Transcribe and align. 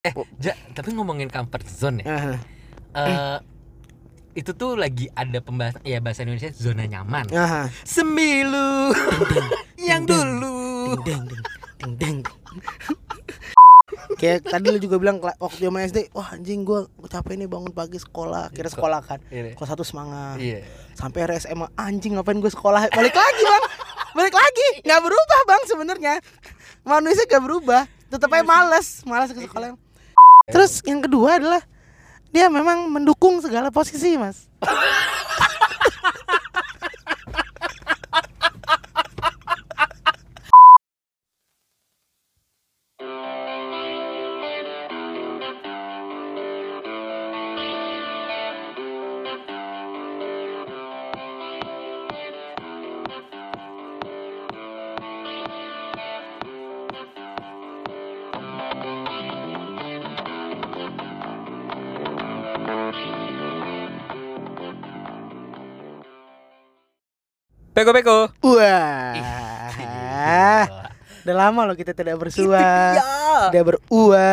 Eh, 0.00 0.16
ja, 0.40 0.56
tapi 0.72 0.96
ngomongin 0.96 1.28
comfort 1.28 1.68
zone 1.68 2.00
ya. 2.00 2.08
Aha. 2.16 2.34
eh 2.96 3.38
itu 4.32 4.56
tuh 4.56 4.72
lagi 4.72 5.12
ada 5.12 5.44
pembahasan 5.44 5.84
ya 5.84 6.00
bahasa 6.00 6.24
Indonesia 6.24 6.48
zona 6.56 6.88
nyaman. 6.88 7.28
Aha. 7.28 7.68
Semilu 7.84 8.96
yang 9.76 10.08
dulu. 10.08 10.96
Ding 11.04 11.20
ding 11.28 11.36
ding 11.36 11.44
ding. 11.76 11.92
ding. 12.00 12.18
Kayak 14.16 14.48
tadi 14.48 14.72
lu 14.72 14.80
juga 14.80 14.96
bilang 14.96 15.20
waktu 15.20 15.68
zaman 15.68 15.84
SD, 15.92 16.16
wah 16.16 16.32
anjing 16.32 16.64
gua 16.64 16.88
capek 17.04 17.36
nih 17.36 17.44
bangun 17.44 17.68
pagi 17.68 18.00
sekolah, 18.00 18.48
kira 18.56 18.72
sekolah 18.72 19.04
kan. 19.04 19.20
Iya. 19.28 19.52
Kelas 19.52 19.68
satu 19.68 19.84
semangat. 19.84 20.40
Iya. 20.40 20.64
Sampai 20.96 21.28
hari 21.28 21.36
SMA 21.44 21.68
anjing 21.76 22.16
ngapain 22.16 22.40
gue 22.40 22.48
sekolah? 22.48 22.88
Balik 22.88 23.12
lagi, 23.12 23.42
Bang. 23.44 23.64
Balik 24.16 24.32
lagi. 24.32 24.80
nggak 24.80 25.00
berubah, 25.04 25.40
Bang 25.44 25.62
sebenarnya. 25.68 26.24
Manusia 26.88 27.28
gak 27.28 27.44
berubah, 27.44 27.84
tetap 28.08 28.32
aja 28.32 28.40
males, 28.40 29.04
males 29.04 29.28
ke 29.36 29.44
sekolah. 29.44 29.89
Terus 30.50 30.82
yang 30.86 31.00
kedua 31.02 31.38
adalah 31.38 31.62
dia 32.30 32.46
memang 32.46 32.90
mendukung 32.90 33.42
segala 33.42 33.70
posisi, 33.74 34.14
Mas. 34.14 34.46
Peko 67.80 67.96
peko. 67.96 68.18
Wah. 68.44 69.16
Udah 71.20 71.32
lama 71.34 71.64
loh 71.64 71.72
kita 71.72 71.96
tidak 71.96 72.20
bersua. 72.20 72.92
Tidak 73.48 73.64
berua 73.64 74.28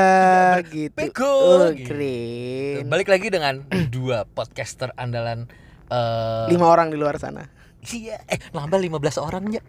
gitu. 0.67 0.91
Peko, 0.91 1.31
Oh, 1.63 1.71
gitu. 1.71 1.87
keren. 1.87 2.91
Balik 2.91 3.07
lagi 3.07 3.31
dengan 3.31 3.63
dua 3.95 4.27
podcaster 4.27 4.91
andalan 4.95 5.47
eh 5.87 6.45
Lima 6.51 6.67
orang 6.67 6.91
di 6.91 6.99
luar 6.99 7.15
sana. 7.15 7.47
Iya, 7.87 8.19
eh 8.27 8.35
nambah 8.51 8.83
15 8.83 9.15
orang 9.15 9.47
ya. 9.47 9.63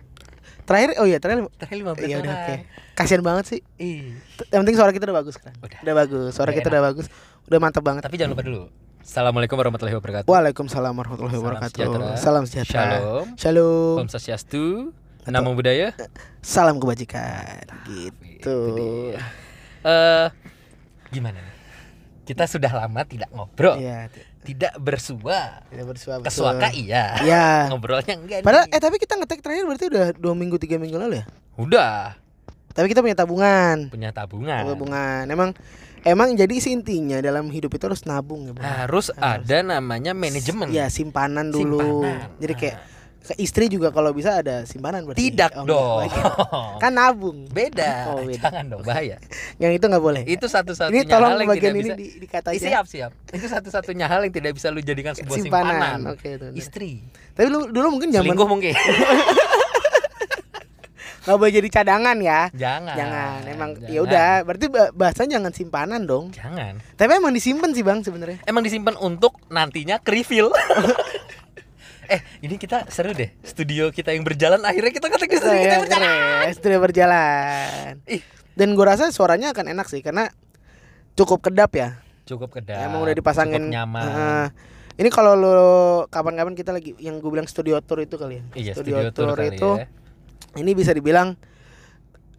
Terakhir 0.67 0.99
oh 0.99 1.07
iya, 1.07 1.23
terakhir 1.23 1.47
Terakhir 1.55 1.79
15 1.79 2.03
Iya 2.03 2.17
orang. 2.19 2.27
udah 2.27 2.35
oke. 2.35 2.55
Kasian 2.99 3.23
banget 3.23 3.45
sih. 3.47 3.61
Ih. 3.79 4.19
Yang 4.51 4.59
penting 4.59 4.75
suara 4.75 4.91
kita 4.91 5.07
udah 5.07 5.19
bagus 5.23 5.39
kan. 5.39 5.55
Udah. 5.63 5.79
Udah 5.87 5.95
bagus. 5.95 6.31
Suara 6.35 6.51
Udah 6.51 6.59
kita 6.59 6.67
udah 6.67 6.83
bagus. 6.83 7.07
Udah 7.47 7.59
mantap 7.63 7.87
banget. 7.87 8.03
Tapi 8.03 8.19
jangan 8.19 8.35
lupa 8.35 8.43
dulu. 8.43 8.67
Assalamualaikum 9.09 9.57
warahmatullahi 9.57 9.97
wabarakatuh. 9.97 10.29
Waalaikumsalam 10.29 10.93
warahmatullahi 10.93 11.33
Salam 11.33 11.47
wabarakatuh. 11.49 11.73
sejahtera. 11.73 12.07
Salam 12.21 12.45
sejahtera. 12.45 12.77
Shalom. 12.77 13.27
Shalom. 13.41 13.97
Om 14.05 14.09
Swastiastu. 14.13 14.65
Namo 15.25 15.57
Buddhaya. 15.57 15.97
Salam 16.45 16.77
kebajikan. 16.77 17.65
Gitu. 17.89 18.57
dia. 18.77 19.21
Eh 19.81 20.27
gimana 21.09 21.41
nih? 21.41 21.57
Kita 22.29 22.45
sudah 22.45 22.69
lama 22.69 23.01
tidak 23.09 23.33
ngobrol, 23.33 23.81
Iya, 23.81 24.13
tidak 24.45 24.77
bersua. 24.77 25.65
tidak 25.73 25.87
bersua. 25.89 26.21
Kesuaka 26.21 26.69
iya. 26.77 27.17
Iya. 27.25 27.47
Ngobrolnya 27.73 28.13
enggak 28.13 28.45
Padahal 28.45 28.69
nih. 28.69 28.77
eh 28.77 28.81
tapi 28.85 29.01
kita 29.01 29.17
ngetek 29.17 29.41
terakhir 29.41 29.65
berarti 29.65 29.87
udah 29.89 30.07
dua 30.13 30.37
minggu 30.37 30.61
tiga 30.61 30.77
minggu 30.77 31.01
lalu 31.01 31.25
ya. 31.25 31.27
udah 31.57 32.13
Tapi 32.77 32.93
kita 32.93 33.01
punya 33.01 33.17
tabungan. 33.17 33.89
punya 33.89 34.13
tabungan. 34.13 34.69
Tabungan. 34.69 35.25
Emang 35.27 35.57
emang 36.03 36.35
jadi 36.35 36.55
sih 36.59 36.71
intinya 36.71 37.19
dalam 37.19 37.49
hidup 37.49 37.71
itu 37.71 37.85
harus 37.87 38.05
nabung 38.05 38.47
ya. 38.47 38.53
Bang. 38.53 38.65
Harus, 38.65 39.11
ada 39.15 39.63
namanya 39.63 40.13
manajemen. 40.13 40.69
Ya 40.69 40.87
simpanan 40.89 41.49
dulu. 41.49 42.05
Simpanan. 42.05 42.39
Jadi 42.39 42.55
kayak 42.55 42.77
Nah. 42.79 42.97
ke 43.19 43.35
istri 43.37 43.69
juga 43.69 43.93
kalau 43.93 44.17
bisa 44.17 44.41
ada 44.41 44.65
simpanan 44.65 45.05
berarti. 45.05 45.21
Tidak 45.21 45.61
Oh, 45.61 45.67
dong. 45.67 46.01
enggak. 46.09 46.33
Kan 46.83 46.93
nabung. 46.97 47.39
Beda. 47.47 48.09
Oh, 48.09 48.25
beda. 48.25 48.41
Jangan 48.41 48.65
dong 48.73 48.83
bahaya. 48.83 49.21
Yang 49.63 49.73
itu 49.77 49.85
nggak 49.85 50.01
boleh. 50.01 50.23
Itu 50.25 50.47
satu-satunya 50.49 51.05
ini 51.05 51.13
tolong 51.13 51.37
hal 51.37 51.41
yang 51.43 51.51
bagian 51.53 51.75
tidak 51.77 51.77
ini 51.77 52.09
bisa 52.25 52.41
di, 52.41 52.49
aja. 52.49 52.69
siap 52.73 52.85
siap. 52.89 53.11
Itu 53.29 53.47
satu-satunya 53.47 54.07
hal 54.09 54.25
yang 54.25 54.33
tidak 54.33 54.57
bisa 54.57 54.73
lu 54.73 54.81
jadikan 54.81 55.13
sebuah 55.13 55.45
simpanan. 55.45 55.77
simpanan. 55.77 55.99
Oke, 56.17 56.29
itu. 56.41 56.47
Istri. 56.57 56.91
Tapi 57.37 57.47
lu 57.53 57.69
dulu 57.69 58.01
mungkin 58.01 58.09
zaman 58.17 58.25
Selingkuh 58.33 58.49
mungkin. 58.49 58.73
nggak 61.25 61.37
boleh 61.39 61.53
jadi 61.53 61.69
cadangan 61.69 62.17
ya. 62.21 62.41
jangan. 62.55 62.97
Jangan. 62.97 63.39
Emang 63.49 63.71
ya 63.87 64.01
udah, 64.05 64.31
berarti 64.47 64.67
ba- 64.71 64.93
bahasanya 64.95 65.41
jangan 65.41 65.53
simpanan 65.53 66.03
dong. 66.07 66.31
Jangan. 66.31 66.79
Tapi 66.95 67.11
emang 67.19 67.35
disimpan 67.35 67.71
sih, 67.75 67.83
Bang, 67.83 68.01
sebenarnya. 68.07 68.39
Emang 68.47 68.63
disimpan 68.63 68.95
untuk 69.01 69.35
nantinya 69.51 69.99
ke 69.99 70.11
reveal. 70.15 70.53
eh, 72.15 72.21
ini 72.41 72.57
kita 72.57 72.89
seru 72.89 73.13
deh. 73.13 73.35
Studio 73.45 73.93
kita 73.93 74.17
yang 74.17 74.25
berjalan 74.25 74.63
akhirnya 74.65 74.93
kita 74.95 75.07
ketik 75.13 75.29
di 75.29 75.39
studio 75.39 75.59
kita 75.59 75.75
yang 75.75 75.85
berjalan. 75.85 76.45
sudah 76.57 76.81
berjalan. 76.81 77.91
Ih. 78.09 78.23
Dan 78.59 78.75
gua 78.75 78.97
rasa 78.97 79.13
suaranya 79.15 79.55
akan 79.55 79.71
enak 79.71 79.87
sih 79.87 80.03
karena 80.03 80.27
cukup 81.15 81.51
kedap 81.51 81.71
ya. 81.77 82.01
Cukup 82.27 82.59
kedap. 82.59 82.79
Emang 82.79 83.05
udah 83.05 83.15
dipasangin 83.15 83.71
cukup 83.71 83.77
nyaman. 83.77 84.51
Ini 84.99 85.15
kalau 85.15 85.39
lu 85.39 85.59
kapan-kapan 86.11 86.59
kita 86.59 86.75
lagi 86.75 86.91
yang 86.99 87.23
gue 87.23 87.31
bilang 87.31 87.47
studio 87.47 87.79
tour 87.79 88.03
itu 88.03 88.19
kali 88.19 88.43
ya. 88.43 88.45
Iya, 88.59 88.73
studio, 88.75 89.15
tour, 89.15 89.31
kali 89.39 89.55
itu 89.55 89.71
ya. 89.79 89.87
Ini 90.59 90.71
bisa 90.73 90.91
dibilang 90.91 91.39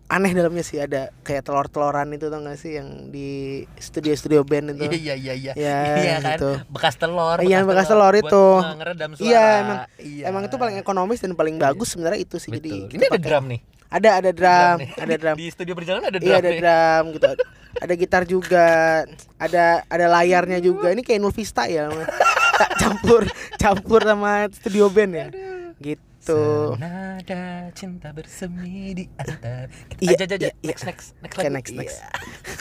aneh 0.07 0.34
dalamnya 0.34 0.66
sih 0.66 0.75
ada 0.75 1.13
kayak 1.22 1.46
telur-teloran 1.46 2.09
itu 2.09 2.28
tau 2.28 2.41
gak 2.41 2.57
sih 2.57 2.75
yang 2.75 3.07
di 3.07 3.30
studio-studio 3.75 4.41
band 4.41 4.74
itu. 4.74 4.90
Iya 4.90 5.13
iya 5.13 5.13
iya 5.16 5.34
iya. 5.35 5.53
Ya, 5.53 5.78
iya 6.02 6.16
kan. 6.18 6.34
gitu. 6.34 6.50
Bekas 6.68 6.97
telur. 6.97 7.38
Iya, 7.40 7.62
bekas 7.62 7.85
telur 7.85 8.09
buat 8.09 8.25
itu. 8.25 8.46
nge- 8.58 8.75
ngeredam 8.75 9.12
suara. 9.13 9.24
Iya, 9.24 9.46
emang- 9.62 9.79
Iya. 10.00 10.24
Emang 10.25 10.44
itu 10.44 10.56
paling 10.58 10.78
ekonomis 10.78 11.19
dan 11.19 11.34
paling 11.34 11.56
bagus 11.56 11.94
sebenarnya 11.94 12.19
itu 12.19 12.35
sih. 12.35 12.50
Betul. 12.50 12.90
Jadi 12.90 12.90
Ini 12.91 13.06
ada 13.06 13.13
pakai- 13.13 13.22
drum 13.24 13.46
nih. 13.46 13.62
ada 13.90 14.09
ada 14.16 14.29
drum, 14.31 14.78
nih. 14.79 14.90
ada 14.97 15.16
drum. 15.16 15.35
Di 15.35 15.46
studio 15.50 15.74
berjalan 15.74 16.02
ada 16.03 16.18
drum. 16.18 16.25
Iya 16.25 16.35
ada 16.35 16.52
drum 16.52 17.03
gitu. 17.12 17.28
Ada 17.79 17.94
gitar 17.96 18.24
juga, 18.25 18.68
ada 19.38 19.66
ada 19.85 20.06
layarnya 20.12 20.58
juga. 20.59 20.90
Ini 20.90 21.02
kayak 21.02 21.22
Nulvista 21.22 21.69
ya. 21.69 21.85
campur 22.81 23.29
campur 23.56 24.02
sama 24.02 24.50
studio 24.52 24.90
band 24.90 25.13
ya. 25.13 25.28
Gitu. 25.78 26.02
Senada 26.29 27.44
cinta 27.73 28.09
bersemi 28.12 28.94
di 28.94 29.03
antara. 29.17 29.66
Iya, 29.97 30.13
Aja 30.16 30.23
aja 30.25 30.35
aja. 30.35 30.47
iya, 30.50 30.53
iya. 30.53 30.69
Next 30.69 30.84
next 30.85 31.07
next 31.19 31.35
lagi. 31.38 31.50
next, 31.51 31.72
next. 31.73 31.97
Iya. 31.97 32.07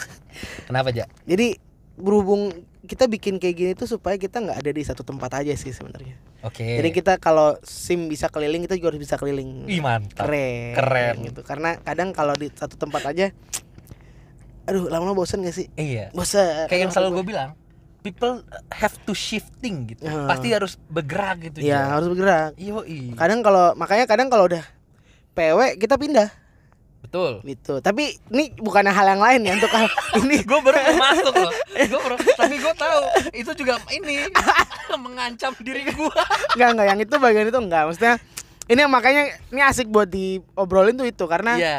Kenapa 0.69 0.89
aja? 0.91 1.05
Jadi 1.25 1.59
berhubung 1.99 2.55
kita 2.87 3.05
bikin 3.05 3.37
kayak 3.37 3.57
gini 3.59 3.73
tuh 3.75 3.91
supaya 3.91 4.15
kita 4.15 4.39
nggak 4.39 4.59
ada 4.63 4.71
di 4.71 4.83
satu 4.87 5.03
tempat 5.03 5.43
aja 5.43 5.53
sih 5.53 5.75
sebenarnya. 5.75 6.15
Oke. 6.47 6.79
Jadi 6.79 6.89
kita 6.95 7.19
kalau 7.19 7.59
sim 7.61 8.07
bisa 8.07 8.31
keliling 8.31 8.63
kita 8.65 8.79
juga 8.79 8.95
harus 8.95 9.03
bisa 9.03 9.19
keliling. 9.19 9.67
Ih 9.67 9.83
mantap. 9.83 10.25
Keren. 10.25 10.73
Keren. 10.79 11.15
gitu. 11.27 11.41
Karena 11.43 11.77
kadang 11.83 12.15
kalau 12.15 12.33
di 12.39 12.49
satu 12.55 12.79
tempat 12.79 13.03
aja 13.11 13.35
aduh 14.69 14.87
lama-lama 14.87 15.19
bosan 15.19 15.43
gak 15.43 15.57
sih? 15.57 15.67
Iya. 15.75 16.15
Bosan. 16.15 16.71
Kayak 16.71 16.89
yang 16.89 16.93
selalu 16.95 17.21
gue 17.21 17.35
bilang, 17.35 17.59
people 18.01 18.41
have 18.71 18.95
to 19.05 19.13
shifting 19.13 19.91
gitu. 19.91 20.07
Ya. 20.07 20.27
Pasti 20.27 20.49
harus 20.51 20.79
bergerak 20.89 21.37
gitu. 21.45 21.59
Iya, 21.61 21.93
harus 21.93 22.09
bergerak. 22.09 22.55
Iyo 22.57 22.83
Kadang 23.15 23.41
kalau 23.43 23.75
makanya 23.75 24.07
kadang 24.07 24.29
kalau 24.29 24.47
udah 24.47 24.63
PW 25.33 25.79
kita 25.79 25.95
pindah 25.95 26.31
Betul. 26.99 27.41
gitu. 27.47 27.79
Tapi 27.79 28.19
ini 28.29 28.51
bukannya 28.55 28.91
hal 28.91 29.07
yang 29.07 29.23
lain 29.23 29.41
ya 29.47 29.53
untuk 29.55 29.71
hal 29.71 29.87
ini. 30.23 30.43
gue 30.43 30.59
baru 30.61 30.79
masuk 30.99 31.35
loh. 31.35 31.53
Gue 31.79 32.01
baru, 32.01 32.17
tapi 32.35 32.55
gue 32.59 32.75
tahu 32.75 32.99
itu 33.33 33.51
juga 33.55 33.79
ini 33.89 34.27
mengancam 35.05 35.55
diri 35.63 35.87
gue. 35.87 36.15
Enggak 36.59 36.69
enggak 36.75 36.87
yang 36.91 36.99
itu 36.99 37.15
bagian 37.17 37.47
itu 37.47 37.59
enggak. 37.59 37.83
Maksudnya 37.87 38.15
ini 38.69 38.79
yang 38.83 38.93
makanya 38.93 39.23
ini 39.49 39.61
asik 39.63 39.89
buat 39.89 40.11
diobrolin 40.11 40.99
tuh 40.99 41.07
itu 41.07 41.25
karena 41.25 41.55
Iya. 41.57 41.79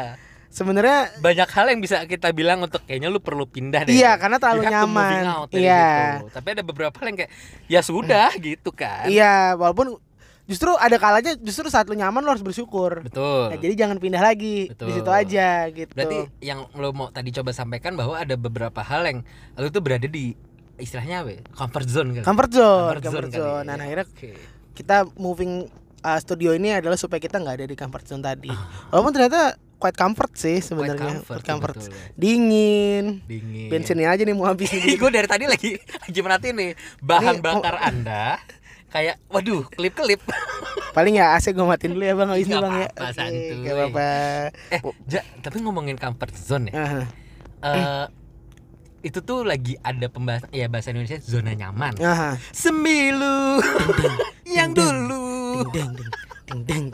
Sebenarnya 0.50 1.14
banyak 1.18 1.48
hal 1.48 1.66
yang 1.70 1.80
bisa 1.80 2.02
kita 2.04 2.34
bilang 2.34 2.60
untuk 2.60 2.82
kayaknya 2.84 3.08
lu 3.08 3.22
perlu 3.22 3.46
pindah 3.46 3.86
deh. 3.86 3.94
Iya, 3.94 4.18
karena 4.18 4.36
terlalu 4.36 4.66
You 4.66 4.72
nyaman. 4.74 5.22
out 5.24 5.48
Iya. 5.54 5.86
situ. 6.20 6.28
Tapi 6.34 6.48
ada 6.52 6.62
beberapa 6.62 6.94
hal 6.98 7.06
yang 7.08 7.18
kayak 7.18 7.32
ya 7.66 7.80
sudah 7.80 8.28
gitu 8.36 8.70
kan. 8.70 9.06
iya 9.06 9.54
walaupun 9.54 9.96
justru 10.44 10.74
ada 10.74 10.98
kalanya 10.98 11.38
justru 11.38 11.70
saat 11.70 11.86
lu 11.86 11.94
nyaman 11.94 12.20
lu 12.20 12.34
harus 12.34 12.42
bersyukur. 12.42 13.06
Betul. 13.06 13.54
Nah, 13.54 13.58
jadi 13.58 13.74
jangan 13.78 13.96
pindah 13.96 14.18
lagi 14.18 14.66
Betul. 14.68 14.90
di 14.90 14.92
situ 14.98 15.10
aja 15.10 15.48
gitu. 15.70 15.94
Berarti 15.94 16.18
yang 16.42 16.66
lo 16.74 16.90
mau 16.90 17.06
tadi 17.08 17.30
coba 17.30 17.54
sampaikan 17.54 17.94
bahwa 17.94 18.18
ada 18.18 18.34
beberapa 18.34 18.82
hal 18.82 19.06
yang 19.06 19.18
lu 19.54 19.70
tuh 19.70 19.78
berada 19.78 20.10
di 20.10 20.34
istilahnya 20.76 21.22
apa? 21.22 21.30
ya? 21.38 21.40
Comfort 21.54 21.86
zone 21.86 22.10
kan. 22.18 22.22
comfort 22.26 22.50
zone, 22.50 22.82
Comfort 22.90 23.04
comfort 23.06 23.30
zone 23.30 23.38
zone. 23.38 23.62
kali 23.62 23.68
Nah, 23.70 23.74
ya. 23.76 23.82
akhirnya 23.86 24.06
Oke. 24.10 24.30
kita 24.74 24.96
moving 25.14 25.70
uh, 26.00 26.18
studio 26.18 26.52
ini 26.52 26.72
adalah 26.72 26.94
supaya 26.94 27.18
kita 27.18 27.36
nggak 27.36 27.54
ada 27.54 27.66
di 27.66 27.74
comfort 27.74 28.04
zone 28.04 28.20
tadi. 28.20 28.50
Walaupun 28.88 29.12
ternyata 29.12 29.40
quite 29.76 29.94
comfort 29.94 30.32
sih 30.34 30.56
Quite 30.56 30.66
sebenarnya. 30.66 31.12
comfort, 31.16 31.38
Quite 31.38 31.48
comfort. 31.48 31.76
betul, 31.78 31.88
ya. 31.88 32.04
Dingin. 32.14 33.04
Dingin. 33.24 33.68
Bensinnya 33.68 34.08
aja 34.08 34.22
nih 34.22 34.32
mau 34.32 34.44
habis 34.44 34.68
nih. 34.68 34.96
gue 35.00 35.10
dari 35.10 35.24
tadi 35.26 35.44
lagi 35.44 35.70
lagi 35.78 36.18
merhatiin 36.18 36.54
nih 36.54 36.70
bahan 37.00 37.34
Ini- 37.34 37.42
bakar 37.42 37.74
Anda 37.78 38.36
kayak 38.88 39.22
waduh 39.26 39.64
klip-klip. 39.70 40.20
Paling 40.96 41.14
ya 41.14 41.32
AC 41.32 41.50
gue 41.50 41.62
matiin 41.62 41.94
dulu 41.94 42.02
ya 42.02 42.12
Bang 42.12 42.28
habis 42.28 42.44
ini 42.44 42.56
Bang 42.56 42.74
ya. 42.76 42.88
Oke, 42.90 43.12
santuy. 43.14 43.56
nggak 43.56 43.74
apa-apa. 43.74 44.08
eh, 44.68 44.80
Ja, 45.06 45.22
tapi 45.40 45.56
ngomongin 45.60 45.94
comfort 45.94 46.34
zone 46.34 46.68
ya. 46.68 46.76
Ah, 46.76 47.04
eh 47.62 48.04
itu 49.00 49.16
tuh 49.20 49.40
lagi 49.42 49.80
ada 49.80 50.06
pembahasan 50.06 50.50
ya 50.50 50.66
bahasa 50.66 50.90
Indonesia 50.90 51.16
zona 51.20 51.54
nyaman. 51.54 51.96
Aha. 51.96 52.36
Semilu 52.50 53.64
yang 54.50 54.74
dulu. 54.74 55.19
Ding 55.66 55.90
ding 55.92 56.10
ding 56.46 56.60
ding. 56.64 56.84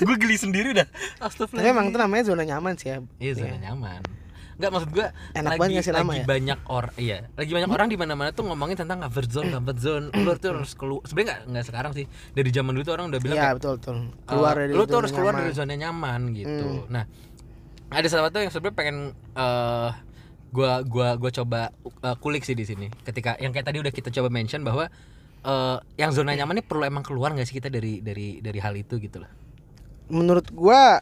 gue 0.00 0.16
geli 0.16 0.36
sendiri 0.36 0.70
dah. 0.72 0.88
Tapi 0.88 1.22
Astagfirullah. 1.22 1.68
emang 1.68 1.86
itu 1.88 1.98
namanya 1.98 2.22
zona 2.24 2.42
nyaman 2.42 2.74
sih 2.74 2.88
ya. 2.88 2.98
Iya 3.18 3.32
zona 3.36 3.56
nyaman. 3.60 4.00
Enggak 4.56 4.70
maksud 4.70 4.90
gue 4.90 5.06
Enak 5.32 5.40
lagi, 5.46 5.56
banget 5.58 5.72
ngasih 5.74 5.92
nama 5.94 6.04
lagi 6.04 6.20
ya? 6.20 6.24
banyak 6.26 6.58
orang 6.68 6.94
iya 6.98 7.16
lagi 7.32 7.50
banyak 7.50 7.70
orang 7.70 7.88
di 7.88 7.96
mana-mana 7.96 8.28
tuh 8.28 8.44
ngomongin 8.44 8.76
tentang 8.76 9.00
comfort 9.00 9.30
zone 9.30 9.48
comfort 9.50 9.78
zone 9.78 10.04
lu 10.12 10.36
tuh 10.36 10.48
harus 10.52 10.72
keluar 10.76 11.00
sebenarnya 11.02 11.24
nggak 11.24 11.40
nggak 11.48 11.64
sekarang 11.64 11.92
sih 11.96 12.04
dari 12.30 12.50
zaman 12.50 12.70
dulu 12.70 12.84
tuh 12.84 12.92
orang 12.92 13.06
udah 13.08 13.20
bilang 13.20 13.36
Iya 13.38 13.48
betul 13.56 13.72
betul. 13.76 13.96
Keluar 14.22 14.52
Eh, 14.52 14.60
dari 14.60 14.70
lu 14.70 14.82
tuh 14.82 14.86
zona 14.86 15.00
harus 15.00 15.12
keluar 15.12 15.32
nyaman. 15.32 15.42
dari 15.42 15.54
zona 15.56 15.74
nyaman 15.74 16.20
gitu. 16.34 16.66
Hmm. 16.76 16.92
Nah, 16.92 17.04
ada 17.88 18.06
sesuatu 18.06 18.36
yang 18.36 18.52
sebenarnya 18.52 18.76
pengen 18.76 18.96
eh 19.32 19.90
gua 20.50 20.72
gua 20.84 21.08
gua 21.16 21.30
coba 21.32 21.60
eh, 21.80 22.16
kulik 22.18 22.44
sih 22.44 22.52
di 22.52 22.62
sini. 22.62 22.92
Ketika 23.00 23.40
yang 23.40 23.50
kayak 23.50 23.64
tadi 23.64 23.80
udah 23.80 23.88
kita 23.88 24.12
coba 24.12 24.28
mention 24.28 24.60
bahwa 24.60 24.92
eh 25.40 25.76
yang 25.96 26.10
zona 26.10 26.32
nyaman 26.32 26.56
ini 26.56 26.62
perlu 26.62 26.82
emang 26.82 27.00
keluar 27.00 27.32
nggak 27.32 27.44
sih 27.44 27.56
kita 27.56 27.66
dari 27.66 27.98
dari 27.98 28.38
dari 28.38 28.58
hal 28.58 28.74
itu 28.74 28.96
gitu 28.96 29.18
loh. 29.18 29.30
Menurut 30.08 30.50
gua 30.50 31.00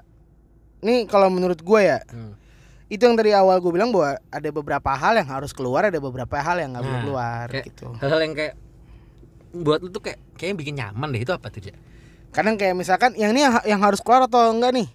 nih 0.78 1.04
kalau 1.04 1.26
menurut 1.26 1.58
gua 1.60 1.80
ya 1.80 1.98
Hmm. 2.06 2.38
itu 2.86 3.02
yang 3.02 3.14
dari 3.14 3.32
awal 3.32 3.58
gue 3.58 3.68
bilang 3.68 3.90
bahwa 3.90 4.16
ada 4.30 4.48
beberapa 4.48 4.90
hal 4.90 5.12
yang 5.14 5.28
harus 5.28 5.50
keluar 5.50 5.84
ada 5.84 5.98
beberapa 5.98 6.38
hal 6.38 6.56
yang 6.56 6.72
nggak 6.72 6.82
boleh 6.82 6.94
Nah, 6.94 7.04
keluar 7.04 7.46
kayak- 7.50 7.66
gitu 7.66 7.86
Hal-hal 7.98 8.20
yang 8.22 8.32
kayak 8.32 8.54
buat 9.50 9.78
lu 9.82 9.90
tuh 9.90 10.00
kayak 10.00 10.16
kayaknya 10.36 10.56
bikin 10.56 10.74
nyaman 10.76 11.08
deh 11.10 11.20
itu 11.20 11.32
apa 11.32 11.50
tuh, 11.50 11.68
kadang 12.30 12.54
kayak 12.54 12.72
misalkan 12.72 13.12
yang 13.12 13.32
ini 13.32 13.42
yang, 13.42 13.54
yang 13.66 13.80
harus 13.82 13.98
keluar 13.98 14.24
atau 14.24 14.54
enggak 14.54 14.72
nih 14.72 14.88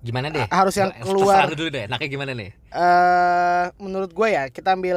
Gimana 0.00 0.30
deh? 0.30 0.46
Harus 0.46 0.78
yang 0.78 0.94
keluar. 1.02 1.50
lu 1.50 1.58
dulu 1.58 1.66
deh. 1.66 1.90
Enaknya 1.90 2.06
gimana 2.06 2.30
nih? 2.30 2.50
eh 2.70 3.64
menurut 3.76 4.14
gue 4.14 4.28
ya 4.30 4.46
kita 4.46 4.78
ambil 4.78 4.96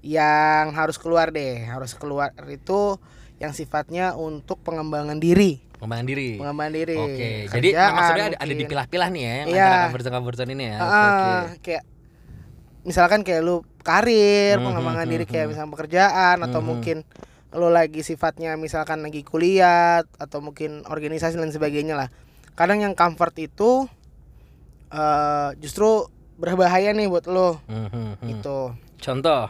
yang 0.00 0.70
harus 0.72 0.96
keluar 0.96 1.28
deh 1.28 1.66
harus 1.66 1.92
keluar 1.92 2.30
itu 2.46 2.96
yang 3.38 3.50
sifatnya 3.50 4.14
untuk 4.14 4.58
pengembangan 4.62 5.18
diri 5.18 5.62
Pengembangan 5.78 6.06
diri. 6.06 6.30
pengembangan 6.42 6.74
diri 6.74 6.96
Oke, 6.98 7.30
jadi 7.46 7.68
Kerjaan 7.70 7.92
maksudnya 7.94 8.24
ada, 8.28 8.38
ada 8.42 8.52
dipilah-pilah 8.52 9.08
nih 9.10 9.22
ya 9.22 9.32
yang 9.32 9.46
Iya. 9.46 9.62
antara 9.62 9.76
comfort 9.84 10.02
zone 10.02 10.14
comfort 10.16 10.36
zone 10.36 10.50
ini 10.52 10.64
ya. 10.64 10.76
Oke, 10.76 10.90
Ah, 10.90 11.14
oke. 11.14 11.58
kayak 11.60 11.84
misalkan 12.82 13.20
kayak 13.22 13.42
lu 13.42 13.56
karir 13.80 14.58
Mhm, 14.58 14.64
pengembangan 14.64 15.06
mhm, 15.06 15.12
diri 15.12 15.24
kayak 15.24 15.44
mhm. 15.44 15.50
misalnya 15.52 15.72
pekerjaan 15.72 16.36
atau 16.42 16.60
Mhm. 16.60 16.66
mungkin 16.66 16.96
lu 17.48 17.68
lagi 17.68 18.00
sifatnya 18.02 18.54
misalkan 18.54 19.00
lagi 19.00 19.22
kuliah 19.22 20.02
atau 20.16 20.38
mungkin 20.38 20.82
organisasi 20.84 21.36
dan 21.36 21.48
sebagainya 21.48 21.94
lah 21.94 22.08
kadang 22.52 22.82
yang 22.82 22.92
comfort 22.92 23.32
itu 23.38 23.86
eh 24.88 25.50
justru 25.58 26.08
berbahaya 26.34 26.90
nih 26.90 27.06
buat 27.06 27.26
lo 27.26 27.60
Mhm, 27.66 27.86
mhm. 28.18 28.26
gitu 28.28 28.72
Contoh. 28.98 29.46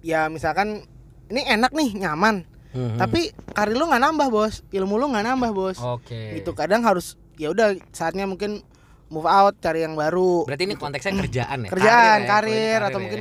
Ya 0.00 0.26
misalkan 0.26 0.84
ini 1.28 1.42
enak 1.46 1.72
nih 1.72 1.90
nyaman. 1.98 2.46
Mhm. 2.70 3.02
tapi 3.02 3.34
karir 3.50 3.74
lu 3.74 3.82
nggak 3.84 3.98
nambah 3.98 4.28
bos. 4.30 4.62
Ilmu 4.70 4.94
lu 4.94 5.10
nggak 5.10 5.26
nambah 5.26 5.50
bos. 5.50 5.78
Oke. 5.80 6.38
gitu 6.38 6.54
kadang 6.54 6.86
harus 6.86 7.18
ya 7.34 7.50
udah 7.50 7.74
saatnya 7.90 8.30
mungkin 8.30 8.62
move 9.10 9.26
out 9.26 9.58
cari 9.58 9.82
yang 9.82 9.98
baru. 9.98 10.46
Berarti 10.46 10.70
ini 10.70 10.78
konteksnya 10.78 11.18
kerjaan 11.18 11.66
ya? 11.66 11.68
kerjaan 11.74 12.18
ya, 12.22 12.28
karir, 12.28 12.78
ini 12.78 12.86
atau 12.86 12.98
ya. 12.98 13.02
mungkin 13.02 13.20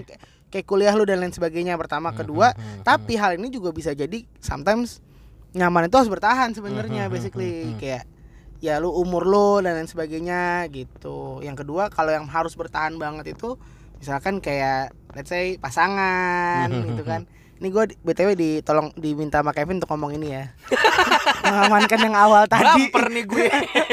kayak- 0.54 0.66
kuliah 0.66 0.94
lu 0.94 1.02
dan 1.02 1.18
lain 1.18 1.34
sebagainya 1.34 1.74
pertama 1.76 2.14
Mhm, 2.14 2.18
kedua. 2.20 2.54
mhm, 2.54 2.86
tapi 2.86 3.18
hal 3.18 3.42
ini 3.42 3.50
juga 3.50 3.74
bisa 3.74 3.90
jadi 3.90 4.22
sometimes 4.38 5.02
nyaman 5.50 5.90
itu 5.90 5.98
harus 5.98 6.10
bertahan 6.10 6.54
sebenarnya 6.54 7.10
basically. 7.10 7.74
kayak 7.81 8.06
ya 8.60 8.78
lu 8.78 8.94
umur 8.94 9.26
lu 9.26 9.50
dan 9.60 9.81
lain 9.81 9.90
sebagainya 9.90 10.70
gitu. 10.70 11.42
Yang 11.42 11.66
kedua 11.66 11.90
kalau 11.90 12.14
yang 12.14 12.30
harus 12.30 12.54
bertahan 12.54 13.02
banget 13.02 13.34
itu 13.34 13.58
misalkan 14.00 14.40
kayak 14.40 14.90
let's 15.12 15.28
say 15.28 15.56
pasangan 15.57 16.68
Mhm, 16.68 16.96
gitu 16.96 17.04
mhm. 17.04 17.10
kan 17.10 17.22
ini 17.60 17.68
gue 17.69 17.84
btw 18.00 18.30
ditolong 18.34 18.96
diminta 18.96 19.44
sama 19.44 19.51
Kevin 19.51 19.78
untuk 19.78 19.92
ngomong 19.92 20.16
ini 20.16 20.31
ya 20.31 20.44
mengamankan 21.44 22.00
yang 22.01 22.16
awal 22.16 22.44
tadi 22.46 22.88
Bumper 22.88 23.06
nih 23.10 23.24
gue. 23.25 23.48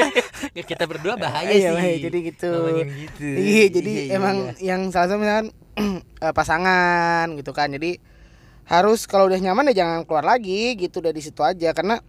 ya 0.57 0.63
kita 0.63 0.83
berdua 0.85 1.15
bahaya 1.15 1.49
Iya, 1.49 1.71
sih. 1.71 1.75
bahaya. 1.75 1.97
Jadi 1.99 2.17
gitu. 2.23 2.51
Gitu. 2.85 3.27
Iya, 3.27 3.65
jadi 3.71 3.91
Iya, 3.91 4.03
iya, 4.03 4.13
emang 4.15 4.35
iya. 4.55 4.73
yang 4.73 4.81
salah 4.89 5.07
satu 5.09 5.19
misalkan 5.19 5.47
eh, 6.23 6.33
pasangan 6.33 7.25
gitu 7.33 7.51
kan. 7.51 7.71
Jadi 7.71 7.97
harus 8.67 9.07
kalau 9.07 9.25
udah 9.25 9.39
nyaman 9.39 9.71
ya 9.71 9.83
jangan 9.83 9.99
keluar 10.03 10.27
lagi 10.27 10.75
gitu 10.75 10.99
dari 10.99 11.17
situ 11.17 11.39
aja 11.41 11.71
karena 11.71 12.03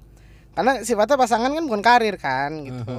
karena 0.53 0.83
sifatnya 0.83 1.15
pasangan 1.17 1.55
kan 1.55 1.65
bukan 1.65 1.83
karir 1.83 2.19
kan 2.19 2.51
gitu. 2.61 2.99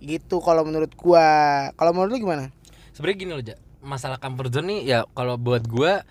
Gitu 0.00 0.36
kalau 0.40 0.62
menurut 0.64 0.94
gua. 0.94 1.28
Kalau 1.74 1.92
menurut 1.92 2.14
lu 2.14 2.24
gimana? 2.24 2.48
Sebenarnya 2.94 3.18
gini 3.18 3.32
loh, 3.32 3.42
Ja. 3.42 3.56
Masalah 3.82 4.16
comfort 4.16 4.54
zone 4.54 4.66
nih 4.70 4.80
ya 4.86 4.98
kalau 5.12 5.34
buat 5.36 5.66
gua 5.66 6.06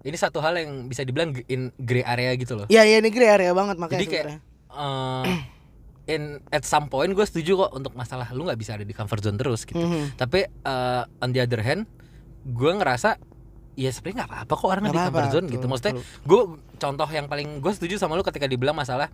ini 0.00 0.16
satu 0.16 0.40
hal 0.40 0.56
yang 0.56 0.88
bisa 0.88 1.04
dibilang 1.04 1.36
in 1.46 1.68
gray 1.76 2.00
area 2.00 2.32
gitu 2.34 2.56
loh. 2.56 2.66
Iya, 2.72 2.88
iya 2.88 2.96
ini 3.04 3.12
gray 3.12 3.28
area 3.28 3.52
banget 3.52 3.76
makanya 3.76 4.00
Jadi 4.00 4.06
kayak 4.08 4.26
eh, 4.72 5.40
in 6.08 6.22
at 6.48 6.64
some 6.64 6.88
point 6.88 7.12
gue 7.12 7.22
setuju 7.22 7.68
kok 7.68 7.70
untuk 7.76 7.92
masalah 7.92 8.32
lu 8.32 8.48
nggak 8.48 8.56
bisa 8.56 8.80
ada 8.80 8.84
di 8.88 8.96
comfort 8.96 9.20
zone 9.20 9.36
terus 9.36 9.68
gitu. 9.68 9.76
Mhm. 9.76 10.16
Tapi 10.16 10.48
eh, 10.48 11.02
on 11.20 11.30
the 11.30 11.40
other 11.44 11.60
hand, 11.60 11.84
gue 12.48 12.72
ngerasa 12.72 13.20
ya 13.76 13.90
sebenarnya 13.92 14.24
nggak 14.24 14.30
apa-apa 14.32 14.52
kok 14.56 14.66
orang 14.66 14.82
Nggak 14.88 14.92
di 14.92 14.98
comfort 14.98 15.12
apa-apa, 15.20 15.34
zone 15.36 15.46
gitu. 15.46 15.56
betul, 15.60 15.68
Maksudnya 15.68 15.94
gue 16.00 16.40
contoh 16.80 17.08
yang 17.12 17.26
paling 17.28 17.48
gue 17.60 17.72
setuju 17.76 17.94
sama 18.00 18.16
lu 18.16 18.24
ketika 18.24 18.48
dibilang 18.48 18.74
masalah 18.74 19.12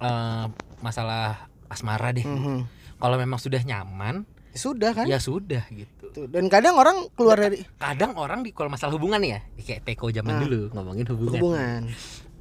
eh, 0.00 0.44
masalah 0.80 1.52
asmara 1.68 2.16
deh. 2.16 2.24
Mhm. 2.24 2.64
Kalau 2.98 3.16
memang 3.20 3.36
sudah 3.36 3.60
nyaman, 3.60 4.24
Sudah 4.52 4.90
kan? 4.92 5.04
ya 5.04 5.18
sudah 5.18 5.62
gitu. 5.70 6.04
Tuh, 6.08 6.24
Dan 6.26 6.48
kadang 6.48 6.74
orang 6.74 7.08
keluar 7.12 7.36
dari 7.36 7.60
Kadang 7.76 8.16
orang 8.16 8.40
di 8.40 8.50
kalau 8.50 8.68
masalah 8.68 8.96
hubungan 8.96 9.20
ya, 9.20 9.44
kayak 9.56 9.84
Peko 9.84 10.08
zaman 10.08 10.34
Nah. 10.34 10.42
dulu 10.42 10.60
ngomongin 10.72 11.06
hubungan. 11.08 11.40
hubungan. 11.40 11.80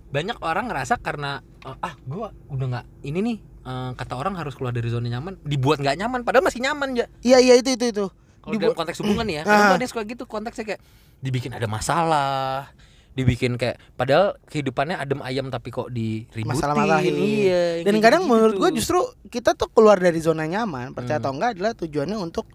Banyak 0.08 0.38
orang 0.40 0.72
ngerasa 0.72 0.98
karena 0.98 1.44
eh, 1.62 1.78
ah 1.78 1.94
gue 1.98 2.28
udah 2.48 2.66
nggak 2.72 2.86
ini 3.04 3.20
nih 3.22 3.38
eh, 3.44 3.92
kata 3.94 4.14
orang 4.16 4.34
harus 4.36 4.56
keluar 4.56 4.72
dari 4.72 4.88
zona 4.88 5.08
nyaman, 5.08 5.36
dibuat 5.44 5.84
nggak 5.84 5.98
nyaman, 5.98 6.20
padahal 6.24 6.48
masih 6.48 6.64
nyaman 6.64 6.96
ya. 6.96 7.06
Iya, 7.22 7.38
iya 7.44 7.54
itu 7.60 7.76
itu 7.76 7.86
itu. 7.92 8.06
Kalau 8.40 8.56
dalam 8.56 8.74
konteks 8.74 9.04
hubungan 9.04 9.28
ya, 9.28 9.44
tuh 9.48 9.52
ada 9.52 9.78
yang 9.78 9.92
suka 9.92 10.08
gitu 10.08 10.24
konteksnya 10.24 10.64
kayak 10.64 10.82
dibikin 11.20 11.52
ada 11.52 11.68
masalah, 11.68 12.72
dibikin 13.18 13.58
kayak 13.58 13.82
padahal 13.98 14.38
kehidupannya 14.46 15.02
adem 15.02 15.26
ayam 15.26 15.50
tapi 15.50 15.74
kok 15.74 15.90
diributin. 15.90 16.54
Masalah-masalahin, 16.54 17.14
Iya. 17.18 17.64
Dan 17.82 17.98
kayak 17.98 18.06
kadang 18.06 18.22
gitu-gitu 18.24 18.38
menurut 18.38 18.56
gue 18.62 18.70
justru 18.78 19.00
kita 19.34 19.58
tuh 19.58 19.74
keluar 19.74 19.98
dari 19.98 20.22
zona 20.22 20.46
nyaman, 20.46 20.94
percaya 20.94 21.18
Hmm. 21.18 21.26
atau 21.26 21.32
enggak 21.34 21.50
adalah 21.58 21.74
tujuannya 21.74 22.18
untuk 22.22 22.46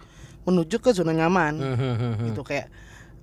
menuju 0.47 0.79
ke 0.79 0.95
zona 0.95 1.11
nyaman. 1.11 1.59
Hmm, 1.59 1.75
hmm, 1.75 1.95
hmm, 1.99 2.13
hmm. 2.15 2.27
Gitu 2.31 2.43
kayak 2.47 2.67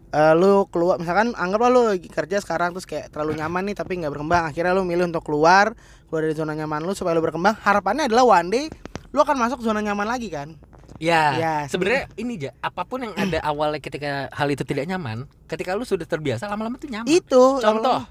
eh, 0.10 0.34
lu 0.36 0.66
keluar 0.74 1.00
misalkan 1.00 1.32
anggaplah 1.38 1.70
lu 1.70 1.84
kerja 2.02 2.42
sekarang 2.42 2.74
terus 2.74 2.90
kayak 2.90 3.14
terlalu 3.14 3.40
nyaman 3.40 3.72
nih 3.72 3.76
tapi 3.80 3.96
nggak 4.04 4.12
berkembang. 4.12 4.44
Akhirnya 4.52 4.76
lu 4.76 4.84
milih 4.84 5.08
untuk 5.08 5.24
keluar, 5.24 5.72
keluar 6.12 6.22
dari 6.28 6.36
zona 6.36 6.52
nyaman 6.52 6.84
lu 6.84 6.92
supaya 6.92 7.16
lu 7.16 7.24
berkembang. 7.24 7.56
Harapannya 7.56 8.12
adalah 8.12 8.44
one 8.44 8.50
day 8.52 8.66
lu 9.10 9.24
akan 9.24 9.38
masuk 9.40 9.64
zona 9.64 9.80
nyaman 9.80 10.06
lagi 10.06 10.28
kan. 10.28 10.54
Ya, 11.00 11.24
Ya, 11.34 11.54
sebenarnya 11.66 12.12
ini 12.14 12.36
aja, 12.36 12.52
apa 12.60 12.84
pun 12.84 13.00
yang 13.00 13.16
ada 13.16 13.40
awalnya 13.42 13.80
ketika 13.80 14.28
hal 14.30 14.48
itu 14.48 14.62
tidak 14.62 14.84
nyaman, 14.86 15.24
ketika 15.48 15.72
lu 15.72 15.82
sudah 15.82 16.04
terbiasa 16.04 16.46
lama-lama 16.46 16.76
tuh 16.76 16.88
nyaman. 16.88 17.08
Itu 17.08 17.58
Contoh, 17.58 18.04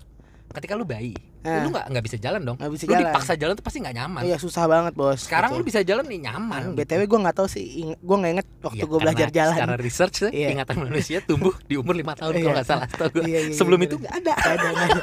ketika 0.50 0.72
lu 0.72 0.82
bayi, 0.82 1.12
Eh. 1.38 1.60
lu 1.60 1.68
nggak 1.68 1.84
nggak 1.86 2.00
bisa 2.02 2.16
jalan 2.16 2.40
dong. 2.42 2.56
nggak 2.56 2.72
bisa 2.72 2.84
lu 2.84 2.96
jalan. 2.96 3.04
dipaksa 3.06 3.32
jalan 3.36 3.52
tuh 3.52 3.62
pasti 3.62 3.78
nggak 3.78 3.92
nyaman. 3.94 4.22
Iya 4.24 4.36
susah 4.36 4.64
banget 4.64 4.96
bos. 4.96 5.20
Sekarang 5.20 5.52
Gitu. 5.52 5.60
lu 5.60 5.64
bisa 5.64 5.80
jalan 5.84 6.04
nih 6.04 6.20
nyaman. 6.24 6.62
Nah, 6.64 6.74
btw 6.74 7.02
gue 7.04 7.18
nggak 7.20 7.36
tahu 7.36 7.46
sih, 7.46 7.64
gue 7.92 8.16
nggak 8.18 8.32
inget 8.34 8.48
waktu 8.58 8.80
Iya, 8.80 8.88
gue 8.88 8.98
belajar 8.98 9.28
jalan. 9.30 9.54
Secara 9.54 9.74
research 9.76 10.16
ya, 10.24 10.30
Iya. 10.32 10.48
ingatan 10.56 10.76
manusia 10.82 11.18
tumbuh 11.20 11.52
di 11.62 11.76
umur 11.76 11.92
lima 11.92 12.16
tahun 12.16 12.32
Iya. 12.32 12.40
kalau 12.40 12.56
nggak 12.56 12.66
salah. 12.66 12.88
gua. 12.88 13.22
Iya, 13.22 13.38
iya, 13.44 13.54
Sebelum 13.54 13.78
iya, 13.78 13.86
itu 13.86 13.94
bener. 13.94 14.08
nggak 14.08 14.14
ada. 14.18 14.32
Nggak 14.34 14.48
ada, 14.50 14.68
nggak 14.72 14.88
ada. 14.90 15.02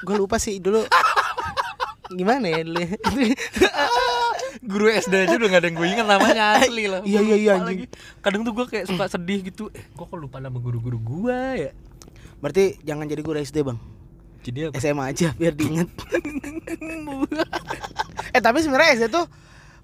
gue 0.00 0.14
lupa 0.16 0.36
sih 0.40 0.56
dulu. 0.56 0.80
Gimana 2.18 2.46
ya 2.48 2.64
dulu? 2.64 2.80
Guru 4.70 4.86
SD 4.88 5.14
aja 5.26 5.34
udah 5.34 5.48
gak 5.50 5.60
ada 5.60 5.68
yang 5.68 5.76
gue 5.76 5.88
ingat 5.90 6.06
namanya 6.06 6.44
asli 6.62 6.84
lah. 6.86 7.00
Iya, 7.02 7.20
iya, 7.26 7.36
iya, 7.36 7.52
anjing. 7.58 7.84
lagi. 7.84 7.84
Kadang 8.22 8.42
tuh 8.46 8.52
gue 8.54 8.66
kayak 8.70 8.86
suka 8.86 9.04
sedih 9.10 9.40
gitu. 9.42 9.68
Eh, 9.74 9.84
gue 9.90 10.06
kok 10.06 10.14
lupa 10.14 10.38
nama 10.38 10.54
guru-guru 10.56 10.98
gue 11.02 11.40
ya. 11.68 11.70
Berarti 12.38 12.78
jangan 12.86 13.10
jadi 13.10 13.20
guru 13.20 13.36
SD 13.42 13.66
bang. 13.66 13.78
Jadi 14.40 14.58
apa? 14.70 14.80
SMA 14.80 15.04
aja 15.04 15.28
biar 15.36 15.52
diinget. 15.52 15.90
eh 18.36 18.40
tapi 18.40 18.58
sebenarnya 18.64 18.96
SD 18.96 19.06
tuh 19.12 19.26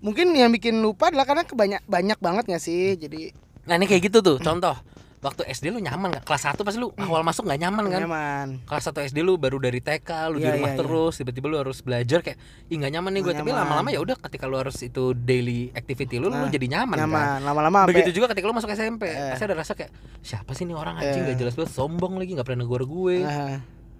mungkin 0.00 0.33
yang 0.33 0.49
bikin 0.49 0.81
lupa 0.81 1.12
adalah 1.12 1.28
karena 1.28 1.45
kebanyak 1.45 1.83
banyak 1.85 2.19
banget 2.23 2.45
nggak 2.49 2.62
sih 2.62 2.97
jadi 2.97 3.35
Nah 3.66 3.75
ini 3.75 3.85
kayak 3.90 4.02
gitu 4.09 4.19
tuh 4.23 4.38
contoh. 4.38 4.78
Waktu 5.16 5.49
SD 5.49 5.73
lu 5.73 5.80
nyaman 5.80 6.12
gak? 6.12 6.25
Kelas 6.25 6.44
1 6.44 6.61
pasti 6.61 6.76
lu 6.76 6.92
awal 6.94 7.25
masuk 7.25 7.49
gak 7.49 7.56
nyaman 7.56 7.88
kan? 7.88 8.00
nyaman 8.04 8.46
Kelas 8.62 8.85
1 8.87 9.08
SD 9.08 9.18
lu 9.20 9.35
baru 9.37 9.56
dari 9.56 9.80
TK, 9.80 10.06
lu 10.28 10.37
di 10.37 10.44
Iya, 10.44 10.54
rumah 10.54 10.70
iya, 10.70 10.76
iya. 10.76 10.78
terus, 10.78 11.12
tiba-tiba 11.16 11.46
lu 11.46 11.56
harus 11.56 11.78
belajar 11.80 12.20
kayak 12.20 12.37
ih 12.68 12.76
gak 12.76 12.92
nyaman 12.92 13.11
nih 13.11 13.23
gue, 13.23 13.32
tapi 13.35 13.50
lama-lama 13.50 13.88
ya 13.88 13.99
udah 13.99 14.16
ketika 14.18 14.44
lu 14.44 14.56
harus 14.56 14.76
itu 14.78 15.16
daily 15.16 15.73
activity 15.73 16.16
lu, 16.16 16.28
lu 16.28 16.37
Nah, 16.37 16.49
jadi 16.49 16.66
nyaman, 16.70 16.94
kan. 16.94 17.08
nyaman 17.08 17.38
lama-lama 17.42 17.76
sampai 17.82 17.92
Begitu 17.96 18.11
juga 18.12 18.26
ketika 18.30 18.44
lu 18.44 18.54
masuk 18.54 18.70
SMP, 18.70 19.02
Eh. 19.06 19.32
pasti 19.32 19.44
ada 19.44 19.56
rasa 19.56 19.73
kayak 19.73 19.90
siapa 20.20 20.52
sih 20.52 20.64
nih 20.64 20.76
orang 20.76 20.94
anjing 20.96 21.23
Eh. 21.23 21.28
gak 21.32 21.38
jelas 21.40 21.54
banget, 21.54 21.73
sombong 21.73 22.14
lagi 22.16 22.30
gak 22.32 22.44
pernah 22.44 22.61
negor 22.62 22.85
gue. 22.85 23.16
Ah, 23.23 23.56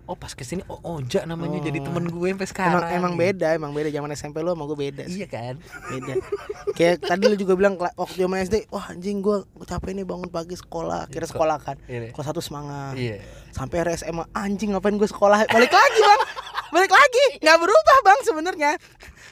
oh 0.07 0.15
pas 0.15 0.31
ke 0.31 0.43
sini 0.43 0.63
oh 0.67 0.79
Oja 0.97 1.23
namanya 1.23 1.59
jadi 1.61 1.79
Oh. 1.79 1.85
temen 1.85 2.07
gue 2.07 2.29
sampai 2.31 2.47
sekarang 2.47 2.79
Emang 2.81 2.95
emang 2.95 3.15
beda, 3.15 3.49
emang 3.53 3.71
beda 3.71 3.91
zaman 3.91 4.11
SMP 4.13 4.39
lu 4.39 4.51
sama 4.51 4.65
gue 4.65 4.79
beda. 4.81 5.03
sih. 5.05 5.19
iya 5.19 5.27
kan 5.27 5.55
Beda. 5.87 6.15
Kayak 6.73 6.97
tadi 7.01 7.25
lu 7.25 7.37
juga 7.37 7.53
bilang 7.55 7.75
waktu 7.77 8.17
zaman 8.17 8.43
SD, 8.43 8.69
wah 8.69 8.87
anjing 8.87 9.19
gua 9.19 9.37
capek 9.61 9.93
nih 9.93 10.05
bangun 10.05 10.27
pagi 10.27 10.55
sekolah. 10.55 11.07
Kira 11.07 11.25
sekolah 11.25 11.57
kan. 11.59 11.77
Iya. 11.85 12.11
Kelas 12.11 12.27
satu 12.27 12.39
semangat. 12.39 12.95
iya 12.95 13.19
Sampai 13.51 13.81
hari 13.81 13.95
SMA 13.95 14.25
anjing 14.31 14.73
ngapain 14.73 14.95
gue 14.95 15.07
sekolah? 15.07 15.45
Balik 15.47 15.71
lagi, 15.71 16.01
Bang. 16.01 16.23
Balik 16.69 16.93
lagi. 16.93 17.25
nggak 17.39 17.59
berubah, 17.59 17.97
Bang 18.03 18.21
sebenarnya. 18.23 18.71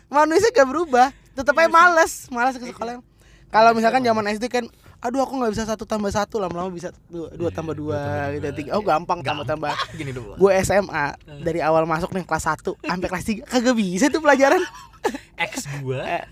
Manusia 0.07 0.51
gak 0.51 0.67
berubah. 0.67 1.07
Tetap 1.35 1.55
aja 1.55 1.67
males, 1.67 2.27
males 2.29 2.55
ke 2.55 2.67
sekolah. 2.67 3.03
Kalau 3.49 3.71
misalkan 3.73 4.01
zaman 4.01 4.27
SD 4.31 4.47
kan 4.49 4.65
aduh 5.05 5.21
aku 5.21 5.37
nggak 5.37 5.53
bisa 5.53 5.65
satu 5.65 5.85
tambah 5.85 6.09
satu 6.09 6.41
lama-lama 6.41 6.73
bisa 6.73 6.89
dua, 7.07 7.29
dua 7.31 7.47
Iya, 7.47 7.53
tambah 7.53 7.77
dua 7.77 7.93
dua 7.93 8.01
tambah 8.01 8.29
gitu 8.33 8.49
tiga. 8.57 8.71
Oh 8.73 8.83
gampang 8.83 9.21
tambah 9.21 9.45
tambah. 9.45 9.69
gini 9.93 10.11
doang. 10.11 10.35
Gue 10.35 10.57
SMA 10.61 11.05
dari 11.39 11.61
awal 11.61 11.85
masuk 11.85 12.09
nih 12.11 12.25
kelas 12.25 12.49
1 12.49 12.65
sampai 12.81 13.07
kelas 13.07 13.25
3 13.37 13.45
kagak 13.45 13.77
bisa 13.77 14.09
tuh 14.09 14.19
pelajaran. 14.19 14.65
X 15.45 15.69
gua 15.79 16.25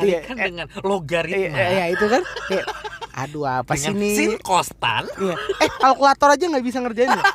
Iya. 0.00 0.24
dikalikan 0.24 0.36
dengan 0.38 0.66
logaritma. 0.80 1.52
Iya, 1.52 1.66
iya 1.68 1.84
itu 1.92 2.06
kan? 2.06 2.24
Kayak 2.48 2.64
aduh 3.12 3.44
apa 3.44 3.72
sih 3.74 3.92
nih? 3.92 4.14
sin 4.16 4.32
kostan. 4.40 5.04
Iya. 5.20 5.36
Eh 5.60 5.70
kalkulator 5.76 6.32
aja 6.32 6.44
nggak 6.48 6.64
bisa 6.64 6.80
ngerjain 6.80 7.12
ya? 7.12 7.20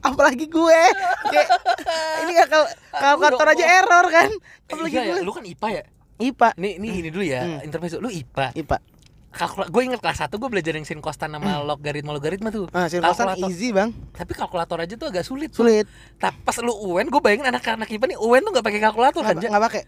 Apalagi 0.00 0.48
gue. 0.48 0.80
Kayak 1.28 1.48
ini 2.22 2.32
ya 2.32 2.44
kal 2.46 2.64
kalkulator 2.90 3.46
aja 3.48 3.64
error 3.68 4.06
kan? 4.08 4.30
Apalagi 4.64 4.96
iya 4.96 5.02
ya, 5.04 5.14
gue. 5.18 5.26
lu 5.26 5.32
kan 5.34 5.44
IPA 5.44 5.68
ya 5.70 5.84
IPA 6.20 6.48
nih 6.54 6.72
nih 6.76 6.92
ini 6.96 7.08
dulu 7.08 7.24
ya 7.24 7.42
Hmm. 7.42 7.60
intermezzo. 7.62 7.96
Lu 7.96 8.08
IPA 8.08 8.52
IPA 8.54 8.78
kalkula 9.30 9.66
gue 9.66 9.82
inget 9.84 10.00
kelas 10.00 10.18
1 10.20 10.34
gue 10.34 10.48
belajar 10.48 10.72
yang 10.72 10.82
sin 10.82 10.98
kostan 10.98 11.30
sama 11.30 11.62
logaritma 11.62 12.10
logaritma 12.10 12.50
tuh. 12.50 12.66
Ah 12.70 12.86
sirkulasar 12.86 13.30
Kalkulator. 13.30 13.46
easy 13.48 13.70
bang. 13.70 13.90
Tapi 14.10 14.32
kalkulator 14.32 14.78
aja 14.80 14.94
tuh 14.94 15.06
agak 15.06 15.22
sulit. 15.22 15.48
Tuh. 15.48 15.62
sulit. 15.62 15.86
Tapi 16.16 16.34
pas 16.40 16.56
lu 16.58 16.74
UN 16.74 17.06
gue 17.06 17.20
bayangin 17.20 17.46
anak-anak 17.46 17.86
IPA 17.88 18.04
nih 18.06 18.18
UN 18.18 18.42
tuh 18.42 18.52
gak 18.52 18.64
pakai 18.64 18.80
kalkulator 18.80 19.22
kan 19.22 19.32
nggak 19.32 19.44
Ja? 19.44 19.50
nggak 19.50 19.64
pakai. 19.64 19.82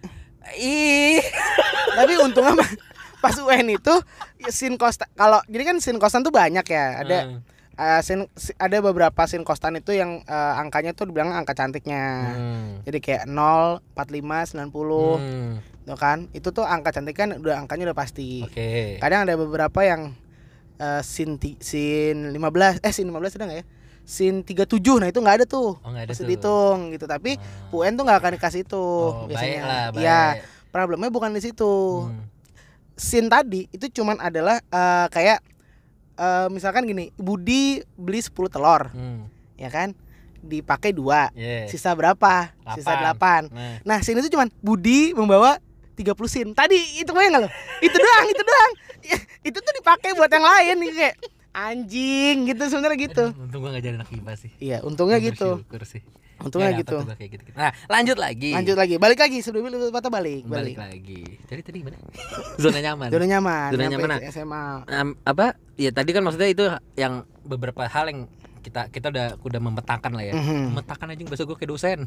Ih. 0.57 1.19
Tapi 1.99 2.13
untungnya 2.19 2.55
pas 3.19 3.35
UN 3.37 3.67
itu 3.73 3.95
ya 4.37 4.51
sin 4.51 4.75
kostan 4.75 5.07
kalau 5.13 5.39
jadi 5.47 5.63
kan 5.65 5.77
sin 5.79 5.95
kostan 5.97 6.23
tuh 6.23 6.31
banyak 6.31 6.65
ya 6.65 6.85
ada 7.01 7.19
Hmm. 7.25 7.39
Eh, 7.75 8.01
sin 8.01 8.29
si- 8.33 8.57
ada 8.57 8.79
beberapa 8.79 9.25
sin 9.25 9.43
kostan 9.43 9.75
itu 9.75 9.93
yang 9.93 10.21
eh, 10.21 10.53
angkanya 10.55 10.93
tuh 10.93 11.05
dibilang 11.05 11.31
angka 11.31 11.53
cantiknya. 11.53 12.05
Hmm. 12.31 12.69
jadi 12.83 12.99
kayak 12.99 13.23
0 13.27 13.81
45 13.93 14.49
90 14.49 15.17
Hmm. 15.17 15.53
tuh 15.83 15.97
kan? 15.97 16.19
Itu 16.31 16.51
tuh 16.51 16.65
angka 16.65 16.91
cantik 16.91 17.15
kan 17.15 17.33
udah 17.35 17.59
angkanya 17.59 17.89
udah 17.89 17.99
pasti. 17.99 18.43
Oke. 18.43 18.97
Kadang 18.99 19.25
ada 19.25 19.35
beberapa 19.35 19.81
yang 19.83 20.13
eh, 20.77 21.03
sin 21.03 21.37
ti, 21.37 21.55
sin 21.59 22.31
15 22.31 22.81
eh 22.81 22.91
sin 22.91 23.07
15 23.07 23.37
ada 23.37 23.45
nggak 23.47 23.59
ya? 23.59 23.67
Sin 24.03 24.43
37 24.43 24.67
nah 24.99 25.07
itu 25.07 25.19
nggak 25.19 25.37
ada 25.39 25.47
tuh. 25.47 25.77
Oh 25.77 25.89
nggak 25.89 26.05
ada 26.05 26.11
mesti 26.11 26.23
tuh. 26.23 26.29
dihitung 26.29 26.79
gitu. 26.91 27.07
Tapi 27.07 27.39
Ah. 27.39 27.71
UN 27.73 27.95
tuh 27.95 28.03
nggak 28.03 28.19
akan 28.19 28.33
dikasih 28.35 28.63
itu 28.63 28.77
oh, 28.77 29.25
biasanya. 29.25 29.59
baik. 29.59 29.63
Lah 29.65 29.87
baik 29.91 30.03
ya 30.03 30.23
problemnya 30.69 31.09
bukan 31.09 31.31
di 31.31 31.41
situ. 31.41 31.75
Hmm. 32.05 32.27
sin 32.93 33.27
tadi 33.27 33.67
itu 33.69 33.89
cuman 33.91 34.19
adalah 34.19 34.61
eh, 34.61 35.07
kayak 35.09 35.41
eh, 36.15 36.49
misalkan 36.49 36.85
gini 36.85 37.11
Budi 37.15 37.81
beli 37.95 38.19
10 38.19 38.33
telur 38.49 38.91
Hmm. 38.91 39.27
ya 39.55 39.69
kan 39.69 39.95
dipakai 40.39 40.91
dua 40.91 41.31
Yeah. 41.33 41.67
sisa 41.67 41.93
berapa 41.93 42.51
sisa 42.75 42.93
Delapan. 42.95 43.47
8 43.47 43.55
Nah, 43.55 43.75
Nah, 43.87 43.99
sin 44.01 44.17
itu 44.17 44.27
cuman 44.29 44.51
Budi 44.59 45.13
membawa 45.13 45.63
30 45.95 46.27
sin. 46.27 46.49
Tadi 46.51 46.75
itu 46.99 47.07
gue 47.07 47.23
nggak 47.23 47.39
lo? 47.39 47.51
Itu 47.79 47.95
doang, 47.95 48.27
itu 48.27 48.43
doang. 48.43 48.73
Ya, 49.03 49.17
itu 49.49 49.59
tuh 49.59 49.73
dipakai 49.73 50.13
buat 50.13 50.27
yang 50.27 50.43
lain 50.43 50.77
nih 50.79 50.91
kayak 50.93 51.15
anjing 51.53 52.49
gitu 52.49 52.65
sebenarnya 52.65 52.99
gitu. 52.99 53.25
untung 53.37 53.61
gue 53.61 53.71
gak 53.71 53.85
jadi 53.85 53.95
anak 53.95 54.09
IPA 54.11 54.33
sih 54.35 54.51
Iya, 54.59 54.81
untungnya 54.83 55.21
gitu. 55.21 55.61
sih 55.85 56.01
Untungnya 56.43 56.71
gitu. 56.75 56.99
kayak 57.09 57.31
gitu, 57.33 57.43
nah 57.53 57.71
lanjut 57.87 58.17
lagi 58.17 58.51
Lanjut 58.51 58.75
lagi, 58.75 58.95
balik 58.97 59.19
lagi 59.19 59.39
sebelum 59.39 59.69
lu 59.69 59.89
patah 59.89 60.09
balik, 60.09 60.43
balik 60.45 60.75
balik. 60.75 60.77
lagi 60.77 61.23
jadi 61.45 61.61
tadi 61.61 61.79
mana 61.81 61.97
zona 62.63 62.79
nyaman 62.81 63.09
Zona 63.09 63.27
nyaman. 63.27 63.69
Zona 63.71 63.85
nyaman, 63.87 64.09
nah. 64.09 64.21
SMA. 64.29 64.65
Em, 64.87 65.09
apa 65.23 65.47
ya 65.75 65.89
tadi 65.89 66.11
kan 66.11 66.21
maksudnya 66.21 66.49
itu 66.49 66.65
yang 66.95 67.15
beberapa 67.41 67.85
hal 67.85 68.07
yang 68.07 68.27
kita 68.61 68.87
kita 68.89 69.09
udah 69.09 69.27
udah 69.41 69.61
memetakan 69.61 70.13
lah 70.13 70.23
ya 70.23 70.35
Mhm. 70.35 70.71
memetakan 70.71 71.11
aja 71.11 71.23
bahasa 71.25 71.43
gue 71.43 71.57
kayak 71.57 71.67
dosen 71.69 71.99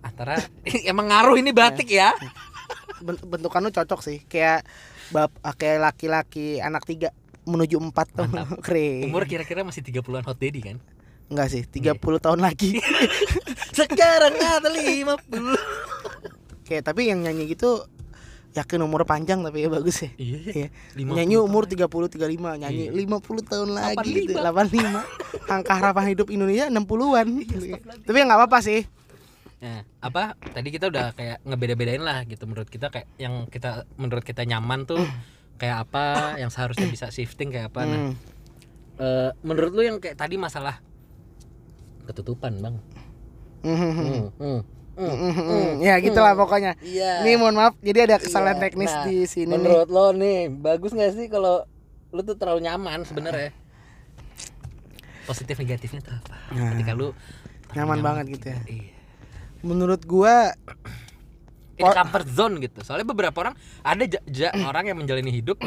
antara 0.00 0.34
emang 0.90 1.06
ngaruh 1.06 1.34
ini 1.34 1.50
batik 1.50 1.86
ya 1.88 2.10
Ben- 3.00 3.20
Bentukan 3.20 3.60
lu 3.60 3.70
cocok 3.70 4.00
sih, 4.00 4.18
kayak 4.24 4.64
bab 5.10 5.30
ah, 5.40 5.52
kayak 5.52 5.82
laki-laki 5.82 6.58
anak 6.58 6.82
tiga 6.82 7.12
menuju 7.44 7.76
empat 7.76 8.08
tuh 8.10 8.24
keren. 8.58 9.04
umur 9.04 9.22
kira-kira 9.22 9.60
masih 9.60 9.84
30-an 9.84 10.24
hot 10.24 10.34
daddy 10.34 10.64
kan 10.64 10.76
enggak 11.34 11.50
sih, 11.50 11.62
30 11.66 11.98
tahun 11.98 12.40
lagi. 12.40 12.78
sekarang 13.76 14.34
ada 14.38 14.70
50 14.70 15.18
kayak 16.64 16.82
tapi 16.86 17.10
yang 17.10 17.20
nyanyi 17.20 17.50
gitu 17.50 17.84
yakin 18.54 18.86
umur 18.86 19.02
panjang 19.02 19.42
tapi 19.42 19.66
ya 19.66 19.68
bagus 19.68 20.06
ya. 20.06 20.10
iya 20.14 20.38
Iya. 20.46 20.68
50 20.94 21.10
Nyanyi 21.10 21.36
umur 21.42 21.66
30 21.66 21.90
35, 21.90 22.62
nyanyi 22.62 22.86
Iya. 22.86 23.02
50 23.02 23.50
tahun 23.50 23.70
lagi 23.74 24.30
gitu. 24.30 24.38
85. 24.38 24.94
85. 25.42 25.50
Angka 25.58 25.74
harapan 25.74 26.04
hidup 26.14 26.30
Indonesia 26.30 26.70
60-an. 26.70 27.26
Tapi 28.06 28.14
ya 28.14 28.24
nggak 28.24 28.38
apa-apa 28.38 28.58
sih. 28.62 28.86
Nah, 29.58 29.82
apa 29.98 30.38
tadi 30.54 30.68
kita 30.70 30.86
udah 30.86 31.16
kayak 31.18 31.42
ngebeda-bedain 31.42 32.04
lah 32.04 32.22
gitu 32.28 32.46
menurut 32.46 32.70
kita 32.70 32.94
kayak 32.94 33.10
yang 33.16 33.50
kita 33.50 33.88
menurut 33.98 34.22
kita 34.22 34.46
nyaman 34.46 34.86
tuh 34.86 35.00
kayak 35.60 35.88
apa 35.88 36.36
yang 36.36 36.52
seharusnya 36.52 36.84
bisa 36.86 37.08
shifting 37.08 37.48
kayak 37.48 37.72
apa 37.72 37.80
nah 37.88 38.00
eh, 39.00 39.30
menurut 39.40 39.72
lu 39.72 39.80
yang 39.80 39.96
kayak 40.04 40.20
tadi 40.20 40.36
masalah 40.36 40.84
ketutupan 42.04 42.52
bang 42.58 42.76
Hmm. 43.64 44.60
Ya 45.80 45.98
gitulah 45.98 46.34
pokoknya. 46.34 46.78
iya 46.78 47.18
Ini 47.20 47.34
mohon 47.34 47.56
maaf, 47.56 47.74
jadi 47.80 48.06
ada 48.06 48.16
kesalahan 48.16 48.54
Iya. 48.54 48.62
teknis 48.62 48.88
Nah, 48.88 49.02
di 49.02 49.16
sini 49.24 49.42
nih. 49.44 49.58
menurut 49.58 49.88
lo 49.88 50.06
nih 50.12 50.38
bagus 50.48 50.92
nggak 50.92 51.12
sih 51.12 51.26
kalau 51.26 51.66
lu 52.08 52.22
tuh 52.22 52.36
terlalu 52.36 52.62
nyaman 52.62 53.02
sebenarnya 53.02 53.50
positif 55.24 55.56
negatifnya 55.56 55.98
tuh 55.98 56.14
apa 56.14 56.36
Nah, 56.52 56.70
ketika 56.70 56.92
lu 56.92 57.10
terlalu 57.10 57.74
nyaman 57.74 57.98
banget 58.00 58.24
gitu 58.30 58.46
ya. 58.46 58.60
iya 58.68 58.94
Menurut 59.60 60.04
gua 60.04 60.54
in 61.76 61.86
comfort 61.86 62.26
zone 62.28 62.54
gitu. 62.58 62.78
Soalnya 62.80 63.04
beberapa 63.04 63.36
orang 63.40 63.54
ada 63.80 64.04
ja- 64.04 64.24
ja- 64.26 64.54
orang 64.66 64.84
yang 64.86 64.96
menjalani 64.96 65.30
hidup 65.30 65.58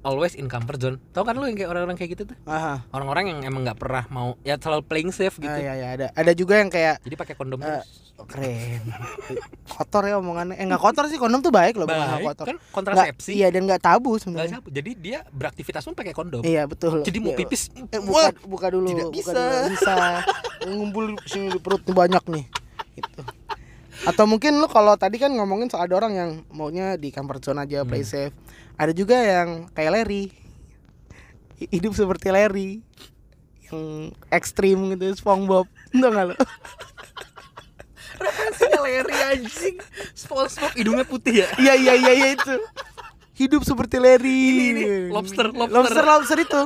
always 0.00 0.32
in 0.32 0.46
comfort 0.46 0.78
zone. 0.78 0.96
Tahu 1.10 1.22
kan 1.22 1.34
lu 1.34 1.44
yang 1.44 1.54
kayak 1.54 1.68
orang-orang 1.68 1.94
kayak 1.94 2.10
gitu 2.12 2.22
tuh? 2.26 2.36
aha, 2.44 2.84
Orang-orang 2.88 3.24
yang 3.28 3.38
emang 3.44 3.62
nggak 3.62 3.76
pernah 3.76 4.04
mau 4.08 4.38
ya 4.40 4.54
selalu 4.54 4.82
playing 4.82 5.10
safe 5.10 5.36
gitu. 5.36 5.48
ah, 5.48 5.56
ya 5.56 5.72
ya 5.74 5.88
ada. 5.92 6.06
Ada 6.12 6.32
juga 6.32 6.56
yang 6.56 6.68
kayak 6.68 7.00
Jadi 7.00 7.14
pakai 7.14 7.34
kondom 7.34 7.58
Eh, 7.58 7.68
terus. 7.78 7.88
oh, 8.14 8.24
keren. 8.24 8.80
kotor 9.72 10.02
ya 10.04 10.16
omongannya. 10.16 10.54
Eh 10.54 10.64
nggak 10.64 10.80
kotor 10.80 11.04
sih, 11.06 11.16
kondom 11.16 11.38
tuh 11.38 11.50
baik 11.50 11.74
loh 11.74 11.84
Baik, 11.84 12.24
kotor. 12.26 12.46
kan 12.46 12.56
kontrasepsi. 12.70 13.32
iya 13.34 13.48
dan 13.48 13.64
nggak 13.64 13.80
tabu 13.80 14.16
sebenarnya. 14.16 14.60
Jadi 14.62 14.90
dia 14.94 15.24
beraktivitas 15.28 15.82
pun 15.82 15.92
pakai 15.92 16.12
kondom. 16.12 16.40
Iya 16.40 16.64
betul. 16.64 17.02
Jadi 17.02 17.18
mau 17.18 17.30
Iya. 17.30 17.38
pipis 17.40 17.68
Eh, 17.86 17.98
buka, 17.98 18.32
buka 18.42 18.66
dulu, 18.68 18.88
Tidak 18.88 19.06
buka 19.06 19.16
bisa. 19.18 19.32
dulu. 19.34 19.68
bisa. 19.70 19.94
Ngumpul 20.68 21.04
sini 21.24 21.48
di 21.48 21.58
perut 21.58 21.82
banyak 21.84 22.24
nih. 22.28 22.44
Gitu. 22.94 23.22
Atau 24.02 24.24
mungkin 24.24 24.56
lu 24.56 24.66
kalau 24.66 24.94
tadi 24.94 25.16
kan 25.16 25.30
ngomongin 25.30 25.66
soal 25.66 25.84
ada 25.84 25.94
orang 25.96 26.12
yang 26.12 26.30
maunya 26.48 26.94
di 26.94 27.08
comfort 27.08 27.38
zone 27.40 27.60
aja 27.60 27.82
play 27.82 28.02
Hmm. 28.02 28.10
safe. 28.28 28.34
Ada 28.74 28.90
juga 28.90 29.14
yang 29.14 29.70
kayak 29.70 29.92
Larry. 29.92 30.34
Hi- 31.56 31.70
Hidup 31.70 31.92
seperti 31.92 32.28
Larry. 32.28 32.82
Yang 33.64 33.80
ekstrim 34.28 34.90
gitu, 34.90 35.06
SpongeBob. 35.14 35.64
Enggak 35.90 36.10
enggak 36.10 36.26
lu? 36.28 36.36
referensinya 38.14 38.80
Larry 38.80 39.16
anjing. 39.32 39.76
SpongeBob 40.12 40.72
hidungnya 40.72 41.04
putih 41.04 41.34
ya. 41.42 41.48
Iya 41.56 41.74
iya 41.76 41.94
iya 41.96 42.12
iya 42.12 42.28
itu. 42.32 42.54
Hidup 43.34 43.62
seperti 43.62 43.96
Larry. 43.96 44.30
Ini, 44.50 44.64
ini, 44.68 44.82
lobster, 45.08 45.50
lobster. 45.50 45.72
lobster, 45.72 46.04
lobster 46.04 46.38
itu. 46.38 46.60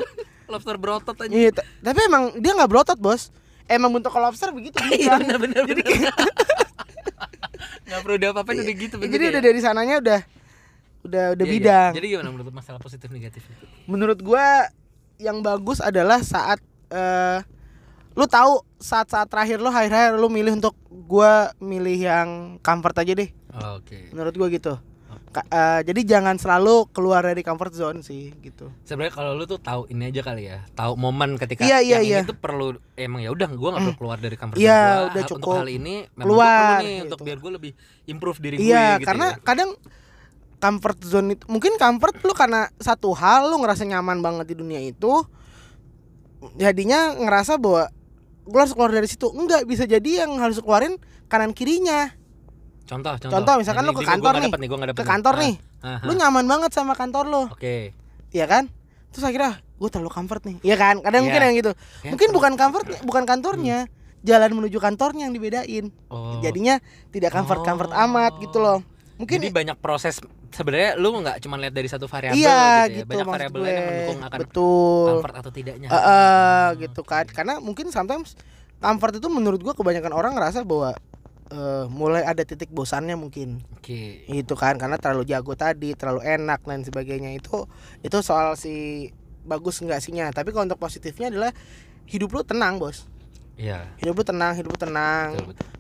Lobster 0.47 0.77
berotot 0.77 1.17
aja. 1.17 1.33
Iya, 1.33 1.51
ta- 1.53 1.67
tapi 1.83 2.01
emang 2.03 2.37
dia 2.37 2.53
nggak 2.53 2.69
berotot, 2.69 2.97
Bos. 2.97 3.29
Emang 3.67 3.91
bentuk 3.91 4.15
lobster 4.15 4.55
begitu 4.55 4.79
Iya 4.87 5.19
benar 5.19 5.43
benar 5.43 5.63
benar. 5.65 5.87
Nggak 7.87 8.01
perlu 8.01 8.17
diapa-apain 8.17 8.57
udah 8.59 8.77
gitu 8.77 8.95
Ya, 8.99 9.09
jadi 9.09 9.25
ya. 9.25 9.31
udah 9.31 9.43
dari 9.43 9.61
sananya 9.61 9.97
udah 9.99 10.21
udah 11.03 11.25
udah 11.33 11.45
Iya, 11.45 11.51
iya. 11.51 11.61
bidang. 11.63 11.93
Jadi 11.95 12.07
gimana 12.09 12.31
menurut 12.31 12.53
masalah 12.53 12.79
positif 12.79 13.09
negatif 13.09 13.43
itu? 13.43 13.65
Menurut 13.87 14.19
gua 14.19 14.67
yang 15.17 15.41
bagus 15.41 15.79
adalah 15.79 16.21
saat 16.21 16.59
eh 16.89 17.41
lu 18.13 18.25
tahu 18.25 18.65
saat-saat 18.77 19.29
terakhir 19.29 19.57
lu 19.57 19.69
akhir-akhir 19.69 20.17
lu 20.17 20.29
milih 20.29 20.57
untuk 20.57 20.73
gua 21.05 21.53
milih 21.59 21.97
yang 21.97 22.29
comfort 22.61 22.97
aja 22.97 23.13
deh. 23.15 23.31
Oke. 23.73 24.09
Menurut 24.11 24.35
gua 24.35 24.49
gitu. 24.49 24.75
Eh, 25.43 25.81
jadi 25.85 26.01
jangan 26.09 26.37
selalu 26.37 26.89
keluar 26.91 27.21
dari 27.21 27.41
comfort 27.41 27.71
zone 27.71 28.01
sih 28.01 28.33
gitu. 28.39 28.73
Sebenarnya 28.83 29.13
kalau 29.13 29.33
lu 29.33 29.45
tuh 29.45 29.57
tahu 29.57 29.85
ini 29.87 30.09
aja 30.09 30.23
kali 30.23 30.47
ya, 30.47 30.65
tahu 30.73 30.95
momen 30.95 31.37
ketika 31.37 31.63
Iya, 31.63 31.79
iya, 31.79 31.99
yang 31.99 32.05
iya. 32.05 32.19
ini 32.21 32.31
tuh 32.31 32.37
perlu 32.37 32.67
emang 32.95 33.21
ya 33.21 33.29
udah 33.29 33.49
gua 33.51 33.69
nggak 33.73 33.85
perlu 33.85 33.99
keluar 33.99 34.19
dari 34.19 34.35
comfort 34.35 34.57
Iya, 34.57 34.73
zone 34.73 34.87
gua. 34.87 35.07
udah 35.07 35.23
Ha- 35.23 35.29
cukup. 35.29 35.43
Untuk 35.43 35.59
hal 35.59 35.69
ini 35.69 35.95
memang 36.09 36.25
Keluar, 36.25 36.77
nih 36.79 36.89
gitu. 36.89 37.05
untuk 37.05 37.21
biar 37.21 37.39
gua 37.39 37.53
lebih 37.53 37.73
improve 38.07 38.39
diri 38.39 38.57
gue 38.57 38.65
Iya, 38.65 38.87
gitu 38.97 39.07
karena 39.07 39.27
ya. 39.29 39.37
kadang 39.43 39.71
comfort 40.57 40.99
zone 41.03 41.29
itu 41.33 41.45
mungkin 41.47 41.73
comfort 41.77 42.17
lu 42.19 42.33
karena 42.33 42.61
satu 42.77 43.13
hal 43.13 43.51
lu 43.51 43.59
ngerasa 43.59 43.85
nyaman 43.85 44.19
banget 44.19 44.47
di 44.49 44.57
dunia 44.57 44.81
itu 44.81 45.13
jadinya 46.55 47.13
ngerasa 47.13 47.57
bahwa 47.57 47.89
gue 48.43 48.57
harus 48.57 48.73
keluar 48.73 48.89
dari 48.89 49.05
situ 49.05 49.27
enggak 49.29 49.67
bisa 49.67 49.85
jadi 49.85 50.25
yang 50.25 50.39
harus 50.39 50.57
keluarin 50.57 50.97
kanan 51.27 51.51
kirinya 51.51 52.15
contoh 52.87 53.13
contoh. 53.19 53.35
Contoh, 53.35 53.55
misalkan 53.59 53.83
Ini- 53.83 53.91
lu 53.91 53.95
ke 53.95 54.05
kantor 54.07 54.33
nih. 54.33 54.45
dapet 54.49 54.59
nih 54.59 54.69
gua 54.69 54.79
dapet 54.81 54.95
ke 54.95 55.03
nih. 55.03 55.11
kantor 55.11 55.35
Ah, 55.35 55.43
nih. 55.43 55.55
Ah, 55.83 55.99
lu 56.03 56.11
ah. 56.11 56.17
nyaman 56.17 56.45
banget 56.47 56.71
sama 56.71 56.93
kantor 56.95 57.25
lo 57.27 57.43
oke. 57.51 57.77
Iya 58.31 58.47
kan? 58.47 58.65
Terus 59.11 59.25
akhirnya 59.25 59.53
gue 59.77 59.89
terlalu 59.89 60.09
comfort 60.09 60.43
nih. 60.45 60.57
Iya 60.63 60.77
kan? 60.77 60.95
Kadang 61.01 61.21
Iya. 61.21 61.27
mungkin 61.29 61.41
yang 61.43 61.57
gitu. 61.57 61.73
Ya, 62.01 62.11
mungkin 62.13 62.29
bukan 62.33 62.53
comfort 62.55 62.87
bukan 63.03 63.25
kantornya. 63.25 63.79
Jalan 64.23 64.51
menuju 64.53 64.79
kantornya 64.79 65.29
yang 65.29 65.35
dibedain. 65.35 65.93
Oh. 66.09 66.41
jadinya 66.41 66.81
tidak 67.11 67.31
comfort 67.31 67.63
comfort 67.63 67.91
Oh. 67.91 68.05
amat 68.05 68.33
gitu 68.41 68.59
loh. 68.59 68.81
Mungkin 69.17 69.39
jadi 69.39 69.49
banyak 69.51 69.77
proses 69.79 70.21
sebenarnya 70.51 70.97
lu 70.97 71.13
nggak 71.17 71.41
cuma 71.41 71.57
lihat 71.57 71.73
dari 71.73 71.85
satu 71.87 72.05
variabel 72.05 72.37
iya 72.37 72.85
gitu 72.85 72.93
ya? 72.93 72.97
gitu, 72.97 73.07
banyak 73.09 73.27
variabel 73.27 73.61
lain 73.61 73.73
yang 73.73 73.87
mendukung 73.87 74.21
akan 74.23 74.39
betul. 74.41 75.07
comfort 75.11 75.35
atau 75.37 75.51
tidaknya. 75.51 75.89
Eh, 75.89 75.97
eh, 75.97 76.67
gitu 76.83 77.01
kan. 77.03 77.25
Karena 77.27 77.55
mungkin 77.59 77.87
sometimes 77.89 78.37
comfort 78.77 79.15
itu 79.17 79.29
menurut 79.29 79.61
gua 79.61 79.73
kebanyakan 79.73 80.13
orang 80.13 80.33
ngerasa 80.35 80.61
bahwa 80.63 80.93
eh, 81.51 81.85
mulai 81.89 82.23
ada 82.27 82.43
titik 82.43 82.71
bosannya 82.71 83.15
mungkin. 83.15 83.63
Oke. 83.79 84.27
Itu 84.27 84.55
kan 84.59 84.79
karena 84.79 84.99
terlalu 84.99 85.27
jago 85.29 85.55
tadi 85.55 85.95
terlalu 85.95 86.27
enak 86.27 86.63
dan 86.67 86.83
sebagainya. 86.83 87.35
Itu 87.35 87.67
itu 88.03 88.19
soal 88.23 88.55
si 88.59 89.09
bagus 89.47 89.79
enggak 89.83 90.03
sihnya. 90.03 90.35
Tapi 90.35 90.51
kalau 90.51 90.67
untuk 90.67 90.81
positifnya 90.83 91.31
adalah 91.31 91.55
hidup 92.11 92.35
lu 92.35 92.43
tenang 92.43 92.83
bos. 92.83 93.07
Iya. 93.57 93.89
Hidup 94.03 94.21
lu 94.21 94.25
tenang 94.27 94.53
hidup 94.59 94.75
lu 94.75 94.81
tenang. 94.81 95.29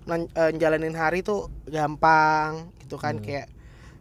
Betul 0.06 0.54
jalanin 0.56 0.94
hari 0.94 1.26
tuh 1.26 1.50
gampang 1.66 2.70
gitu 2.86 2.94
kan. 2.96 3.18
Hmm. 3.18 3.26
kayak 3.26 3.46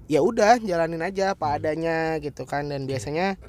ya 0.06 0.22
udah 0.22 0.62
jalanin 0.62 1.02
aja 1.02 1.34
apa 1.34 1.58
adanya 1.58 2.22
gitu 2.22 2.46
kan. 2.46 2.70
Dan 2.70 2.86
biasanya 2.86 3.42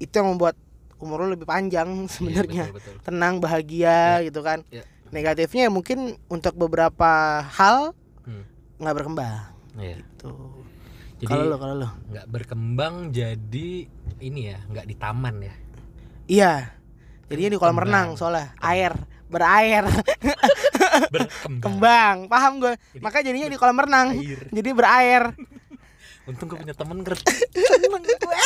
itu 0.00 0.12
yang 0.16 0.32
membuat 0.32 0.56
umur 0.96 1.28
lu 1.28 1.36
lebih 1.36 1.44
panjang 1.44 2.08
Iya, 2.08 2.08
sebenarnya. 2.08 2.64
betul. 2.72 2.96
tenang 3.04 3.34
bahagia 3.44 4.24
gitu 4.24 4.40
kan. 4.40 4.64
Ya. 4.72 4.88
Negatifnya 5.14 5.62
ya 5.66 5.72
mungkin 5.72 5.98
untuk 6.26 6.52
beberapa 6.54 7.10
hal 7.46 7.94
Hmm. 8.20 8.42
nggak 8.76 8.94
berkembang. 8.94 9.54
Iya. 9.74 10.02
tuh 10.16 10.64
jadi 11.16 11.30
kalau 11.30 11.44
lo 11.46 11.56
kalau 11.56 11.74
lo. 11.76 11.88
nggak 12.06 12.26
berkembang 12.26 12.94
jadi 13.10 13.86
ini 14.18 14.40
ya 14.44 14.58
nggak 14.66 14.84
di 14.84 14.94
taman 14.94 15.34
ya? 15.40 15.54
Iya. 16.26 16.52
Jadinya 17.24 17.50
di 17.50 17.58
kolam 17.58 17.72
Kembang. 17.72 17.86
renang 17.86 18.08
soalnya. 18.14 18.52
Air. 18.58 18.92
Berair. 19.26 19.84
Berkembang. 21.14 21.60
Kembang. 21.60 22.16
Paham 22.26 22.52
gue 22.58 22.72
maka 22.98 23.20
jadinya 23.20 23.46
di 23.46 23.56
kolam 23.56 23.78
renang. 23.78 24.14
air. 24.14 24.40
Jadi 24.50 24.70
berair. 24.70 25.22
Untung 26.28 26.46
gue 26.46 26.58
punya 26.58 26.72
temen 26.72 27.00
ngerti 27.00 27.24
gue. 27.24 28.40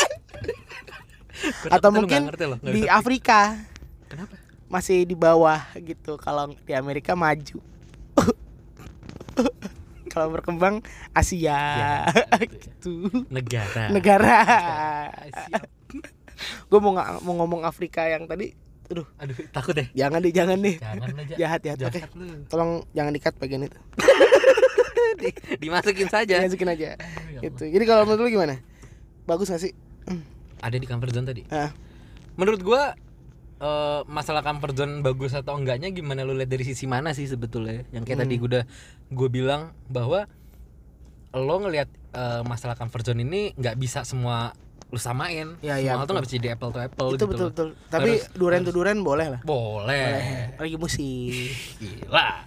Atau 1.68 1.90
mungkin 1.90 2.26
ngerti 2.26 2.44
loh, 2.44 2.58
di 2.58 2.82
ngerti. 2.82 2.88
Afrika. 2.90 3.40
Kenapa 4.08 4.34
masih 4.68 5.04
di 5.08 5.16
bawah 5.16 5.60
gitu. 5.80 6.20
Kalau 6.20 6.52
di 6.52 6.72
Amerika 6.76 7.16
maju. 7.16 7.58
Kalau 10.12 10.28
berkembang 10.32 10.80
Asia. 11.12 11.60
Ya, 12.10 12.38
gitu 12.42 13.08
negara. 13.28 13.92
Negara. 13.92 14.38
Siap. 15.30 15.62
Gue 16.70 16.80
mau 16.80 16.94
mau 16.94 17.34
ngomong 17.44 17.66
Afrika 17.66 18.06
yang 18.06 18.24
tadi 18.30 18.54
aduh. 18.88 19.04
Aduh 19.20 19.36
takut 19.52 19.76
deh. 19.76 19.88
Jangan 19.92 20.24
deh 20.24 20.32
jangan 20.32 20.56
deh. 20.58 20.76
Jangan 20.80 21.08
aja. 21.12 21.34
Jahat 21.36 21.60
jahat 21.60 21.78
oke. 21.84 21.98
Jahat 22.00 22.12
lu. 22.16 22.24
Tolong 22.48 22.70
jangan 22.96 23.12
dikat 23.12 23.34
bagian 23.36 23.68
itu. 23.68 23.78
Di- 25.20 25.38
dimasukin 25.60 26.08
saja. 26.08 26.40
Masukin 26.40 26.72
aja. 26.72 26.94
Aduh, 26.96 27.42
ya 27.42 27.48
itu 27.52 27.64
jadi 27.68 27.84
kalau 27.84 28.08
menurut 28.08 28.26
lu 28.26 28.30
gimana? 28.32 28.58
Bagus 29.28 29.52
gak 29.52 29.60
sih? 29.60 29.72
Ada 30.64 30.80
di 30.80 30.86
comfort 30.88 31.12
zone 31.14 31.26
tadi. 31.28 31.42
Ah. 31.52 31.70
menurut 32.38 32.62
gua 32.62 32.94
eh, 33.58 34.00
masalah 34.06 34.40
comfort 34.40 34.74
zone 34.74 35.00
bagus 35.00 35.32
atau 35.32 35.54
enggaknya 35.54 35.90
gimana 35.90 36.22
lu 36.22 36.32
lihat 36.32 36.48
dari 36.48 36.62
sisi 36.62 36.84
mana 36.84 37.10
sih 37.10 37.24
sebetulnya 37.24 37.82
yang 37.88 38.02
kayak 38.02 38.22
tadi 38.22 38.34
Hmm. 38.34 38.40
gua 38.40 38.48
udah 38.48 38.64
gue 39.08 39.28
bilang 39.28 39.62
bahwa 39.86 40.26
lo 41.30 41.56
ngelihat 41.58 41.86
eh, 42.10 42.42
masalah 42.42 42.74
comfort 42.74 43.04
zone 43.04 43.20
ini 43.20 43.52
nggak 43.52 43.76
bisa 43.76 44.00
semua 44.02 44.54
lu 44.88 44.96
samain 44.96 45.60
Iya, 45.60 45.74
semua 45.74 45.76
iya, 45.76 45.90
hal 45.92 45.98
tuh 45.98 46.00
betul. 46.00 46.14
nggak 46.14 46.24
bisa 46.24 46.34
jadi 46.34 46.48
apple 46.50 46.70
to 46.70 46.80
apple 46.80 47.06
itu 47.06 47.12
gitu 47.12 47.26
betul 47.26 47.38
loh. 47.38 47.50
betul 47.50 47.68
tapi 47.86 48.10
Harus- 48.16 48.28
duren 48.32 48.58
tuh 48.58 48.64
harus- 48.64 48.76
duren 48.78 48.98
boleh 49.02 49.26
lah 49.28 49.40
boleh 49.42 50.08
lagi 50.56 50.76
musik 50.76 51.52
gila 51.82 52.28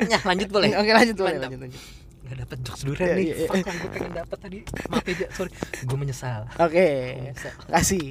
Nyah, 0.00 0.22
lanjut 0.24 0.48
boleh 0.48 0.70
oke 0.72 0.90
lanjut 0.92 1.16
boleh 1.16 1.32
Mantap. 1.32 1.50
lanjut, 1.50 1.60
lanjut. 1.64 1.82
Nggak 2.28 2.38
dapet 2.38 2.58
jokes 2.60 2.82
durian 2.84 3.08
Iya, 3.08 3.14
nih. 3.14 3.24
iya, 3.24 3.34
iya. 3.34 3.48
fuck 3.48 3.64
lah 3.64 3.74
gue 3.74 3.90
pengen 3.90 4.12
dapet 4.14 4.38
tadi. 4.38 4.58
Maaf 4.86 5.06
ya 5.06 5.28
sorry. 5.32 5.50
Gue 5.82 5.96
menyesal. 5.96 6.40
Oke 6.54 6.88
Menyesal. 7.18 7.52
kasih 7.66 8.06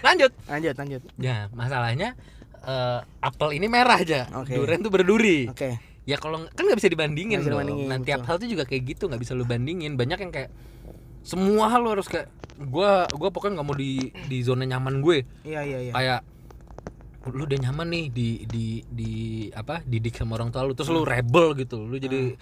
lanjut. 0.00 0.32
Lanjut 0.46 0.74
lanjut. 0.76 1.02
Ya 1.16 1.48
masalahnya 1.50 2.12
eh, 2.60 2.98
apel 3.20 3.48
ini 3.54 3.66
merah 3.66 3.98
aja. 3.98 4.28
Oke. 4.36 4.54
durian 4.54 4.80
tuh 4.80 4.92
berduri. 4.92 5.48
Oke. 5.48 5.80
Ya 6.04 6.20
kalau 6.20 6.44
kan 6.46 6.62
nggak 6.62 6.78
bisa 6.78 6.92
dibandingin 6.92 7.40
Nggak 7.40 7.48
bisa 7.48 7.54
dibandingin, 7.56 7.86
nah 7.88 7.96
tiap 7.98 8.28
hal 8.28 8.36
tuh 8.36 8.44
juga 8.44 8.68
kayak 8.68 8.82
gitu 8.86 9.08
nggak 9.08 9.18
bisa 9.18 9.32
lu 9.32 9.42
bandingin. 9.42 9.96
Banyak 9.96 10.18
yang 10.20 10.28
kayak 10.30 10.52
semua 11.24 11.72
hal 11.72 11.80
lu 11.80 11.96
harus 11.96 12.04
kayak 12.04 12.28
gua 12.60 13.08
gua 13.08 13.32
pokoknya 13.32 13.56
nggak 13.56 13.66
mau 13.66 13.72
di 13.72 14.12
di 14.28 14.38
zona 14.44 14.68
nyaman 14.68 15.00
gue. 15.00 15.24
Iya 15.42 15.64
iya 15.64 15.78
iya. 15.80 15.92
Kayak 15.96 16.20
lu 17.30 17.44
udah 17.44 17.58
nyaman 17.58 17.88
nih 17.88 18.04
di 18.10 18.28
di 18.44 18.64
di 18.84 19.12
apa 19.48 19.80
didik 19.80 20.12
sama 20.12 20.36
orang 20.36 20.50
tua 20.50 20.64
lu. 20.64 20.72
Terus 20.72 20.88
Hmm. 20.88 21.00
lu 21.00 21.02
rebel 21.02 21.56
gitu. 21.56 21.80
Lu 21.80 21.96
jadi 21.96 22.36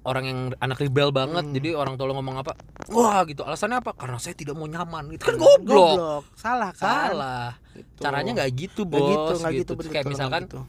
orang 0.00 0.24
yang 0.24 0.38
anak 0.58 0.80
rebel 0.80 1.08
banget. 1.08 1.44
Hmm. 1.44 1.54
jadi 1.54 1.68
orang 1.72 1.96
tua 1.96 2.04
lu 2.04 2.14
ngomong 2.14 2.36
apa? 2.36 2.52
Wah 2.88 3.24
gitu. 3.24 3.44
Alasannya 3.44 3.80
apa? 3.80 3.92
Karena 3.92 4.16
saya 4.16 4.32
tidak 4.32 4.52
mau 4.52 4.64
nyaman 4.64 5.12
gitu. 5.12 5.24
Kan 5.24 5.36
goblok, 5.36 6.24
salah 6.34 6.72
kan? 6.72 7.14
Salah. 7.14 7.50
Gitu. 7.70 8.02
caranya 8.02 8.30
nggak 8.34 8.50
gitu 8.58 8.82
Nggak 8.82 8.92
bos 8.92 9.08
gitu 9.08 9.32
nggak 9.40 9.52
gitu, 9.54 9.72
gitu, 9.78 9.88
kayak 9.88 10.06
misalkan 10.10 10.42
gitu. 10.44 10.60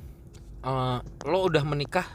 eh, 0.62 0.98
lo 1.26 1.38
udah 1.44 1.64
menikah 1.66 2.06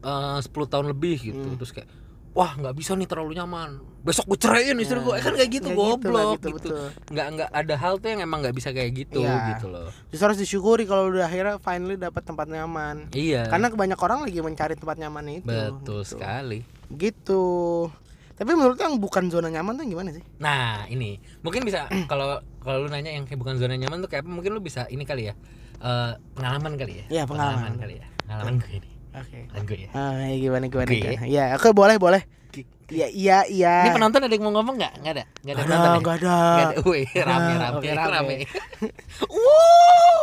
eh, 0.00 0.38
10 0.40 0.48
tahun 0.66 0.86
lebih 0.90 1.16
gitu. 1.30 1.44
Hmm. 1.44 1.58
terus 1.60 1.70
kayak 1.70 1.86
wah 2.30 2.54
nggak 2.54 2.74
bisa 2.74 2.94
nih 2.94 3.08
terlalu 3.10 3.34
nyaman. 3.36 3.82
Besok 4.00 4.24
gue 4.30 4.38
ceraiin 4.40 4.78
istri 4.80 4.96
gue 4.96 5.12
Nah, 5.12 5.20
kan 5.20 5.34
kayak 5.34 5.50
gitu 5.50 5.66
nggak 5.68 5.76
gitu, 5.76 6.08
goblok 6.08 6.32
gitu, 6.38 6.48
gitu, 6.48 6.68
betul. 6.72 6.86
nggak 7.10 7.26
nggak 7.36 7.50
ada 7.52 7.74
hal 7.76 7.94
tuh 7.98 8.08
yang 8.08 8.20
emang 8.22 8.38
nggak 8.40 8.56
bisa 8.56 8.70
kayak 8.70 8.90
gitu 8.96 9.20
Iya. 9.20 9.36
gitu 9.52 9.66
loh. 9.68 9.88
Justru 10.08 10.24
harus 10.24 10.38
disyukuri 10.40 10.84
kalau 10.86 11.10
udah 11.10 11.26
akhirnya 11.26 11.58
finally 11.58 11.98
dapat 11.98 12.22
tempat 12.22 12.46
nyaman. 12.46 13.10
Iya. 13.12 13.50
Karena 13.50 13.66
kebanyak 13.68 13.98
orang 13.98 14.18
lagi 14.24 14.38
mencari 14.40 14.74
tempat 14.78 14.96
nyaman 14.96 15.24
itu 15.36 15.46
betul 15.46 16.00
gitu. 16.00 16.16
sekali. 16.16 16.58
Gitu. 16.88 17.44
Tapi 18.40 18.50
menurut 18.56 18.78
yang 18.80 18.96
bukan 18.96 19.28
zona 19.28 19.52
nyaman 19.52 19.76
tuh 19.76 19.84
gimana 19.84 20.08
sih? 20.14 20.24
Nah 20.40 20.88
ini. 20.88 21.20
Mungkin 21.44 21.60
bisa 21.66 21.90
kalau 22.10 22.40
kalau 22.62 22.86
lu 22.86 22.88
nanya 22.88 23.12
yang 23.12 23.28
kayak 23.28 23.36
bukan 23.36 23.58
zona 23.58 23.76
nyaman 23.76 24.00
tuh 24.00 24.08
kayak 24.08 24.24
apa 24.24 24.30
mungkin 24.32 24.56
lu 24.56 24.62
bisa 24.64 24.88
ini 24.88 25.04
kali 25.04 25.28
ya. 25.28 25.34
Eh, 25.80 26.12
pengalaman 26.38 26.78
kali 26.78 27.04
ya. 27.04 27.04
Iya, 27.20 27.22
pengalaman. 27.28 27.74
kali 27.76 28.00
ya. 28.00 28.06
Pengalaman 28.24 28.54
gue 28.62 28.72
ini 28.78 28.90
oke 29.12 29.38
pengalaman 29.48 29.64
gue 29.64 29.78
ya 29.78 29.88
ah 29.92 30.12
ya 30.20 30.36
gimana 30.38 30.64
gimana 30.66 30.88
Oke. 30.88 30.98
gimana? 31.00 31.26
ya 31.26 31.44
oke 31.54 31.68
boleh 31.72 31.96
boleh 31.96 32.22
iya 32.90 33.06
iya 33.06 33.38
iya 33.46 33.74
ini 33.82 33.90
penonton 33.92 34.18
ada 34.20 34.30
yang 34.30 34.42
mau 34.42 34.52
ngomong 34.52 34.74
nggak 34.74 34.92
nggak 34.98 35.12
ada 35.12 35.24
nggak 35.40 35.52
ada 35.52 35.62
Nggak 35.62 35.62
penonton 35.62 35.78
ada 35.80 35.86
ya? 35.86 36.00
nggak 36.00 36.16
ada 36.16 36.34
Nggak 36.34 36.66
ada. 36.66 36.76
Wih, 36.82 37.06
rame 37.14 37.52
rame 37.54 37.88
rame. 37.88 38.10
rame. 38.10 38.36
Wow. 39.30 40.20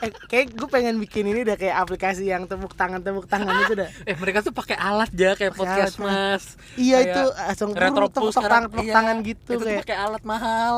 eh, 0.04 0.10
kayak 0.26 0.46
gue 0.52 0.68
pengen 0.68 0.94
bikin 0.96 1.24
ini 1.24 1.40
udah 1.40 1.56
kayak 1.56 1.76
aplikasi 1.78 2.24
yang 2.26 2.44
tepuk 2.44 2.72
tangan 2.74 3.00
tepuk 3.00 3.24
tangan 3.24 3.52
itu 3.64 3.74
dah 3.74 3.88
Eh 4.08 4.12
mereka 4.14 4.40
tuh 4.40 4.52
pakai 4.52 4.76
alat 4.76 5.08
ya 5.10 5.32
kayak 5.32 5.52
Pakai 5.52 5.60
podcast 5.62 5.94
alat, 5.94 6.04
mas. 6.06 6.44
iya 6.74 6.98
Kayak 6.98 7.08
itu 7.08 7.22
langsung 7.34 7.70
Retropus 7.72 8.12
tepuk 8.30 8.44
tangan 8.44 8.62
tepuk 8.66 8.84
iya. 8.84 8.94
tangan 8.94 9.16
gitu 9.22 9.50
Itu 9.50 9.62
kayak 9.62 9.80
pakai 9.82 9.96
alat 9.98 10.22
mahal. 10.22 10.74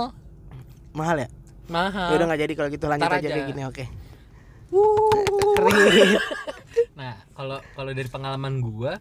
mahal 0.93 1.17
ya 1.19 1.29
Mahal. 1.65 2.09
ya 2.09 2.15
udah 2.15 2.27
nggak 2.29 2.41
jadi 2.41 2.53
kalau 2.55 2.69
gitu 2.69 2.85
lanjut 2.87 3.09
aja 3.09 3.17
aja. 3.17 3.29
kayak 3.29 3.47
gini 3.49 3.63
oke 3.65 3.85
keren 3.85 4.02
Nah 6.99 7.13
kalau 7.37 7.61
kalau 7.77 7.91
dari 7.93 8.09
pengalaman 8.09 8.65
gua, 8.65 8.97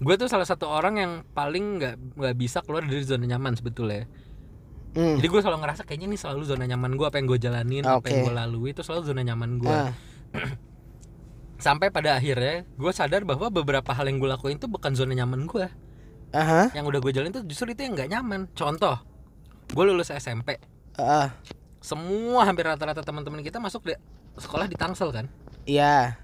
gua 0.00 0.14
tuh 0.16 0.28
salah 0.32 0.48
satu 0.48 0.68
orang 0.68 0.94
yang 0.96 1.12
paling 1.36 1.80
nggak 1.80 1.94
nggak 2.16 2.34
bisa 2.36 2.64
keluar 2.64 2.84
dari 2.84 3.04
zona 3.04 3.28
nyaman 3.28 3.56
sebetulnya. 3.56 4.08
Hmm. 4.96 5.20
Jadi 5.20 5.28
gue 5.28 5.40
selalu 5.44 5.60
ngerasa 5.60 5.84
kayaknya 5.84 6.06
ini 6.08 6.16
selalu 6.16 6.48
zona 6.48 6.64
nyaman 6.64 6.96
gua 6.96 7.12
apa 7.12 7.20
yang 7.20 7.28
gue 7.28 7.36
jalanin, 7.36 7.84
apa 7.84 8.00
Oke. 8.00 8.08
yang 8.08 8.24
gue 8.24 8.32
lalui 8.32 8.72
itu 8.72 8.80
selalu 8.80 9.12
zona 9.12 9.22
nyaman 9.28 9.60
gua. 9.60 9.76
Ah, 9.76 9.92
Sampai 11.68 11.92
pada 11.92 12.16
akhirnya 12.16 12.64
gue 12.64 12.92
sadar 12.96 13.28
bahwa 13.28 13.52
beberapa 13.52 13.92
hal 13.92 14.08
yang 14.08 14.16
gue 14.16 14.30
lakuin 14.32 14.56
itu 14.56 14.72
bukan 14.72 14.96
zona 14.96 15.12
nyaman 15.12 15.44
gua. 15.44 15.68
aha 16.32 16.72
Yang 16.72 16.96
udah 16.96 17.00
gue 17.04 17.12
jalanin 17.12 17.32
tuh 17.36 17.44
justru 17.44 17.76
itu 17.76 17.84
yang 17.84 17.92
nggak 17.92 18.08
nyaman. 18.08 18.48
Contoh, 18.56 18.96
gue 19.68 19.84
lulus 19.84 20.08
SMP. 20.08 20.56
ah, 20.96 21.28
semua 21.84 22.48
hampir 22.48 22.64
rata-rata 22.64 23.04
teman-teman 23.04 23.44
kita 23.44 23.60
masuk 23.60 23.84
di 23.84 23.92
sekolah 24.36 24.66
di 24.66 24.76
Tangsel 24.76 25.10
kan 25.10 25.26
iya 25.64 26.20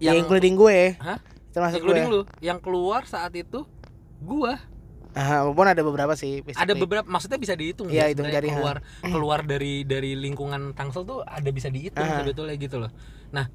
yang 0.00 0.16
yang 0.16 0.16
including 0.20 0.54
gue 0.54 0.96
Hah? 0.96 1.18
termasuk 1.50 1.78
including 1.78 2.04
gue 2.04 2.14
lu 2.14 2.22
yang 2.40 2.58
keluar 2.58 3.04
saat 3.04 3.32
itu 3.34 3.64
gua 4.18 4.56
Aha, 5.10 5.42
walaupun 5.42 5.66
ada 5.66 5.82
beberapa 5.82 6.14
sih 6.14 6.38
ada 6.38 6.46
basically. 6.70 6.80
beberapa 6.80 7.02
maksudnya 7.04 7.34
bisa 7.34 7.58
dihitung 7.58 7.90
Iya, 7.90 8.06
ya, 8.06 8.14
hitung 8.14 8.30
jari, 8.30 8.46
ha. 8.46 8.54
keluar 8.54 8.76
keluar 9.02 9.40
dari 9.42 9.82
dari 9.82 10.14
lingkungan 10.14 10.70
Tangsel 10.70 11.02
tuh 11.02 11.20
ada 11.20 11.50
bisa 11.50 11.66
dihitung 11.66 12.00
Aha. 12.00 12.22
sebetulnya 12.22 12.54
gitu 12.54 12.78
loh 12.78 12.94
nah 13.28 13.50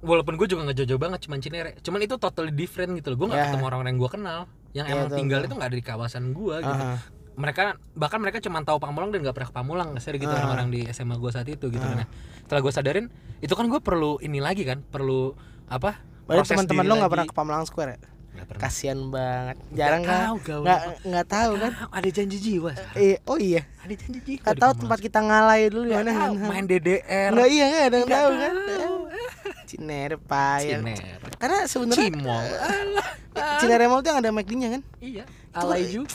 walaupun 0.00 0.40
gue 0.40 0.48
juga 0.48 0.64
nggak 0.64 0.80
jauh-jauh 0.80 0.96
banget 0.98 1.20
cuman 1.28 1.38
Cinere 1.38 1.70
cuman 1.84 2.00
itu 2.00 2.16
totally 2.16 2.48
different 2.50 2.96
gitu 2.96 3.12
loh 3.12 3.18
gue 3.18 3.28
nggak 3.28 3.36
Ya. 3.38 3.46
ketemu 3.52 3.64
orang-orang 3.66 3.90
yang 3.92 4.00
gue 4.00 4.10
kenal 4.10 4.40
yang 4.72 4.86
Iya, 4.86 4.92
emang 4.96 5.06
betul, 5.06 5.18
tinggal 5.20 5.38
betul. 5.38 5.44
itu 5.44 5.54
nggak 5.54 5.68
ada 5.68 5.76
di 5.76 5.84
kawasan 5.84 6.24
gue 6.32 6.56
gitu. 6.58 6.84
Mereka 7.40 7.64
bahkan 7.92 8.20
mereka 8.20 8.38
cuma 8.38 8.60
tahu 8.60 8.76
Pamulang 8.76 9.08
dan 9.08 9.20
nggak 9.20 9.32
pernah 9.32 9.48
ke 9.48 9.56
Pamulang 9.56 9.88
sering 9.96 10.20
gitu 10.20 10.28
Ah. 10.28 10.38
orang-orang 10.38 10.68
di 10.68 10.80
SMA 10.86 11.16
gue 11.16 11.30
saat 11.30 11.48
itu 11.48 11.66
gitu 11.66 11.80
kan 11.80 12.04
setelah 12.42 12.60
gue 12.60 12.72
sadarin 12.72 13.06
itu 13.38 13.50
kan 13.50 13.64
gue 13.64 13.80
perlu 13.80 14.20
ini 14.20 14.38
lagi 14.38 14.62
kan 14.62 14.84
perlu 14.84 15.32
apa 15.66 15.96
proses 16.28 16.52
teman-teman 16.52 16.84
lo 16.84 16.94
lagi. 16.94 17.08
pernah 17.08 17.26
ke 17.26 17.34
Pamulang 17.34 17.64
Square 17.64 17.90
ya? 17.90 17.98
Kasian 18.56 19.10
banget. 19.10 19.58
Jarang 19.70 20.00
Nggak 20.00 20.06
kan? 20.06 20.20
tahu 20.22 20.36
Nggak 20.62 20.80
apa. 20.80 20.92
nggak 21.02 21.26
tahu 21.26 21.52
kan? 21.58 21.72
Ada 21.90 22.08
janji 22.10 22.36
jiwa 22.38 22.70
Iya, 22.94 23.16
oh 23.26 23.36
iya. 23.36 23.62
ada 23.76 23.92
janji 23.92 24.18
jiwa 24.22 24.46
di 24.46 24.56
tahu 24.56 24.72
tempat 24.78 24.98
kita 24.98 25.18
ngalai 25.18 25.66
dulu 25.66 25.90
kan? 25.90 26.06
main 26.38 26.64
DDR 26.64 27.30
Nggak 27.30 27.48
iya 27.50 27.64
nggak 27.66 27.84
ada 27.84 27.96
yang 27.96 28.08
tahu 28.08 28.30
kan? 28.32 28.54
Cinere 29.70 30.16
payah. 30.16 30.82
Ciner 30.82 31.18
Karena 31.36 31.58
sebenarnya 31.64 32.10
Cimol 32.10 32.44
Cinere 33.58 33.86
Mall 33.86 34.00
tuh 34.00 34.10
yang 34.10 34.18
ada 34.18 34.30
McD-nya 34.30 34.68
kan? 34.74 34.82
iya 34.98 35.24
alay 35.50 35.86
juga 35.86 36.10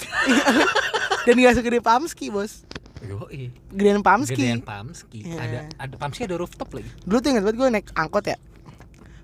Dan 1.25 1.35
nggak 1.35 1.55
segede 1.55 1.79
Pamski 1.79 2.29
bos. 2.29 2.67
Yoi. 3.01 3.49
Gedean 3.69 3.99
Pamski. 3.99 4.33
Gedean 4.35 4.61
Pamski. 4.61 5.21
Iya. 5.21 5.37
Ada 5.37 5.59
ada 5.77 5.95
Pamski 5.95 6.21
ada 6.23 6.35
rooftop 6.35 6.69
lagi. 6.71 6.89
Dulu 7.01 7.17
tuh 7.17 7.29
ingat 7.29 7.43
banget 7.43 7.57
gue 7.57 7.67
naik 7.71 7.87
angkot 7.93 8.25
ya 8.25 8.37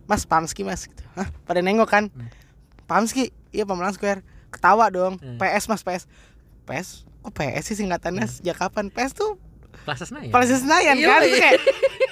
Mas 0.05 0.23
Pamski 0.23 0.61
mas 0.61 0.85
gitu. 0.85 1.03
Hah, 1.13 1.29
Pada 1.43 1.59
nengok 1.59 1.87
kan 1.87 2.07
Hmm. 2.07 2.27
Pamski 2.85 3.29
Iya 3.49 3.63
Pamulang 3.63 3.91
Square 3.91 4.21
Ketawa 4.49 4.87
dong 4.87 5.15
Hmm. 5.15 5.37
PS 5.37 5.67
mas 5.67 5.81
PS 5.81 6.03
PS 6.63 7.03
Kok 7.21 7.31
PS 7.31 7.63
sih 7.67 7.77
singkatannya 7.77 8.25
sejak 8.25 8.57
kapan 8.57 8.87
PS 8.87 9.13
tuh 9.13 9.37
Plaza 9.81 10.05
Senayan. 10.05 10.29
Plaza 10.29 10.55
Senayan 10.55 10.95
Iya, 10.95 11.07
kan 11.07 11.21
iya. 11.23 11.37
kayak 11.39 11.61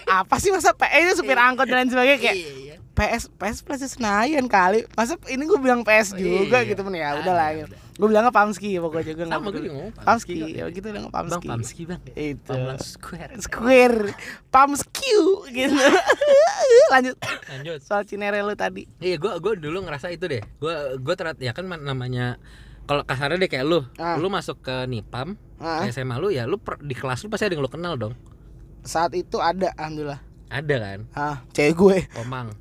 apa 0.10 0.36
sih 0.36 0.50
masa 0.50 0.72
PS 0.72 1.02
itu 1.04 1.14
supir 1.18 1.38
angkot 1.38 1.66
dan 1.66 1.76
lain 1.78 1.90
sebagainya 1.90 2.20
kayak 2.20 2.36
Iya, 2.36 2.52
iya. 2.56 2.76
PS 2.92 3.32
PS 3.32 3.58
Plaza 3.62 3.86
Senayan 3.86 4.46
kali 4.46 4.84
masa 4.92 5.16
ini 5.26 5.44
gue 5.44 5.56
bilang 5.58 5.82
PS 5.82 6.14
juga 6.14 6.60
Iya. 6.60 6.68
gitu 6.68 6.82
men 6.82 6.96
ya 6.96 7.10
Ada, 7.12 7.20
udah 7.22 7.34
lah 7.34 7.48
ada. 7.48 7.60
gitu. 7.62 7.76
gue 7.96 8.08
bilangnya 8.08 8.32
Pamski 8.32 8.70
pokoknya 8.78 9.12
gue 9.14 9.26
nggak 9.26 9.36
Sama 9.36 9.48
gue 9.50 9.60
juga 9.60 9.72
ngomong 9.74 9.92
Pamski 9.98 10.34
ya 10.50 10.66
gitu 10.68 10.88
bilang 10.88 11.06
Bang 11.06 11.28
Pamski 11.28 11.48
Pamski 11.48 11.82
bang. 11.86 12.02
itu 12.14 12.56
Square. 12.82 13.32
Square 13.40 13.98
Pamski 14.50 15.14
gitu 15.50 15.76
lanjut 16.92 17.16
Lanjut. 17.50 17.80
soal 17.82 18.04
Cinere 18.04 18.40
lu 18.40 18.54
tadi 18.54 18.88
Iya, 18.98 19.16
gue 19.16 19.32
gue 19.38 19.54
dulu 19.60 19.82
ngerasa 19.82 20.10
itu 20.10 20.26
deh. 20.26 20.42
Gue 20.58 20.74
gue 20.96 21.16
terat 21.16 21.38
ya 21.38 21.52
kan 21.52 21.66
man- 21.66 21.82
namanya 21.82 22.40
kalau 22.84 23.04
kasarnya 23.04 23.38
deh 23.38 23.48
kayak 23.48 23.64
lu, 23.64 23.86
Ah. 23.96 24.16
lu 24.16 24.28
masuk 24.28 24.60
ke 24.60 24.86
Nipam, 24.86 25.38
Ah. 25.60 25.84
ke 25.84 25.92
SMA 25.92 26.16
lu 26.16 26.28
ya, 26.30 26.44
lu 26.44 26.56
per- 26.56 26.80
di 26.80 26.92
kelas 26.92 27.20
lu 27.20 27.28
pasti 27.28 27.44
ada 27.44 27.54
yang 27.54 27.62
lu 27.62 27.68
kenal 27.68 27.96
dong. 27.96 28.16
saat 28.80 29.12
itu 29.12 29.36
ada 29.38 29.76
alhamdulillah 29.76 30.24
Ada 30.48 30.76
kan? 30.78 31.00
ah 31.14 31.36
cewek 31.50 31.76
gue 31.76 31.98
Komang. 32.12 32.56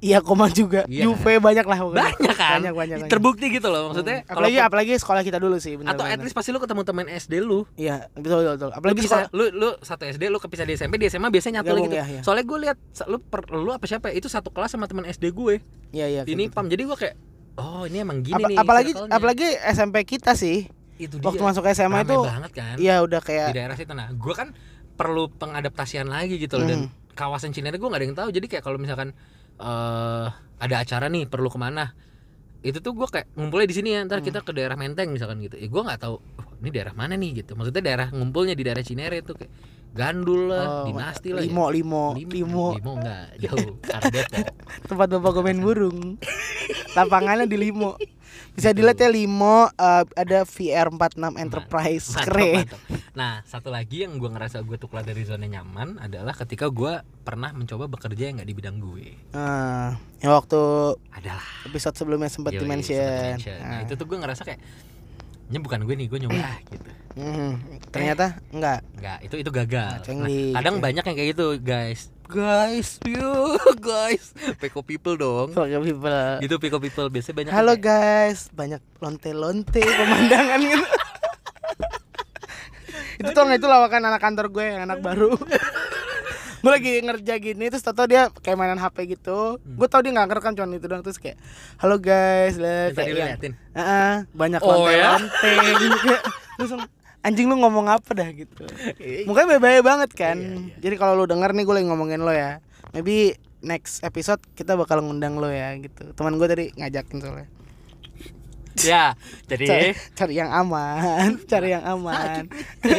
iya 0.00 0.16
koma 0.18 0.48
juga 0.48 0.86
Iya. 0.86 1.04
Juve 1.04 1.36
banyak 1.38 1.60
lah 1.62 1.76
pokoknya. 1.78 1.98
Banyak 2.00 2.34
kan? 2.34 2.50
banyak 2.56 2.72
banyak, 2.72 2.96
banyak. 2.96 3.10
Terbukti 3.10 3.46
gitu 3.50 3.68
loh 3.68 3.90
maksudnya. 3.90 4.22
Hmm. 4.22 4.32
apalagi 4.32 4.54
kalau- 4.54 4.68
apalagi 4.70 4.92
sekolah 4.96 5.22
kita 5.22 5.36
dulu 5.36 5.56
sih 5.58 5.74
bener, 5.74 5.92
atau 5.92 6.06
at 6.06 6.16
least 6.16 6.32
pasti 6.32 6.48
lu 6.48 6.58
ketemu 6.58 6.82
teman 6.82 7.04
SD 7.06 7.34
lu. 7.38 7.66
iya 7.74 8.06
betul 8.12 8.40
betul, 8.40 8.54
betul. 8.54 8.68
Lu 8.68 8.72
apalagi 8.72 8.96
bisa 8.98 9.08
sekolah 9.20 9.28
lu 9.30 9.44
lu 9.52 9.68
satu 9.78 10.02
SD 10.06 10.22
lu 10.24 10.38
kepisah 10.38 10.62
di 10.62 10.72
SMP 10.72 10.94
di 10.96 11.06
SMA 11.06 11.28
biasanya 11.28 11.60
nyatu 11.60 11.68
Gabung, 11.68 11.84
lagi 11.84 11.90
tuh. 11.90 11.98
ya, 11.98 12.06
ya. 12.08 12.20
Soalnya 12.22 12.44
gue 12.46 12.58
lihat 12.62 12.78
lu 13.04 13.18
per, 13.20 13.40
lu 13.50 13.70
apa 13.70 13.84
siapa 13.84 14.08
itu 14.10 14.24
satu 14.26 14.48
kelas 14.48 14.70
sama 14.70 14.86
teman 14.86 15.04
SD 15.04 15.28
gue 15.28 15.58
iya 15.90 16.06
iya 16.08 16.20
kayak 16.22 16.32
gitu. 16.32 16.38
Nipam. 16.40 16.64
Jadi 16.66 16.82
gue 16.82 16.96
kayak 16.96 17.14
oh 17.56 17.82
ini 17.84 17.98
emang 17.98 18.18
gini 18.20 18.34
Apa- 18.36 18.48
nih. 18.48 18.56
apalagi 18.56 18.90
apalagi 19.10 19.46
SMP 19.68 19.96
kita 20.08 20.32
sih 20.32 20.64
itu 20.96 21.18
waktu 21.18 21.42
dia. 21.42 21.48
masuk 21.50 21.64
SMA 21.74 22.02
Rame 22.02 22.06
itu 22.06 22.18
banget 22.22 22.52
kan. 22.54 22.74
iya 22.78 23.02
udah 23.02 23.20
Di 23.20 23.26
kayak 23.32 23.48
daerah 23.54 23.74
situ. 23.74 23.92
Nah, 23.92 24.08
gue 24.14 24.34
kan 24.34 24.54
perlu 24.94 25.26
pengadaptasian 25.34 26.06
lagi 26.06 26.38
gitu 26.38 26.54
loh. 26.60 26.66
Dan 26.70 26.80
Hmm. 26.86 26.90
kawasan 27.14 27.50
Cinere 27.50 27.78
gue 27.78 27.88
nggak 27.88 28.00
ada 28.00 28.06
yang 28.06 28.18
tahu. 28.18 28.28
Jadi 28.30 28.46
kayak 28.46 28.62
kalau 28.62 28.78
misalkan 28.78 29.10
eh 29.58 30.26
ada 30.58 30.74
acara 30.78 31.06
nih 31.10 31.26
perlu 31.26 31.50
ke 31.50 31.58
mana? 31.58 31.94
Itu 32.64 32.80
tuh 32.80 32.96
gue 32.96 33.06
kayak 33.10 33.34
ngumpulnya 33.36 33.68
di 33.68 33.76
sini 33.76 33.88
ya. 33.94 34.00
Ntar 34.06 34.22
kita 34.22 34.40
ke 34.46 34.54
daerah 34.54 34.78
Menteng 34.78 35.10
misalkan 35.10 35.42
gitu. 35.42 35.58
Ya 35.58 35.66
gue 35.66 35.82
nggak 35.82 36.00
tahu 36.00 36.16
oh, 36.22 36.46
ini 36.62 36.70
daerah 36.70 36.94
mana 36.94 37.18
nih? 37.18 37.42
Gitu. 37.42 37.58
Maksudnya 37.58 37.82
daerah 37.82 38.08
ngumpulnya 38.14 38.54
di 38.54 38.62
daerah 38.62 38.82
Cinere 38.86 39.20
tuh 39.26 39.34
kayak 39.38 39.52
Gandul 39.94 40.50
lah 40.50 40.82
oh, 40.82 40.90
dinasti 40.90 41.30
lah 41.30 41.38
ya. 41.38 41.46
limo 41.46 41.70
limo 41.70 42.04
limo. 42.18 42.34
Limo 42.34 42.66
limo 42.74 42.92
enggak 42.98 43.26
jauh 43.38 43.78
Depok. 44.10 44.46
Tempat 44.90 45.06
bapak 45.06 45.30
gue 45.38 45.42
main 45.46 45.60
burung. 45.62 45.98
Lapangannya 46.98 47.46
di 47.46 47.54
limo 47.54 47.94
bisa 48.54 48.70
dilihat 48.70 48.98
ya 49.02 49.10
limo 49.10 49.66
eh, 49.66 50.04
ada 50.14 50.46
VR46 50.46 51.18
Enterprise 51.42 52.06
Mantap, 52.14 52.26
keren 52.30 52.56
mantap. 52.62 52.80
nah 53.18 53.32
satu 53.42 53.68
lagi 53.74 54.06
yang 54.06 54.14
gue 54.22 54.30
ngerasa 54.30 54.62
gue 54.62 54.78
tuh 54.78 54.86
keluar 54.86 55.02
dari 55.02 55.26
zona 55.26 55.46
nyaman 55.50 55.98
adalah 55.98 56.30
ketika 56.38 56.70
gue 56.70 57.02
pernah 57.26 57.50
mencoba 57.50 57.90
bekerja 57.90 58.30
yang 58.30 58.38
nggak 58.38 58.48
di 58.48 58.56
bidang 58.56 58.78
gue 58.78 59.06
Nah, 59.34 59.98
yang 60.22 60.32
waktu 60.38 60.62
adalah 61.10 61.46
episode 61.66 61.98
sebelumnya 61.98 62.30
sempat 62.30 62.54
dimention. 62.54 63.34
Nah, 63.34 63.38
Nah, 63.38 63.78
itu 63.82 63.92
tuh 63.98 64.06
gue 64.06 64.18
ngerasa 64.22 64.46
kayak 64.46 64.60
ini 65.50 65.58
bukan 65.60 65.84
gue 65.84 65.94
nih 65.98 66.06
gue 66.08 66.18
nyoba 66.24 66.40
ah, 66.40 66.56
gitu 66.72 66.90
mhm, 67.20 67.50
ternyata 67.92 68.40
enggak. 68.50 68.80
Enggak, 68.96 69.18
itu 69.22 69.34
itu 69.38 69.50
gagal. 69.52 69.90
Nah, 70.02 70.28
kadang 70.56 70.74
gitu. 70.80 70.84
banyak 70.88 71.04
yang 71.04 71.16
kayak 71.16 71.28
gitu, 71.36 71.46
guys. 71.60 72.08
Guys, 72.24 72.96
yo, 73.04 73.54
guys. 73.80 74.32
Peko 74.56 74.80
people 74.80 75.14
dong. 75.14 75.52
Keluarga 75.52 75.78
people. 75.78 76.12
Gitu 76.40 76.54
Peko 76.58 76.78
people 76.78 77.06
biasanya 77.08 77.36
banyak 77.36 77.52
Halo 77.52 77.74
kayak- 77.74 77.84
guys, 77.84 78.40
banyak 78.50 78.80
lonte-lonte 78.98 79.82
pemandangan 79.82 80.60
gitu. 80.60 80.86
itu 83.14 83.30
tuh 83.30 83.42
nggak 83.44 83.58
itu 83.60 83.68
lawakan 83.68 84.02
anak 84.04 84.20
kantor 84.20 84.46
gue 84.50 84.64
yang 84.64 84.82
anak 84.84 84.98
baru. 84.98 85.36
gue 86.64 86.72
lagi 86.72 86.96
ngerja 86.98 87.34
gini 87.36 87.68
terus 87.68 87.84
tau 87.84 88.08
dia 88.08 88.32
kayak 88.32 88.56
mainan 88.56 88.80
HP 88.80 89.04
gitu. 89.14 89.60
Hmm. 89.60 89.76
Gue 89.76 89.86
tau 89.86 90.00
dia 90.00 90.10
nggak 90.10 90.26
ngerekam 90.26 90.56
cuma 90.56 90.72
itu 90.72 90.88
doang 90.88 91.04
terus 91.04 91.20
kayak 91.20 91.36
halo 91.76 92.00
guys, 92.00 92.56
Yang 92.56 92.96
tadi 92.96 93.10
kayak 93.12 93.36
liatin. 93.36 93.52
Heeh, 93.76 94.14
banyak 94.32 94.60
Oh, 94.64 94.88
ya? 94.88 95.20
lonte-lonte 95.20 95.52
gitu. 95.76 96.08
Terus 96.56 96.70
anjing 97.24 97.48
lu 97.48 97.56
ngomong 97.56 97.88
apa 97.88 98.10
dah 98.12 98.28
gitu. 98.30 98.68
Mukanya 99.24 99.56
bebaya 99.56 99.80
banget 99.80 100.10
kan. 100.12 100.36
Iya, 100.36 100.60
iya. 100.60 100.76
Jadi 100.78 100.94
kalau 101.00 101.16
lu 101.16 101.24
denger 101.24 101.56
nih 101.56 101.64
gue 101.64 101.74
lagi 101.74 101.88
ngomongin 101.88 102.20
lo 102.20 102.30
ya. 102.30 102.60
Maybe 102.92 103.34
next 103.64 104.04
episode 104.04 104.44
kita 104.52 104.76
bakal 104.76 105.00
ngundang 105.00 105.40
lo 105.40 105.48
ya 105.48 105.72
gitu. 105.80 106.12
Teman 106.12 106.36
gue 106.36 106.46
tadi 106.46 106.64
ngajakin 106.76 107.18
soalnya. 107.24 107.48
Ya, 108.90 109.16
jadi 109.44 109.64
Cari, 109.64 109.88
cari 110.12 110.34
yang 110.36 110.50
aman, 110.50 111.40
cari 111.50 111.68
yang 111.70 111.84
aman. 111.84 112.44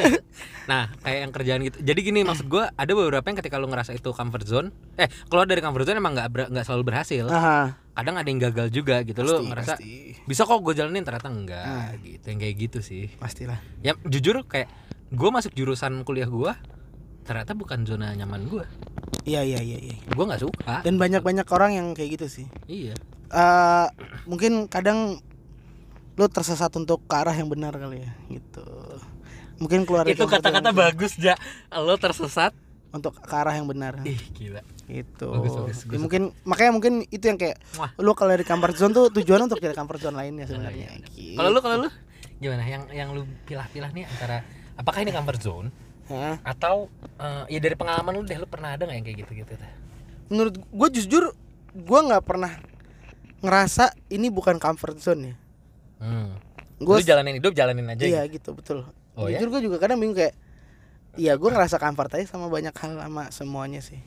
nah, 0.69 0.89
kayak 0.99 1.19
yang 1.21 1.31
kerjaan 1.31 1.61
gitu. 1.61 1.77
Jadi 1.79 1.99
gini 2.01 2.19
maksud 2.21 2.45
gue 2.45 2.63
ada 2.65 2.91
beberapa 2.91 3.21
yang 3.23 3.37
ketika 3.37 3.55
lu 3.55 3.65
ngerasa 3.65 3.93
itu 3.93 4.09
comfort 4.09 4.45
zone, 4.45 4.67
eh 4.95 5.05
keluar 5.25 5.45
dari 5.45 5.59
comfort 5.59 5.85
zone 5.85 5.97
emang 5.97 6.13
nggak 6.13 6.49
nggak 6.49 6.65
selalu 6.65 6.83
berhasil. 6.85 7.25
Aha. 7.27 7.77
Kadang 7.93 8.15
ada 8.15 8.27
yang 8.27 8.41
gagal 8.41 8.67
juga 8.69 8.99
gitu 9.01 9.21
lu 9.21 9.31
Pasti, 9.31 9.47
ngerasa 9.47 9.73
pasti. 9.75 9.93
bisa 10.21 10.41
kok 10.43 10.59
gue 10.59 10.73
jalanin 10.73 11.01
ternyata 11.01 11.29
enggak 11.29 11.63
Ah. 11.63 11.95
gitu. 11.95 12.25
Yang 12.27 12.39
kayak 12.41 12.55
gitu 12.59 12.79
sih. 12.81 13.03
Pastilah. 13.15 13.59
Ya 13.79 13.95
jujur 14.03 14.43
kayak 14.43 14.67
gue 15.09 15.29
masuk 15.29 15.53
jurusan 15.53 16.03
kuliah 16.03 16.27
gue 16.27 16.51
ternyata 17.23 17.53
bukan 17.53 17.85
zona 17.85 18.11
nyaman 18.11 18.45
gue. 18.45 18.65
Iya 19.23 19.41
iya 19.41 19.57
iya 19.57 19.79
iya. 19.81 19.95
Gue 20.07 20.23
nggak 20.23 20.43
suka. 20.43 20.83
Dan 20.83 20.97
banyak-banyak 20.97 21.47
orang 21.47 21.71
yang 21.73 21.87
kayak 21.93 22.19
gitu 22.19 22.27
sih. 22.27 22.47
Iya. 22.65 22.93
eh 23.25 23.87
mungkin 24.25 24.67
kadang 24.67 25.17
lu 26.15 26.25
tersesat 26.31 26.71
untuk 26.79 27.03
ke 27.03 27.15
arah 27.15 27.35
yang 27.35 27.51
benar 27.51 27.75
kali 27.75 28.03
ya 28.07 28.11
gitu. 28.31 28.63
Mungkin 29.55 29.87
keluar 29.87 30.03
dari 30.07 30.15
Itu 30.15 30.27
comfort 30.27 30.43
kata-kata 30.43 30.71
zone 30.71 30.79
bagus 30.79 31.13
ja. 31.19 31.35
Lo 31.71 31.95
tersesat. 31.95 32.51
untuk 32.95 33.11
ke 33.19 33.35
arah 33.35 33.51
yang 33.51 33.67
benar. 33.67 33.99
Ih 34.07 34.15
gila. 34.31 34.63
Itu. 34.87 35.27
Bagus, 35.27 35.51
bagus, 35.51 35.77
Ya, 35.91 35.99
mungkin 35.99 36.31
makanya 36.47 36.71
mungkin 36.71 36.93
itu 37.11 37.27
yang 37.27 37.35
kayak 37.35 37.59
Wah. 37.75 37.91
lu 37.99 38.15
kalau 38.15 38.31
dari 38.31 38.47
comfort 38.47 38.71
zone 38.79 38.95
tuh 38.95 39.11
tujuan 39.19 39.43
untuk 39.43 39.59
jadi 39.59 39.75
comfort 39.75 39.99
zone 39.99 40.15
lainnya 40.15 40.47
sebenarnya. 40.47 41.03
Gitu. 41.03 41.35
Kalau 41.35 41.51
lu 41.51 41.59
kalau 41.59 41.77
lu 41.83 41.89
gimana? 42.39 42.63
Yang 42.63 42.83
yang 42.95 43.09
lu 43.11 43.27
pilah-pilah 43.43 43.91
nih 43.91 44.07
antara 44.07 44.47
apakah 44.79 45.03
ini 45.03 45.11
comfort 45.11 45.41
zone 45.43 45.67
Hah? 46.07 46.39
atau 46.47 46.87
eh, 47.19 47.43
ya 47.51 47.59
dari 47.59 47.75
pengalaman 47.75 48.15
lu 48.15 48.23
deh 48.23 48.39
lu 48.39 48.47
pernah 48.47 48.79
ada 48.79 48.87
nggak 48.87 48.95
yang 48.95 49.05
kayak 49.07 49.17
gitu-gitu 49.27 49.53
teh? 49.59 49.71
menurut 50.31 50.55
gue 50.55 50.89
jujur 50.95 51.35
gue 51.75 51.99
nggak 51.99 52.23
pernah 52.23 52.55
ngerasa 53.43 53.91
ini 54.07 54.31
bukan 54.31 54.55
comfort 54.55 54.97
zone 54.97 55.21
ya. 55.21 55.35
Hmm. 56.05 56.29
Gue 56.77 57.01
jalanin 57.01 57.41
hidup 57.41 57.57
jalanin 57.57 57.89
aja. 57.89 58.05
iya 58.05 58.21
gitu. 58.29 58.53
gitu 58.53 58.61
betul. 58.61 58.77
Oh, 59.17 59.25
ya? 59.25 59.41
jujur 59.41 59.57
gue 59.57 59.61
juga 59.71 59.77
kadang 59.81 59.97
bingung 59.97 60.13
kayak 60.13 60.37
Iya 61.15 61.39
gue 61.39 61.47
ngerasa 61.47 61.79
comfort 61.79 62.11
aja 62.19 62.27
sama 62.27 62.51
banyak 62.51 62.75
hal 62.75 62.99
sama 62.99 63.23
semuanya 63.31 63.79
sih. 63.79 64.03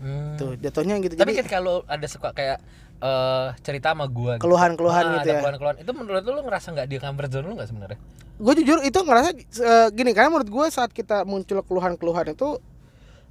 Hmm. 0.00 0.40
Tuh 0.40 0.56
jatuhnya 0.56 0.96
gitu. 0.98 1.12
Tapi 1.14 1.36
Jadi 1.36 1.40
ketika 1.44 1.60
lu 1.60 1.84
ada 1.84 2.06
suka 2.08 2.32
kayak 2.32 2.58
eh 2.96 3.48
cerita 3.60 3.92
sama 3.92 4.08
gua 4.08 4.40
gitu. 4.40 4.48
keluhan-keluhan 4.48 5.04
Ah, 5.04 5.12
gitu 5.20 5.28
ada 5.28 5.32
ya. 5.36 5.40
keluhan-keluhan. 5.44 5.76
Itu 5.84 5.90
menurut 5.92 6.24
lu 6.24 6.40
ngerasa 6.48 6.66
nggak 6.72 6.88
di 6.88 6.96
comfort 6.96 7.28
zone 7.28 7.44
lu 7.44 7.54
nggak 7.60 7.68
sebenarnya? 7.68 8.00
gue 8.36 8.52
jujur 8.60 8.84
itu 8.84 8.98
ngerasa 9.00 9.28
eh, 9.36 9.88
gini 9.96 10.12
karena 10.12 10.28
menurut 10.28 10.48
gue 10.52 10.66
saat 10.68 10.92
kita 10.92 11.24
muncul 11.24 11.60
keluhan-keluhan 11.64 12.36
itu 12.36 12.60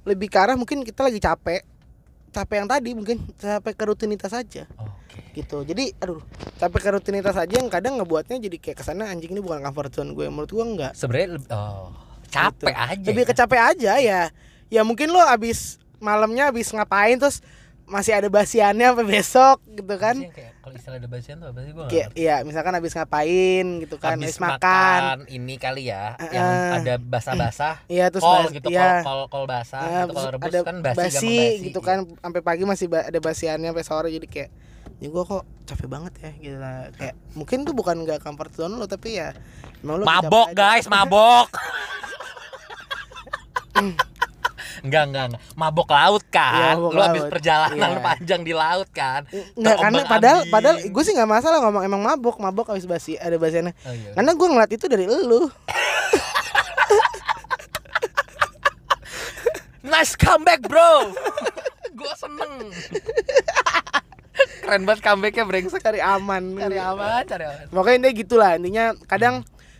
lebih 0.02 0.26
ke 0.26 0.38
arah 0.38 0.58
mungkin 0.58 0.82
kita 0.82 1.06
lagi 1.06 1.22
capek 1.22 1.62
capek 2.34 2.56
yang 2.58 2.66
tadi 2.66 2.90
mungkin 2.90 3.22
capek 3.38 3.74
ke 3.74 3.84
rutinitas 3.86 4.34
saja 4.34 4.66
Oke. 4.74 5.22
gitu 5.34 5.62
jadi 5.62 5.94
aduh 6.02 6.18
capek 6.56 6.80
ke 6.80 6.90
rutinitas 6.90 7.34
aja 7.34 7.54
yang 7.54 7.68
kadang 7.68 7.96
ngebuatnya 7.96 8.36
jadi 8.38 8.56
kayak 8.56 8.76
ke 8.76 8.82
sana 8.82 9.06
anjing 9.06 9.28
ini 9.28 9.38
bukan 9.38 9.60
comfort 9.60 9.92
zone 9.92 10.10
gue 10.10 10.26
menurut 10.26 10.48
gue 10.48 10.64
enggak 10.66 10.92
Sebenarnya 10.92 11.28
lebih- 11.34 11.50
oh, 11.50 11.92
capek 12.26 12.66
Gitu. 12.66 12.80
aja. 12.82 13.06
lebih 13.06 13.22
ya? 13.22 13.28
kecapek 13.28 13.60
aja 13.62 13.92
ya 13.98 14.22
ya 14.66 14.80
mungkin 14.82 15.08
lo 15.08 15.20
abis 15.20 15.58
malamnya 15.96 16.48
abis 16.48 16.68
ngapain 16.70 17.16
terus 17.16 17.40
masih 17.84 18.12
ada 18.12 18.26
basiannya 18.26 18.82
sampai 18.84 19.06
besok 19.06 19.62
gitu 19.70 19.94
kan 19.94 20.18
kayak 20.26 20.58
kalau 20.58 20.74
istilah 20.74 20.96
ada 20.96 21.06
basian 21.06 21.38
tuh 21.38 21.46
apa 21.46 21.60
sih 21.60 21.70
nggak 21.70 21.88
kayak 21.88 22.08
iya 22.14 22.36
misalkan 22.42 22.74
habis 22.74 22.92
ngapain 22.92 23.66
gitu 23.78 23.96
kan 23.96 24.18
habis 24.18 24.34
habis 24.34 24.42
makan 24.42 25.22
ini 25.28 25.54
kali 25.54 25.86
ya 25.86 26.18
Eh, 26.18 26.34
yang 26.34 26.50
ada 26.74 26.94
basah-basah 26.98 27.74
iya 27.94 28.10
terus 28.10 28.20
kol 28.20 28.42
bas- 28.42 28.50
gitu 28.50 28.68
iya. 28.68 29.00
kol 29.00 29.22
kol 29.22 29.22
kol 29.30 29.44
basah 29.46 29.78
Ah, 29.78 29.86
gitu 30.02 30.10
kalau 30.10 30.24
terus 30.24 30.34
rebus 30.34 30.48
ada 30.48 30.60
kan 30.62 30.76
basi, 30.80 30.96
basi, 30.96 31.14
basi 31.14 31.36
gitu 31.62 31.78
kan 31.80 31.96
sampai 32.10 32.40
pagi 32.42 32.64
masih 32.64 32.86
ba- 32.88 33.06
ada 33.06 33.20
basiannya 33.20 33.70
sampai 33.70 33.84
sore 33.84 34.08
jadi 34.10 34.26
kayak 34.26 34.50
ya 34.96 35.08
gue 35.08 35.22
kok 35.22 35.44
capek 35.64 35.86
banget 35.86 36.12
ya 36.18 36.30
gitu 36.38 36.56
lah. 36.56 36.88
kayak 36.94 37.14
mungkin 37.32 37.58
tuh 37.62 37.72
bukan 37.72 38.00
nggak 38.00 38.18
comfort 38.18 38.48
zone 38.50 38.74
lo 38.74 38.86
tapi 38.86 39.16
ya 39.16 39.36
emang 39.80 40.00
lo 40.00 40.04
mabok 40.04 40.48
aja. 40.50 40.56
guys 40.56 40.86
mabok 40.86 41.48
Enggak, 44.76 45.08
enggak, 45.08 45.24
enggak. 45.28 45.42
Mabok 45.52 45.88
laut 45.90 46.24
kan. 46.28 46.76
Mabok 46.78 46.92
lu 46.94 47.00
habis 47.02 47.24
perjalanan 47.26 47.90
Iya. 47.92 48.00
panjang 48.02 48.40
di 48.40 48.52
laut 48.52 48.86
kan. 48.88 49.24
Nggak 49.52 49.76
karena 49.78 50.00
padahal 50.04 50.38
Terombang-ambing. 50.44 50.52
padahal 50.52 50.76
gue 50.86 51.02
sih 51.02 51.12
nggak 51.12 51.30
masalah 51.30 51.58
ngomong 51.60 51.82
emang 51.82 52.00
mabok 52.00 52.36
mabok 52.38 52.66
habis 52.70 52.86
basi 52.86 53.16
ada 53.16 53.34
basiannya 53.34 53.72
Oh, 53.74 53.90
iya. 53.90 54.12
karena 54.14 54.30
gue 54.32 54.46
ngeliat 54.46 54.70
itu 54.70 54.84
dari 54.86 55.04
elu 55.04 55.48
Nice 59.82 60.14
comeback, 60.14 60.60
bro. 60.62 61.14
Gua 61.94 62.12
seneng. 62.14 62.52
Keren 64.58 64.82
banget 64.82 65.00
comebacknya 65.02 65.44
brengsek. 65.44 65.80
cari 65.80 65.98
aman 65.98 66.42
Cari 66.54 66.76
aman, 66.76 67.22
cari 67.22 67.44
aman. 67.44 67.66
Pokoknya 67.68 67.96
intinya 67.96 68.14
gitulah 68.16 68.52
intinya 68.54 68.84
kadang 69.04 69.34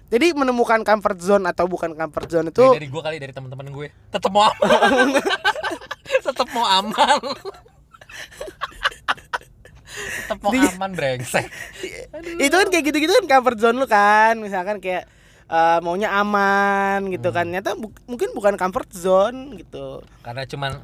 jadi 0.06 0.30
menemukan 0.32 0.80
comfort 0.80 1.18
zone 1.18 1.44
atau 1.44 1.64
bukan 1.64 1.90
comfort 1.92 2.28
zone 2.28 2.48
itu 2.48 2.62
Dari, 2.64 2.78
dari 2.78 2.88
gue 2.88 3.02
kali 3.02 3.16
dari 3.18 3.32
teman-teman 3.32 3.66
gue 3.68 3.86
tetap 4.08 4.30
mau 4.30 4.44
aman. 4.44 5.08
tetap 6.26 6.48
mau 6.50 6.62
aman. 6.64 7.20
tetap 10.18 10.38
mau 10.40 10.52
aman 10.52 10.90
brengsek. 10.92 11.46
itu 12.38 12.52
kan 12.52 12.68
kayak 12.68 12.84
gitu-gitu 12.84 13.12
kan 13.16 13.26
comfort 13.30 13.58
zone 13.58 13.76
lu 13.76 13.86
kan 13.86 14.36
misalkan 14.36 14.76
kayak 14.76 15.08
eh, 15.46 15.78
maunya 15.80 16.10
aman 16.12 17.06
gitu 17.08 17.30
kan 17.30 17.46
Hmm. 17.46 17.54
ternyata 17.54 17.70
bu- 17.74 17.94
mungkin 18.04 18.30
bukan 18.30 18.54
comfort 18.54 18.90
zone 18.90 19.56
gitu 19.56 20.02
Karena 20.20 20.42
cuman 20.44 20.82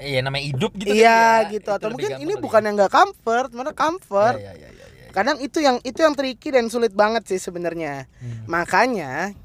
Iya 0.00 0.18
namanya 0.20 0.44
hidup 0.46 0.72
gitu 0.74 0.90
iya 0.90 1.12
kan 1.12 1.44
ya. 1.44 1.52
gitu 1.52 1.68
Itu 1.68 1.76
atau 1.76 1.88
mungkin 1.92 2.10
ini 2.18 2.32
bukan 2.36 2.60
ya. 2.60 2.66
yang 2.66 2.74
nggak 2.74 2.90
comfort 2.90 3.48
mana 3.52 3.70
comfort 3.70 4.36
Iya, 4.36 4.52
iya, 4.56 4.68
iya, 4.72 4.86
iya. 4.96 5.06
kadang 5.12 5.36
itu 5.38 5.58
yang 5.60 5.76
itu 5.80 6.00
yang 6.00 6.14
tricky 6.14 6.48
dan 6.48 6.66
sulit 6.66 6.90
banget 6.90 7.22
sih 7.26 7.36
sebenarnya 7.36 8.08
Hmm. 8.16 8.48
makanya 8.48 9.36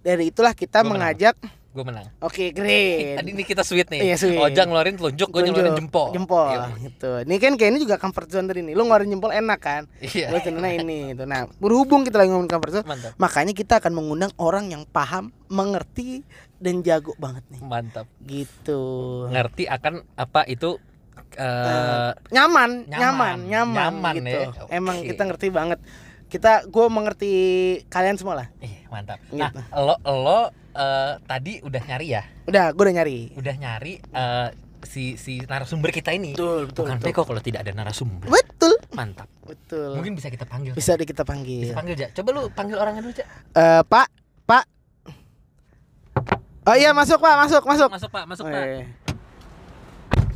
dari 0.00 0.28
itulah 0.28 0.52
kita 0.52 0.80
Gua 0.80 0.96
mengajak 0.96 1.36
Gue 1.78 1.86
menang. 1.86 2.10
oke 2.18 2.44
great 2.58 3.16
Tadi 3.16 3.30
ini 3.30 3.42
kita 3.44 3.62
sweet 3.62 3.86
nih. 3.86 4.02
Iya, 4.02 4.16
sweet. 4.18 4.34
Ojang 4.36 4.66
ngeluarin 4.66 4.98
telunjuk, 4.98 5.30
gue 5.30 5.40
ngeluarin 5.44 5.78
jempol. 5.78 6.10
jempol 6.10 6.50
Iya. 6.50 6.66
gitu 6.82 7.10
ini 7.22 7.38
kan 7.38 7.54
kayak 7.54 7.70
ini 7.70 7.78
juga 7.78 7.94
comfort 7.96 8.26
zone 8.26 8.46
tadi 8.46 8.60
nih 8.60 8.74
lu 8.74 8.82
ngeluarin 8.82 9.06
jempol 9.08 9.30
enak 9.30 9.58
kan 9.58 9.82
Iya. 10.00 10.26
Gue 10.28 10.40
cenderungnya 10.40 10.74
ini 10.76 11.14
itu. 11.14 11.22
Nah, 11.22 11.46
berhubung 11.56 12.02
kita 12.02 12.18
lagi 12.18 12.28
ngomongin 12.28 12.50
comfort 12.50 12.72
zone, 12.74 12.84
Mantap. 12.84 13.12
makanya 13.16 13.52
kita 13.52 13.78
akan 13.78 13.92
mengundang 13.92 14.32
orang 14.36 14.66
yang 14.66 14.82
paham, 14.84 15.30
mengerti 15.46 16.26
dan 16.56 16.82
jago 16.82 17.14
banget 17.14 17.46
nih. 17.48 17.62
Mantap. 17.62 18.10
Gitu. 18.20 18.82
Ngerti 19.28 19.64
akan 19.64 20.02
apa 20.12 20.42
itu 20.44 20.82
eh 21.36 22.10
Nyaman, 22.28 22.88
Nyaman. 22.88 22.88
nyaman, 22.88 23.36
nyaman, 23.46 23.74
Nyaman 23.76 24.14
gitu. 24.16 24.26
ya. 24.32 24.48
Oke. 24.58 24.70
Emang 24.72 24.96
kita 25.00 25.22
ngerti 25.24 25.48
banget. 25.48 25.78
Kita 26.28 26.68
gue 26.68 26.86
mengerti 26.88 27.32
kalian 27.88 28.20
semua 28.20 28.44
lah. 28.44 28.46
eh, 28.60 28.84
mantap. 28.86 29.16
Gitu. 29.24 29.40
Nah, 29.40 29.48
lo 29.74 29.96
lo 30.04 30.40
eh, 30.70 31.12
tadi 31.24 31.64
udah 31.64 31.82
nyari 31.82 32.06
ya? 32.12 32.22
Udah, 32.44 32.70
gue 32.70 32.82
udah 32.84 32.94
nyari. 32.94 33.32
Udah 33.32 33.54
nyari 33.56 33.96
eh, 33.96 34.48
si 34.84 35.16
si 35.16 35.40
narasumber 35.42 35.88
kita 35.88 36.12
ini. 36.12 36.36
Betul, 36.36 36.68
betul, 36.68 36.84
Bukan 36.84 36.96
betul. 37.00 37.08
Peko 37.10 37.22
kalau 37.24 37.40
tidak 37.40 37.64
ada 37.64 37.72
narasumber. 37.72 38.28
Betul. 38.28 38.76
Mantap. 38.92 39.28
Betul. 39.42 39.96
Mungkin 39.96 40.12
bisa 40.14 40.28
kita 40.28 40.44
panggil. 40.44 40.76
bisa 40.76 40.92
di 40.94 41.08
kita 41.08 41.24
Bisa 41.24 41.30
panggil. 41.32 41.72
panggil 41.72 41.96
Ja. 41.96 42.08
Coba 42.12 42.28
lu 42.36 42.42
panggil 42.52 42.76
orangnya 42.76 43.00
dulu, 43.00 43.16
Ja. 43.16 43.24
Eh, 43.56 43.82
Pak, 43.82 44.08
Pak. 44.44 44.64
Oh 46.68 46.76
iya 46.76 46.92
masuk 46.92 47.16
Pak, 47.16 47.34
masuk, 47.48 47.62
masuk. 47.64 47.88
Masuk, 47.88 48.10
Pak. 48.12 48.24
Masuk, 48.28 48.44
Pak. 48.44 48.64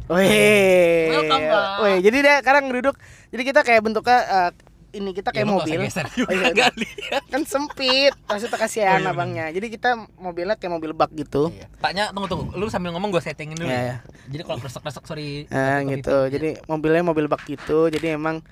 Weh. 0.08 1.12
Welcome, 1.12 1.44
Pak. 1.46 1.66
Weh, 1.84 1.96
jadi 2.00 2.16
dia 2.20 2.34
sekarang 2.40 2.64
duduk. 2.68 2.96
Jadi 3.28 3.42
kita 3.44 3.60
kayak 3.60 3.84
bentuknya 3.84 4.18
eh, 4.24 4.50
ini 4.92 5.10
kita 5.10 5.28
kayak 5.28 5.42
Ya, 5.42 5.48
lu 5.48 5.52
nggak 5.54 5.66
mobil. 5.66 5.80
geser 5.82 6.06
juga 6.12 6.28
Oh, 6.28 6.52
iya. 6.52 6.68
ya. 7.08 7.18
Kan 7.26 7.42
sempit. 7.42 8.12
Maksudnya 8.22 8.54
kasihan 8.54 8.96
Oh, 8.96 9.02
iya, 9.02 9.10
abangnya. 9.10 9.46
Jadi 9.48 9.66
kita 9.68 9.90
mobilnya 10.14 10.54
kayak 10.54 10.72
mobil 10.72 10.92
bak 10.92 11.10
gitu. 11.12 11.48
Iya. 11.48 11.66
Paknya 11.76 12.04
tunggu 12.10 12.28
tunggu. 12.28 12.44
Lu 12.52 12.68
sambil 12.68 12.92
ngomong 12.92 13.08
gue 13.08 13.18
settingin 13.18 13.56
dulu. 13.56 13.66
Iya, 13.66 13.72
ya. 13.72 13.82
iya. 13.82 13.96
Jadi 14.28 14.42
kalau 14.42 14.58
kresek-kresek 14.58 15.04
sorry. 15.04 15.48
Nah, 15.48 15.80
gitu. 15.82 16.16
Jadi 16.28 16.60
mobilnya 16.64 17.02
mobil 17.02 17.24
bak 17.24 17.40
gitu. 17.42 17.88
Jadi 17.88 18.06
emang 18.10 18.44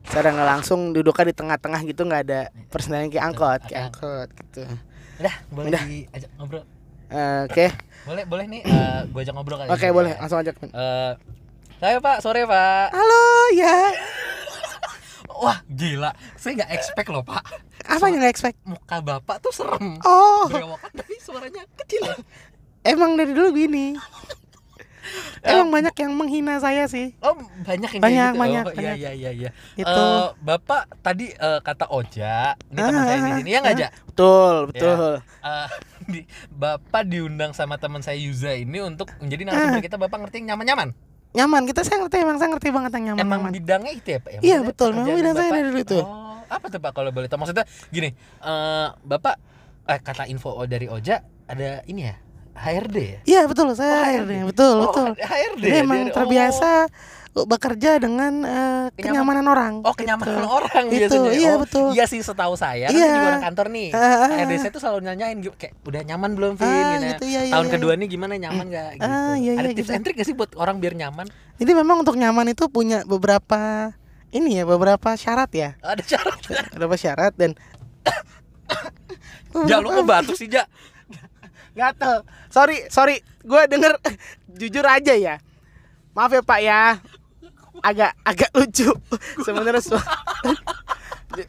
secara 0.00 0.28
nggak 0.30 0.48
langsung 0.50 0.80
duduknya 0.90 1.24
di 1.26 1.34
tengah-tengah 1.34 1.80
gitu 1.84 2.00
nggak 2.02 2.22
ada 2.22 2.40
persendirian 2.68 3.08
kayak 3.08 3.24
angkot, 3.26 3.60
kayak 3.62 3.68
Kayak 3.68 3.84
angkot 3.88 4.28
gitu. 4.34 4.62
Udah, 5.18 5.34
boleh 5.50 5.68
Udah. 5.68 5.82
diajak 5.84 6.30
ngobrol. 6.34 6.64
Eh, 7.08 7.40
Oke, 7.44 7.66
Boleh, 8.04 8.24
boleh 8.24 8.44
nih 8.46 8.60
eh 8.62 9.00
gue 9.04 9.20
ajak 9.20 9.32
ngobrol 9.32 9.56
kali. 9.58 9.68
oke 9.68 9.80
ini, 9.82 9.92
boleh 9.92 10.12
ya. 10.12 10.18
langsung 10.18 10.38
ajak. 10.38 10.54
Eh, 10.60 11.12
saya 11.76 11.96
Pak, 11.98 12.16
sore 12.20 12.44
Pak. 12.44 12.88
Halo 12.90 13.24
ya, 13.54 13.76
Wah, 15.38 15.58
gila. 15.64 16.10
Saya 16.34 16.58
nggak 16.58 16.72
expect 16.74 17.08
loh, 17.08 17.22
Pak. 17.22 17.42
apa 17.86 18.04
yang 18.06 18.18
nggak 18.18 18.32
expect? 18.32 18.58
Muka 18.62 18.98
Bapak 18.98 19.38
tuh 19.38 19.54
serem. 19.54 19.96
Oh, 20.02 20.50
Berewokan 20.50 20.90
tapi 20.92 21.14
suaranya 21.18 21.62
kecil 21.78 22.02
ya. 22.04 22.16
emang 22.84 23.14
dari 23.14 23.30
dulu 23.30 23.54
gini. 23.54 23.94
Emang 25.40 25.72
banyak 25.72 25.94
yang 25.96 26.12
menghina 26.12 26.60
saya 26.60 26.84
sih. 26.84 27.16
Oh, 27.24 27.32
banyak 27.64 27.96
yang 27.96 28.02
Banyak, 28.02 28.30
gitu. 28.34 28.42
banyak, 28.42 28.64
oh, 28.66 28.72
iya 28.74 28.76
banyak. 28.76 28.96
iya 28.98 29.10
iya 29.14 29.30
iya. 29.32 29.50
Itu. 29.72 29.88
Eh, 30.04 30.26
Bapak 30.36 31.00
tadi 31.00 31.32
eh, 31.32 31.60
kata 31.64 31.88
Oja, 31.88 32.52
ini 32.68 32.76
teman 32.76 33.02
saya 33.06 33.18
di 33.18 33.32
sini 33.40 33.50
ya 33.50 33.58
nggak, 33.64 33.76
Ja? 33.78 33.88
Betul, 34.04 34.54
betul. 34.68 35.12
Eh, 35.24 35.68
di, 36.12 36.20
Bapak 36.50 37.08
diundang 37.08 37.56
sama 37.56 37.80
teman 37.80 38.04
saya 38.04 38.20
Yuza 38.20 38.52
ini 38.52 38.84
untuk 38.84 39.08
menjadi 39.16 39.48
narasumber 39.48 39.80
kita. 39.80 39.96
Bapak 39.96 40.18
ngerti 40.20 40.44
yang 40.44 40.52
nyaman-nyaman? 40.52 40.92
Nyaman, 41.38 41.62
kita 41.70 41.86
saya 41.86 42.02
ngerti 42.02 42.16
emang 42.18 42.36
saya 42.42 42.50
ngerti 42.50 42.68
banget 42.74 42.90
yang 42.98 43.04
nyaman. 43.14 43.22
Emang 43.22 43.40
nyaman. 43.46 43.52
bidangnya 43.54 43.92
itu 43.94 44.08
ya, 44.10 44.18
Pak? 44.18 44.30
ya? 44.34 44.40
Iya, 44.42 44.58
betul. 44.66 44.90
Memang 44.90 45.14
bidang 45.14 45.34
saya 45.38 45.50
dari 45.54 45.66
dulu 45.70 45.78
itu. 45.78 45.98
Oh, 46.02 46.42
apa 46.50 46.66
tuh 46.66 46.80
Pak 46.82 46.90
kalau 46.90 47.10
boleh 47.14 47.28
tahu? 47.30 47.38
Maksudnya 47.46 47.64
gini, 47.94 48.10
eh, 48.42 48.86
Bapak 48.98 49.34
eh, 49.86 50.00
kata 50.02 50.26
info 50.26 50.58
dari 50.66 50.90
Oja 50.90 51.22
ada 51.46 51.86
ini 51.86 52.10
ya? 52.10 52.16
HRD 52.58 52.96
ya? 52.98 53.20
Iya 53.22 53.40
betul, 53.46 53.70
saya 53.78 53.86
Oh, 53.86 54.02
HRD. 54.02 54.18
HRD. 54.18 54.32
Betul, 54.50 54.74
Oh, 54.74 54.82
betul. 54.90 55.08
HRD. 55.14 55.62
Jadi 55.62 55.78
ya? 55.78 56.10
terbiasa 56.10 56.70
bekerja 57.44 58.00
dengan 58.00 58.42
eh, 58.42 58.86
kenyamanan 58.96 59.44
orang. 59.46 59.74
Oh 59.84 59.92
kenyamanan 59.94 60.42
gitu. 60.42 60.48
orang 60.48 60.84
Itu, 60.88 60.94
biasanya. 60.96 61.30
iya, 61.36 61.50
oh, 61.54 61.58
betul. 61.62 61.88
Iya 61.92 62.04
sih 62.08 62.24
setahu 62.24 62.56
saya. 62.56 62.88
Kan 62.88 62.96
Iya. 62.96 63.04
saya 63.04 63.14
juga 63.14 63.28
orang 63.28 63.44
kantor 63.52 63.66
nih. 63.70 63.88
Ah, 63.92 64.00
ah, 64.00 64.28
HRD 64.34 64.52
ah. 64.54 64.58
saya 64.58 64.70
tuh 64.72 64.82
selalu 64.82 64.98
nanyain 65.04 65.36
gitu, 65.38 65.54
kayak 65.54 65.74
udah 65.84 66.02
nyaman 66.02 66.30
belum 66.34 66.52
Vin? 66.58 66.66
Ah, 66.66 66.96
Gini. 66.96 67.06
gitu, 67.14 67.24
iya, 67.28 67.40
iya, 67.46 67.52
Tahun 67.52 67.66
iya. 67.68 67.74
kedua 67.76 67.92
nih 67.94 68.08
gimana 68.08 68.32
nyaman 68.34 68.66
gak? 68.72 68.90
Gitu. 68.96 69.04
Ah, 69.06 69.34
iya, 69.36 69.52
Ada 69.54 69.68
iya, 69.68 69.76
tips 69.76 69.86
gitu. 69.86 69.94
and 69.94 70.02
trick 70.02 70.16
gak 70.18 70.26
sih 70.26 70.34
buat 70.34 70.50
orang 70.56 70.76
biar 70.80 70.94
nyaman? 70.96 71.26
Jadi 71.60 71.72
memang 71.76 71.96
untuk 72.02 72.16
nyaman 72.16 72.46
itu 72.50 72.64
punya 72.72 73.04
beberapa 73.04 73.92
ini 74.28 74.60
ya, 74.60 74.64
beberapa 74.68 75.16
syarat 75.16 75.50
ya. 75.52 75.70
Ada 75.84 76.02
cara. 76.04 76.32
Beberapa 76.74 76.96
syarat 76.96 77.32
dan 77.36 77.52
ya 79.70 79.80
lu 79.80 80.04
batuk 80.04 80.36
sih 80.36 80.48
Ja? 80.48 80.68
Gatel. 81.72 82.26
Sorry, 82.50 82.90
sorry. 82.90 83.22
Gue 83.46 83.64
denger 83.70 83.96
jujur 84.60 84.82
aja 84.84 85.14
ya. 85.14 85.38
Maaf 86.12 86.34
ya 86.34 86.42
Pak 86.42 86.60
ya. 86.60 86.98
Agak 87.80 88.12
agak 88.22 88.50
lucu. 88.52 88.88
Sebenarnya 89.46 89.80
su- 89.80 89.98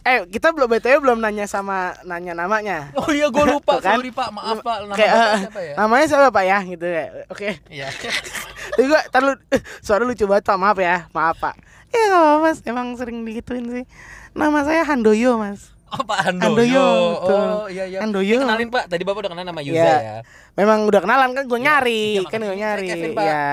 Eh, 0.04 0.28
kita 0.28 0.52
belum 0.52 0.68
BTW 0.70 1.00
belum 1.00 1.18
nanya 1.18 1.48
sama 1.48 1.96
nanya 2.04 2.36
namanya. 2.36 2.92
Oh 2.94 3.10
iya 3.10 3.26
gue 3.26 3.42
lupa. 3.42 3.80
Tuh 3.80 3.84
kan? 3.88 3.98
Sorry 3.98 4.12
Pak, 4.12 4.30
maaf 4.30 4.60
Pak. 4.60 4.78
Nama 4.84 4.94
Kayak, 4.94 5.14
eh, 5.16 5.38
siapa 5.40 5.60
ya? 5.62 5.74
Namanya 5.76 6.06
siapa 6.06 6.28
Pak 6.30 6.44
ya? 6.44 6.58
Gitu 6.62 6.86
ya. 6.86 7.04
Oke. 7.28 7.50
Iya. 7.70 7.88
Tapi 8.76 8.86
gue 8.86 9.02
tar 9.08 9.22
lu 9.24 9.34
suara 9.80 10.04
lucu 10.04 10.24
banget 10.24 10.46
Pak. 10.46 10.58
Maaf 10.58 10.78
ya. 10.78 11.08
Maaf 11.10 11.38
Pak. 11.38 11.56
Ya 11.90 12.00
enggak 12.06 12.22
apa-apa 12.22 12.40
Mas. 12.44 12.58
Emang 12.64 12.88
sering 12.94 13.24
digituin 13.24 13.66
sih. 13.72 13.86
Nama 14.32 14.60
saya 14.62 14.84
Handoyo 14.84 15.40
Mas. 15.40 15.72
Oh 15.90 16.04
Pak 16.04 16.20
Handoyo. 16.22 16.46
Handoyo, 16.46 16.88
betul. 17.16 17.48
Oh 17.56 17.68
iya 17.68 17.84
iya. 17.88 18.00
Handoyo. 18.04 18.36
Ini 18.36 18.44
Kenalin 18.46 18.70
Pak. 18.70 18.84
Tadi 18.86 19.02
Bapak 19.02 19.20
udah 19.24 19.32
kenal 19.32 19.46
nama 19.48 19.62
Yuza 19.64 19.80
Iya. 19.80 19.96
ya. 19.98 20.16
Memang 20.54 20.86
udah 20.86 21.02
kenalan 21.02 21.30
kan 21.32 21.44
gue 21.48 21.56
Iya. 21.56 21.66
nyari, 21.66 22.04
Iya, 22.14 22.22
kan 22.28 22.40
gue 22.44 22.52
nyari. 22.54 22.86
Kevin, 22.86 23.12
Pak. 23.16 23.26
Iya. 23.26 23.48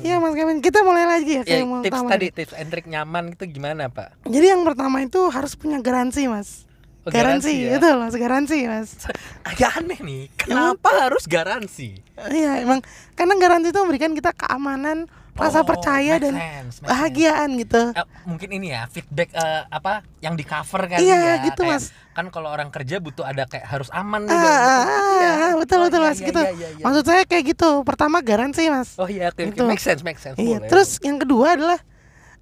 Iya 0.00 0.18
Mas 0.18 0.34
Kevin, 0.34 0.58
kita 0.58 0.82
mulai 0.82 1.06
lagi 1.06 1.38
ya 1.38 1.42
Ya, 1.46 1.62
mau 1.62 1.84
tips 1.84 2.02
tadi 2.06 2.26
tips 2.34 2.54
and 2.58 2.68
trick 2.72 2.86
nyaman 2.90 3.38
itu 3.38 3.44
gimana 3.46 3.86
Pak? 3.92 4.26
Jadi 4.26 4.46
yang 4.50 4.66
pertama 4.66 5.04
itu 5.04 5.20
harus 5.30 5.54
punya 5.54 5.78
garansi 5.78 6.26
Mas. 6.26 6.66
Oh, 7.04 7.12
garansi, 7.12 7.68
ya? 7.68 7.76
betul 7.76 8.00
Mas, 8.00 8.14
garansi 8.16 8.56
Mas. 8.64 8.88
Agak 9.48 9.76
aneh 9.76 10.00
nih. 10.00 10.22
Kenapa 10.40 10.88
harus 11.04 11.28
garansi? 11.28 12.00
Iya, 12.16 12.64
emang 12.64 12.80
karena 13.12 13.36
garansi 13.36 13.68
itu 13.70 13.78
memberikan 13.84 14.16
kita 14.16 14.32
keamanan 14.32 15.04
rasa 15.34 15.60
Oh, 15.60 15.66
percaya 15.66 16.14
dan 16.16 16.30
sense, 16.32 16.78
bahagiaan 16.80 17.50
gitu 17.56 17.90
Eh, 17.90 18.06
mungkin 18.22 18.48
ini 18.50 18.70
ya 18.70 18.86
feedback 18.86 19.30
eh, 19.30 19.62
apa 19.66 19.92
yang 20.18 20.32
di 20.32 20.42
cover 20.42 20.86
kan 20.86 20.96
Iya, 20.96 21.18
ya 21.18 21.34
gitu, 21.44 21.60
Kayak, 21.60 21.82
Mas. 21.82 21.90
kan 22.12 22.26
kalau 22.28 22.48
orang 22.48 22.70
kerja 22.70 22.98
butuh 22.98 23.22
ada 23.22 23.42
kayak 23.44 23.66
harus 23.66 23.90
aman 23.90 24.22
nih 24.22 24.30
Ah, 24.30 24.38
Bang. 24.38 24.54
ah, 24.54 24.62
ah, 24.62 24.84
Iya. 25.12 25.30
ah, 25.32 25.52
betul 25.56 25.76
Oh, 25.76 25.84
betul 25.84 26.00
iya, 26.00 26.06
mas 26.06 26.16
iya, 26.16 26.26
gitu 26.26 26.40
iya, 26.40 26.52
iya, 26.52 26.68
iya. 26.72 26.82
maksud 26.82 27.04
saya 27.04 27.22
kayak 27.24 27.44
gitu 27.48 27.68
pertama 27.82 28.16
garansi 28.20 28.62
mas 28.68 28.94
oh 28.94 29.06
iya 29.06 29.28
oke 29.28 29.42
Gitu. 29.44 29.62
make 29.64 29.78
sense 29.78 30.00
make 30.00 30.18
sense 30.18 30.36
iya 30.36 30.58
boleh. 30.58 30.70
terus 30.70 30.96
yang 31.00 31.18
kedua 31.18 31.46
adalah 31.52 31.80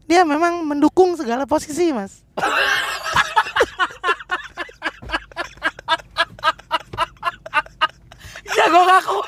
dia 0.05 0.22
memang 0.22 0.61
mendukung 0.62 1.14
segala 1.14 1.44
posisi 1.44 1.90
mas 1.90 2.20
ya 8.52 8.64
gue 8.66 8.83
ngaku 8.83 9.18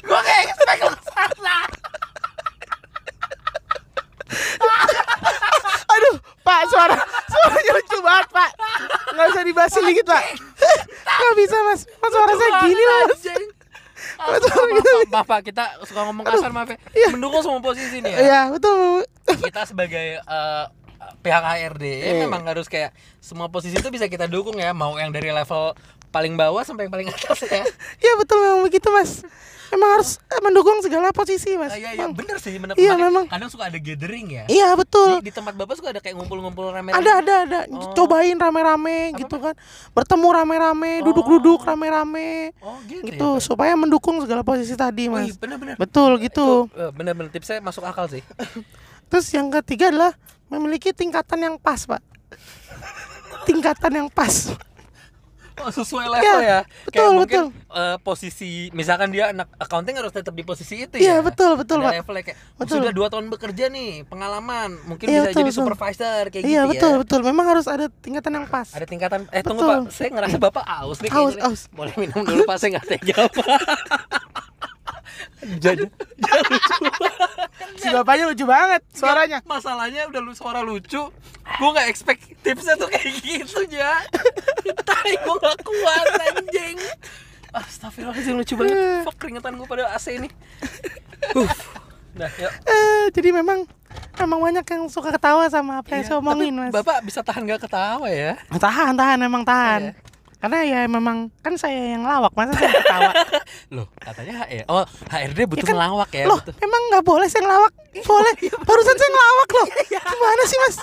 gue 0.00 0.20
kayak 0.22 0.42
expect 0.46 0.80
lu 0.82 0.92
sana 1.06 1.58
aduh 5.88 6.14
pak 6.40 6.60
suara 6.68 6.96
suaranya 7.26 7.72
lucu 7.72 7.98
banget 8.00 8.26
pak 8.30 8.50
nggak 9.18 9.26
usah 9.28 9.42
dibahasin 9.42 9.82
dikit 9.84 10.06
pak 10.06 10.22
nggak 10.94 11.34
bisa 11.36 11.56
mas 11.64 11.80
mas 11.92 12.10
suara 12.12 12.32
saya 12.32 12.50
gini 12.62 12.78
loh 12.80 12.98
mas 13.04 13.18
Anjing. 13.18 13.44
Mas, 14.16 14.30
Maaf, 14.30 14.42
suara 14.44 14.62
maaf, 14.64 14.78
gitu. 14.78 14.94
maaf, 14.94 15.10
maaf, 15.10 15.26
Pak. 15.26 15.40
kita 15.44 15.64
suka 15.82 16.00
ngomong 16.04 16.24
kasar 16.24 16.50
maaf 16.50 16.68
ya. 16.68 16.78
Iya. 16.92 17.08
Mendukung 17.12 17.38
semua 17.40 17.58
posisi 17.60 17.98
nih 17.98 18.06
ya. 18.08 18.18
iya 18.20 18.40
betul 18.48 19.02
Kita 19.26 19.62
sebagai 19.64 20.06
eh, 20.16 20.64
pihak 21.18 21.42
HRD 21.44 21.82
ya 21.84 22.06
Iya. 22.08 22.22
memang 22.24 22.42
harus 22.44 22.66
kayak 22.66 22.94
semua 23.18 23.46
posisi 23.46 23.74
itu 23.74 23.90
bisa 23.90 24.06
kita 24.06 24.26
dukung 24.26 24.54
ya, 24.54 24.70
mau 24.72 24.94
yang 24.94 25.10
dari 25.10 25.30
level 25.30 25.74
paling 26.08 26.34
bawah 26.34 26.62
sampai 26.62 26.86
yang 26.86 26.94
paling 26.94 27.10
atas 27.10 27.42
ya. 27.44 27.62
iya 27.98 28.12
betul 28.14 28.38
memang 28.38 28.62
begitu 28.64 28.86
mas 28.88 29.22
memang 29.70 29.88
harus 29.94 30.16
eh, 30.22 30.40
mendukung 30.40 30.78
segala 30.78 31.10
posisi 31.10 31.52
mas 31.54 31.72
iya 31.72 31.92
iya 31.92 32.06
bener 32.08 32.36
sih 32.36 32.54
bener. 32.54 32.72
Iya, 32.74 32.94
memang. 32.94 33.26
Kadang 33.26 33.48
suka 33.48 33.66
ada 33.66 33.76
gathering 33.76 34.26
ya. 34.30 34.44
iya 34.46 34.72
betul 34.72 35.20
Di, 35.20 35.28
di 35.28 35.32
tempat 35.32 35.52
Bapak 35.52 35.74
suka 35.74 35.90
ada 35.90 35.98
kayak 35.98 36.14
ngumpul-ngumpul 36.14 36.68
rame-rame. 36.68 36.94
ada 36.94 37.12
ada 37.18 37.34
ada 37.44 37.58
Oh. 37.68 37.92
cobain 37.92 38.34
rame-rame 38.34 39.12
gitu 39.14 39.36
kan 39.36 39.52
bertemu 39.92 40.28
rame-rame 40.32 40.92
duduk-duduk 41.02 41.60
rame-rame 41.62 42.56
Oh 42.58 42.80
gitu. 42.84 43.04
gitu 43.04 43.28
ya, 43.30 43.42
supaya 43.42 43.72
mendukung 43.74 44.16
segala 44.18 44.40
posisi 44.40 44.72
tadi 44.72 45.06
Oh, 45.06 45.16
iya, 45.16 45.28
mas 45.28 45.36
bener-bener. 45.36 45.74
betul 45.76 46.16
gitu 46.18 46.70
Eh, 46.72 46.90
Bener-bener 46.90 47.28
tipsnya 47.28 47.60
masuk 47.60 47.82
akal 47.82 48.08
sih. 48.08 48.22
terus 49.10 49.28
yang 49.30 49.48
ketiga 49.54 49.88
adalah 49.88 50.12
memiliki 50.46 50.90
tingkatan 50.90 51.38
yang 51.38 51.56
pas 51.56 51.80
pak 51.82 52.00
tingkatan 53.44 53.92
yang 53.94 54.08
pas 54.08 54.52
Oh, 55.58 55.70
sesuai 55.70 56.06
level 56.08 56.22
Iya, 56.38 56.38
ya. 56.40 56.60
betul, 56.62 56.92
Kayak 56.92 57.10
mungkin 57.12 57.40
betul. 57.50 57.74
eh, 57.74 57.96
posisi 57.98 58.50
misalkan 58.70 59.08
dia 59.08 59.30
anak 59.30 59.48
accounting 59.56 59.94
harus 59.94 60.10
tetap 60.10 60.30
di 60.30 60.42
posisi 60.42 60.80
itu 60.80 60.94
Iya, 60.94 61.18
ya. 61.18 61.24
betul, 61.24 61.54
betul, 61.54 61.78
Ada 61.78 61.84
Pak. 61.84 61.94
levelnya 61.98 62.22
kayak 62.24 62.38
oh, 62.38 62.58
Betul. 62.58 62.74
sudah 62.78 62.92
dua 62.92 63.06
tahun 63.08 63.26
bekerja 63.28 63.64
nih, 63.68 63.90
pengalaman, 64.04 64.70
mungkin 64.84 65.04
Iya, 65.04 65.12
bisa 65.12 65.28
betul, 65.28 65.36
jadi 65.36 65.50
betul. 65.50 65.58
supervisor 65.60 66.22
kayak 66.28 66.44
iya 66.44 66.60
gitu 66.62 66.70
betul 66.70 66.90
ya. 66.90 66.98
betul 66.98 67.20
memang 67.22 67.46
harus 67.48 67.66
ada 67.66 67.86
tingkatan 67.90 68.32
yang 68.34 68.46
pas 68.46 68.68
Ada 68.68 68.86
tingkatan 68.86 69.20
eh 69.28 69.42
tunggu 69.42 69.60
Betul. 69.60 69.78
Pak, 69.80 69.92
saya 69.92 70.08
ngerasa 70.10 70.36
Bapak 70.38 70.64
aus 70.64 70.98
nih 70.98 71.10
Aus, 71.10 71.34
aus. 71.38 71.60
Boleh 71.70 71.94
minum 71.94 72.22
dulu 72.22 72.42
Pak, 72.44 72.56
saya 72.56 72.68
nggak 72.74 72.86
tega 72.88 73.22
Pak. 73.26 73.46
Jadi 75.58 75.86
si 77.78 77.86
bapaknya 77.90 78.30
lucu 78.30 78.44
banget 78.44 78.82
suaranya. 78.94 79.38
masalahnya 79.44 80.06
udah 80.06 80.20
lu 80.22 80.32
suara 80.34 80.62
lucu 80.62 81.10
gue 81.48 81.68
nggak 81.72 81.88
expect 81.88 82.22
tipsnya 82.44 82.76
tuh 82.76 82.86
kayak 82.86 83.18
gitu 83.18 83.64
ya 83.72 84.02
tai 84.84 85.14
gue 85.16 85.34
nggak 85.34 85.58
kuat 85.64 86.06
anjing. 86.28 86.76
Astagfirullahaladzim 87.48 88.34
lucu 88.36 88.54
banget. 88.54 88.76
Fuck 89.08 89.16
keringetan 89.16 89.56
gue 89.56 89.66
pada 89.66 89.88
AC 89.96 90.20
ini. 90.20 90.28
Uff. 91.32 91.80
Nah 92.12 92.28
yuk. 92.36 92.52
Eh, 92.66 93.04
jadi 93.14 93.32
memang 93.32 93.64
memang 94.20 94.38
banyak 94.42 94.66
yang 94.68 94.82
suka 94.92 95.08
ketawa 95.08 95.48
sama 95.48 95.80
apa 95.80 95.96
yang 95.96 96.04
Iya, 96.04 96.08
saya 96.12 96.20
omongin 96.20 96.52
tapi 96.52 96.62
mas. 96.68 96.72
Bapak 96.76 96.98
bisa 97.06 97.20
tahan 97.24 97.48
gak 97.48 97.64
ketawa 97.64 98.06
ya? 98.12 98.36
Tahan 98.52 98.92
tahan 98.94 99.18
memang 99.18 99.42
tahan. 99.48 99.80
Iya. 99.90 100.07
Karena 100.38 100.58
ya 100.62 100.80
memang 100.86 101.34
kan 101.38 101.54
saya 101.54 101.92
yang 101.92 102.02
lawak 102.02 102.30
masa 102.32 102.54
saya 102.54 102.70
ketawa? 102.72 103.10
Loh 103.74 103.86
katanya 103.94 104.46
HR 104.46 104.64
Oh 104.66 104.86
HRD 105.08 105.38
butuh 105.46 105.66
kan- 105.66 105.74
melawak 105.74 106.10
ya 106.10 106.24
loh 106.24 106.38
butuh. 106.38 106.54
memang 106.56 106.82
nggak 106.88 107.04
boleh 107.04 107.26
saya 107.26 107.42
ngelawak? 107.42 107.72
Boleh? 108.06 108.34
barusan 108.62 108.94
saya 108.94 109.10
ngelawak 109.10 109.48
loh. 109.50 109.66
Gimana 110.14 110.42
sih 110.46 110.58
mas? 110.60 110.76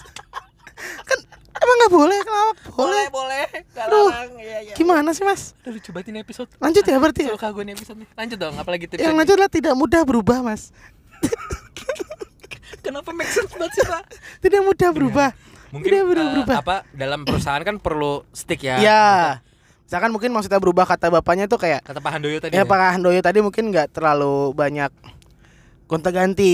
Kan 1.01 1.19
emang 1.55 1.75
nggak 1.79 1.93
boleh 1.93 2.17
ngelawak? 2.19 2.57
Boleh. 2.67 3.05
Boleh 3.07 3.07
boleh. 3.09 3.45
Larang. 3.71 4.29
Iya 4.35 4.57
iya 4.61 4.73
gimana 4.75 5.09
sih 5.11 5.23
mas? 5.23 5.55
Udah 5.61 5.71
lucu 5.71 5.89
banget 5.89 6.07
ini 6.11 6.19
episode. 6.19 6.51
Lanjut 6.57 6.83
ya 6.83 6.97
berarti 6.97 7.21
ya? 7.23 7.31
Suka 7.31 7.47
gue 7.49 7.63
nih 7.63 7.73
episode 7.73 7.97
nih. 7.97 8.09
Lanjut 8.13 8.37
dong 8.37 8.55
apalagi 8.55 8.85
tipsnya 8.85 9.07
yang 9.07 9.15
lanjut 9.15 9.35
adalah 9.35 9.47
tidak 9.49 9.73
mudah 9.73 10.01
berubah 10.03 10.43
mas. 10.43 10.75
Kenapa 12.83 13.09
make 13.11 13.31
sense 13.31 13.49
banget 13.49 13.71
sih 13.73 13.83
Pak? 13.83 14.03
Tidak 14.41 14.61
mudah 14.61 14.89
berubah. 14.91 15.29
Mungkin 15.73 15.89
tidak 15.89 16.05
mudah 16.05 16.21
eh, 16.21 16.31
berubah. 16.31 16.55
apa 16.61 16.75
dalam 16.93 17.25
perusahaan 17.25 17.59
kan 17.59 17.75
perlu 17.79 18.21
stick 18.29 18.61
ya. 18.61 18.77
Ya 18.77 19.05
misalkan 19.85 20.09
mungkin 20.09 20.29
maksudnya 20.29 20.57
berubah 20.57 20.83
kata 20.83 21.07
bapaknya 21.09 21.45
tuh 21.45 21.57
kayak 21.57 21.81
kata 21.81 21.99
Pak 21.99 22.11
Handoyo 22.11 22.37
tadi 22.39 22.53
ya 22.53 22.63
Pak 22.63 22.77
Handoyo 22.91 23.21
tadi 23.21 23.39
mungkin 23.39 23.69
nggak 23.69 23.93
terlalu 23.93 24.49
banyak 24.51 24.89
gonta 25.85 26.09
ganti 26.09 26.49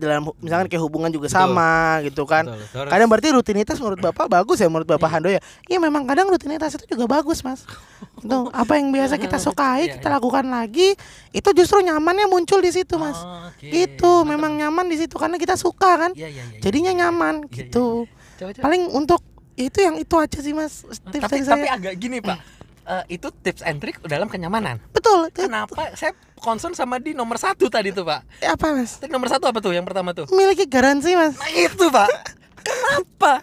dalam 0.00 0.32
misalkan 0.40 0.64
kayak 0.64 0.80
hubungan 0.80 1.12
juga 1.12 1.28
Betul. 1.28 1.36
sama 1.36 1.72
gitu 2.00 2.24
kan 2.24 2.48
Betul, 2.48 2.64
betul. 2.64 2.86
kadang 2.88 3.08
berarti 3.12 3.28
rutinitas 3.30 3.76
menurut 3.76 4.00
bapak 4.00 4.24
bagus 4.26 4.56
ya 4.56 4.72
menurut 4.72 4.88
bapak 4.88 5.04
Handoyo 5.12 5.36
iya 5.68 5.76
memang 5.76 6.08
kadang 6.08 6.32
rutinitas 6.32 6.72
itu 6.74 6.88
juga 6.88 7.04
bagus 7.12 7.44
mas 7.44 7.68
itu 8.16 8.36
apa 8.48 8.72
yang 8.74 8.88
biasa 8.88 9.20
kita 9.20 9.36
sukai 9.44 9.84
Iya, 9.84 10.00
kita 10.00 10.08
iya. 10.08 10.16
lakukan 10.16 10.48
lagi 10.48 10.96
itu 11.30 11.48
justru 11.52 11.84
nyamannya 11.84 12.24
muncul 12.26 12.56
di 12.58 12.72
situ 12.72 12.96
mas 12.96 13.20
Oh, 13.20 13.52
oke. 13.52 13.68
gitu 13.68 14.12
Mantap. 14.18 14.32
memang 14.32 14.52
nyaman 14.56 14.88
di 14.88 14.96
situ 14.96 15.12
karena 15.12 15.36
kita 15.36 15.60
suka 15.60 16.00
kan 16.00 16.10
Iya, 16.16 16.32
iya, 16.32 16.44
iya, 16.48 16.60
jadinya 16.64 16.88
iya, 16.88 16.96
iya. 16.96 17.02
nyaman 17.04 17.34
Iya, 17.36 17.44
iya, 17.44 17.56
gitu 17.60 17.86
iya. 18.00 18.16
Coba, 18.40 18.50
coba. 18.50 18.62
paling 18.64 18.82
untuk 18.90 19.20
itu 19.60 19.78
yang 19.78 20.00
itu 20.00 20.14
aja 20.16 20.38
sih 20.40 20.56
mas 20.56 20.88
tips 21.12 21.20
tapi 21.20 21.44
tapi 21.44 21.44
saya 21.44 21.76
agak 21.76 22.00
gini 22.00 22.24
Pak 22.24 22.59
Eh, 22.82 23.04
itu 23.14 23.28
tips 23.30 23.62
and 23.62 23.78
trick 23.78 24.00
dalam 24.02 24.26
kenyamanan. 24.26 24.80
Betul 24.90 25.28
itu 25.28 25.44
kenapa? 25.44 25.94
Saya 25.94 26.10
concern 26.34 26.72
sama 26.72 26.96
di 26.96 27.12
nomor 27.12 27.36
satu 27.36 27.68
tadi 27.68 27.92
tuh 27.92 28.02
Pak. 28.02 28.42
Apa 28.42 28.72
mas? 28.72 28.98
Tadi 28.98 29.12
nomor 29.12 29.28
satu 29.28 29.46
apa 29.46 29.60
tuh? 29.60 29.70
Yang 29.70 29.86
pertama 29.86 30.10
tuh. 30.10 30.26
Memiliki 30.26 30.64
garansi 30.64 31.14
mas. 31.14 31.36
Nah 31.36 31.50
itu 31.50 31.86
Pak. 31.86 32.08
Kenapa? 32.66 33.40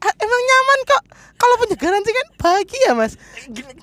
Ah, 0.00 0.14
emang 0.16 0.40
nyaman 0.40 0.78
kok? 0.86 1.02
Kalau 1.34 1.54
punya 1.56 1.76
garansi 1.76 2.08
kan 2.08 2.26
bahagia 2.36 2.90
mas. 2.92 3.12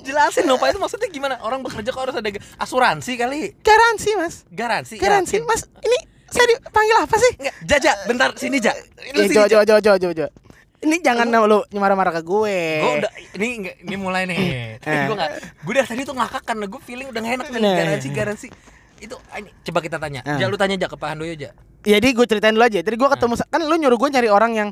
Jelasin 0.01 0.45
dong 0.45 0.57
Pak. 0.57 0.71
Itu 0.71 0.79
maksudnya 0.79 1.09
gimana? 1.09 1.35
Orang 1.41 1.61
bekerja 1.61 1.89
kok 1.89 2.01
harus 2.07 2.15
ada 2.15 2.29
asuransi 2.57 3.17
kali? 3.17 3.53
Garansi 3.59 4.09
mas. 4.15 4.45
Garansi 4.47 4.95
garansi. 4.97 5.41
Yakin? 5.41 5.45
mas 5.45 5.65
ini 5.81 5.97
saya 6.27 6.45
dipanggil 6.47 6.95
apa 6.99 7.15
sih? 7.17 7.31
Jaja, 7.63 7.91
bentar 8.03 8.35
sini 8.35 8.59
Ja. 8.59 8.71
Lu 9.15 9.23
Eh, 9.23 9.27
sini, 9.27 9.35
Jo. 9.35 9.47
Jo 9.47 9.59
Jo 9.63 9.75
Jo 9.79 9.93
Jo 9.97 10.09
Jo 10.13 10.27
ini 10.77 11.01
jangan 11.01 11.25
lu 11.49 11.65
marah-marah 11.73 12.13
ke 12.13 12.21
gue 12.21 12.57
Gue 12.79 12.93
udah 13.01 13.11
ini 13.35 13.47
ini 13.81 13.95
mulai 13.97 14.29
nih. 14.29 14.77
Tadi 14.77 14.97
gue 15.05 15.15
enggak 15.17 15.31
gue 15.65 15.73
dari 15.73 15.87
tadi 15.87 16.01
tuh 16.05 16.13
ngakak 16.13 16.43
karena 16.45 16.65
gue 16.65 16.81
feeling 16.81 17.07
udah 17.09 17.19
gak 17.19 17.33
enak 17.33 17.47
nih 17.49 17.61
garansi 17.61 18.07
garansi. 18.13 18.47
Itu 18.97 19.17
ah, 19.29 19.37
ini 19.37 19.49
coba 19.65 19.79
kita 19.81 19.97
tanya. 19.97 20.21
Nah. 20.21 20.37
Ja 20.37 20.45
lu 20.45 20.57
tanya 20.57 20.73
aja 20.75 20.87
ke 20.87 20.95
Pak 20.95 21.07
Handoyo 21.11 21.33
aja. 21.33 21.49
jadi 21.81 22.07
gue 22.11 22.25
ceritain 22.25 22.51
dulu 22.51 22.65
aja 22.65 22.79
jadi 22.83 22.95
gue 22.95 23.09
ketemu 23.09 23.33
kan 23.39 23.61
lu 23.63 23.75
nyuruh 23.77 23.97
gue 23.97 24.09
nyari 24.11 24.27
orang 24.27 24.51
yang 24.53 24.69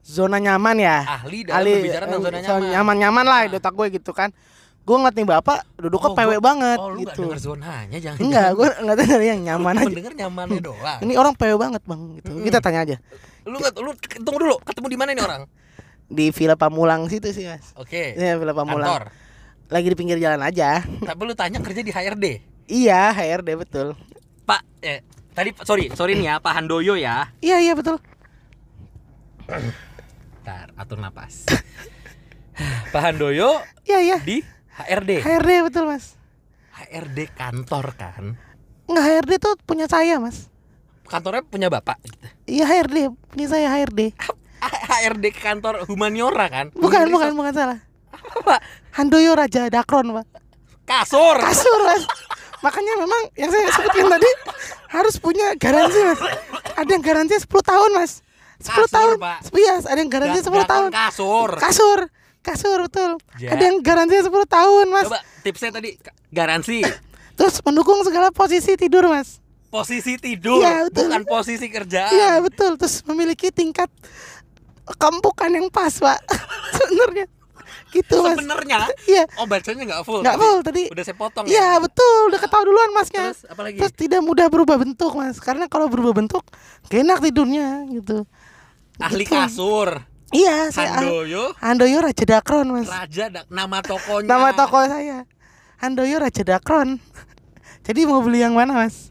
zona 0.00 0.36
nyaman 0.36 0.76
ya 0.76 0.96
Ahli 1.06 1.44
dalam 1.44 1.64
berbicara 1.64 2.04
tentang 2.04 2.22
zona 2.22 2.38
nyaman. 2.38 2.68
nyaman 2.68 2.96
nyaman 2.98 3.24
lah 3.24 3.40
Nah. 3.40 3.48
di 3.48 3.56
otak 3.56 3.74
gue 3.74 3.86
gitu 3.90 4.10
kan 4.12 4.28
gue 4.90 4.96
ngeliat 4.96 5.14
nih 5.14 5.28
bapak 5.28 5.58
duduknya 5.76 6.10
Oh, 6.10 6.16
pewe 6.16 6.34
gua- 6.34 6.42
banget 6.44 6.78
Oh, 6.78 6.90
lu 6.90 6.98
gitu 7.00 7.22
gak 7.22 7.30
denger 7.30 7.38
zonanya 7.40 7.98
jangan. 8.00 8.18
enggak 8.20 8.48
gue 8.52 8.68
nggak 8.76 8.96
dari 8.98 9.26
yang 9.28 9.40
nyaman 9.44 9.74
aja 9.76 9.86
mendengar 9.86 10.14
nyamannya 10.16 10.60
doang. 10.60 10.98
ini 11.00 11.12
orang 11.14 11.34
pewe 11.34 11.54
banget 11.56 11.82
bang 11.84 12.00
gitu 12.16 12.30
kita 12.42 12.58
tanya 12.58 12.80
aja 12.82 12.96
Lu 13.42 13.56
nggak 13.56 13.72
lu 13.76 13.90
tunggu 14.20 14.38
dulu, 14.38 14.56
ketemu 14.60 14.86
di 14.86 14.98
mana 14.98 15.10
nih 15.12 15.22
orang? 15.22 15.42
di 16.06 16.26
Villa 16.28 16.52
Pamulang 16.54 17.06
situ 17.06 17.30
sih 17.30 17.46
mas 17.46 17.70
Oke. 17.72 18.12
Iya 18.12 18.34
Villa 18.34 18.50
Pamulang 18.50 18.82
Kantor. 18.84 19.04
lagi 19.68 19.86
di 19.86 19.94
pinggir 19.94 20.18
jalan 20.18 20.40
aja 20.40 20.82
Tapi 20.82 21.20
lu 21.22 21.32
tanya 21.32 21.56
kerja 21.56 21.80
di 21.80 21.88
HRD. 21.88 22.26
iya 22.66 23.10
HRD 23.10 23.54
betul 23.56 23.94
Pak, 24.42 24.66
eh 24.82 25.06
tadi 25.30 25.54
sorry, 25.60 25.86
sorry 25.90 26.12
nih 26.12 26.26
ya 26.26 26.34
Pak 26.36 26.50
Handoyo 26.52 26.94
ya. 26.94 27.30
iya 27.38 27.60
iya 27.60 27.72
betul 27.72 28.02
Bentar, 29.46 30.70
atur 30.74 30.98
napas. 30.98 31.46
Pak 32.92 33.00
Handoyo 33.00 33.62
iya 33.82 33.98
iya 34.04 34.16
di 34.18 34.42
HRD. 34.76 35.10
HRD 35.20 35.50
betul 35.66 35.84
mas 35.86 36.14
HRD 36.76 37.18
kantor 37.32 37.86
kan. 37.94 38.38
Enggak 38.86 39.04
HRD 39.06 39.32
tuh 39.38 39.54
punya 39.62 39.86
saya 39.86 40.16
mas 40.16 40.46
Kantornya 41.04 41.42
punya 41.42 41.66
bapak 41.66 41.98
gitu. 42.06 42.16
Iya 42.46 42.64
HRD 42.66 42.96
punya 43.26 43.46
saya 43.46 43.66
HRD 43.68 44.14
HRD 44.86 45.24
kantor 45.42 45.74
humaniora 45.86 46.46
kan? 46.46 46.66
bukan 46.70 47.02
Humaniora 47.02 47.10
bukan 47.10 47.30
bukan 47.34 47.52
salah 47.52 47.78
apa? 48.10 48.56
Handoyo 48.94 49.32
Raja 49.34 49.66
Dakron 49.66 50.12
pak 50.12 50.26
Kasur. 50.84 51.38
kasur 51.38 51.80
mas 51.82 52.02
makanya 52.60 52.92
memang 52.98 53.22
yang 53.34 53.48
saya 53.48 53.70
sebutin 53.70 54.06
tadi 54.06 54.30
harus 54.90 55.14
punya 55.16 55.54
garansi 55.56 55.98
mas 56.04 56.20
ada 56.76 56.90
yang 56.90 57.00
garansi 57.00 57.34
10 57.38 57.46
tahun 57.48 57.90
mas 57.94 58.12
10 58.60 58.68
Kasur, 58.68 58.86
tahun 58.86 59.10
Pak. 59.16 59.38
iya 59.56 59.74
ada 59.80 59.98
yang 59.98 60.10
garansi 60.12 60.38
Ga- 60.42 60.46
10 60.46 60.52
gak 60.52 60.68
tahun 60.68 60.88
Kasur. 60.92 61.50
kasur 61.56 61.98
kasur 62.40 62.82
betul 62.82 63.16
Ya. 63.36 63.52
ada 63.52 63.62
yang 63.62 63.78
garansi 63.80 64.16
10 64.18 64.28
tahun 64.46 64.86
mas 64.88 65.06
Coba 65.06 65.20
tipsnya 65.40 65.70
tadi 65.70 65.96
garansi. 66.28 66.80
terus 67.38 67.56
mendukung 67.60 68.00
segala 68.00 68.28
posisi 68.30 68.74
tidur 68.74 69.06
mas 69.06 69.38
posisi 69.66 70.16
tidur, 70.16 70.58
Iya, 70.58 70.90
betul. 70.90 71.06
bukan 71.06 71.22
posisi 71.24 71.66
kerjaan. 71.66 72.10
Iya 72.10 72.42
betul 72.42 72.74
terus 72.74 73.00
memiliki 73.04 73.48
tingkat 73.48 73.86
kempukan 74.90 75.46
yang 75.48 75.68
pas 75.68 75.94
pak 75.94 76.18
sebenarnya 76.76 77.26
gitu 77.90 78.18
mas 78.20 78.34
Sebenarnya 78.34 78.78
iya 79.04 79.22
oh 79.36 79.46
bacanya 79.46 79.82
nggak 79.84 80.02
full. 80.02 80.20
nggak 80.20 80.36
full 80.36 80.58
tadi 80.60 80.82
Udah 80.88 81.04
saya 81.04 81.16
potong 81.16 81.44
iya 81.46 81.58
ya. 81.68 81.78
betul 81.78 82.18
udah 82.26 82.40
ketahui 82.40 82.66
duluan 82.66 82.90
masnya 82.90 83.24
Terus 83.30 83.42
apa 83.46 83.60
lagi? 83.62 83.76
terus 83.78 83.92
tidak 83.94 84.20
mudah 84.20 84.46
berubah 84.46 84.76
bentuk 84.76 85.12
mas 85.12 85.38
karena 85.38 85.66
kalau 85.66 85.86
berubah 85.86 86.14
bentuk 86.16 86.42
gak 86.86 86.98
enak 86.98 87.18
tidurnya 87.20 87.66
gitu 87.90 88.26
Ahli 88.98 89.22
Gitu. 89.22 89.32
kasur. 89.32 90.02
Iya 90.30 90.70
saya 90.70 91.02
Handoyo, 91.02 91.54
Handoyo 91.58 91.98
Raja 92.00 92.24
Dakron 92.24 92.66
mas. 92.70 92.86
Raja 92.86 93.26
dak- 93.28 93.50
nama 93.50 93.78
tokonya. 93.82 94.28
nama 94.28 94.48
toko 94.54 94.78
saya. 94.86 95.26
Handoyo 95.78 96.16
Raja 96.20 96.42
Dakron. 96.44 97.00
Jadi 97.86 98.04
mau 98.04 98.20
beli 98.20 98.44
yang 98.44 98.54
mana 98.54 98.76
mas? 98.76 99.10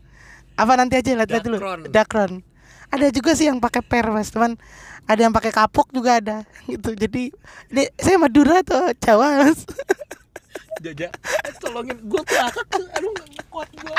Apa 0.55 0.75
nanti 0.75 0.95
aja 0.95 1.15
lihat-lihat 1.15 1.43
dulu. 1.43 1.57
Dakron. 1.89 2.43
Ada 2.89 3.13
juga 3.13 3.37
sih 3.37 3.45
yang 3.45 3.61
pakai 3.61 3.85
per 3.85 4.09
mas 4.09 4.33
teman 4.33 4.57
ada 5.05 5.21
yang 5.25 5.33
pakai 5.33 5.49
kapuk 5.49 5.89
juga 5.89 6.21
ada 6.21 6.37
gitu. 6.71 6.93
Jadi 6.93 7.33
ini 7.69 7.83
saya 7.97 8.17
Madura 8.21 8.61
atau 8.61 8.93
Jawa 8.97 9.45
mas? 9.45 9.65
Jaja, 10.85 11.11
eh, 11.11 11.53
tolongin 11.59 11.99
gue 12.07 12.21
tuh 12.23 12.37
aduh 12.39 13.11
nggak 13.11 13.45
kuat 13.51 13.69
gue. 13.75 13.97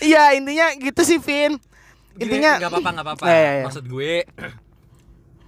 Iya 0.00 0.32
intinya 0.32 0.72
gitu 0.78 1.02
sih 1.04 1.20
Vin. 1.20 1.60
Intinya 2.16 2.56
nggak 2.56 2.70
apa-apa 2.72 2.90
nggak 2.94 3.06
apa-apa. 3.06 3.24
Iya, 3.28 3.36
iya, 3.36 3.52
iya. 3.52 3.64
Maksud 3.68 3.84
gue 3.84 4.12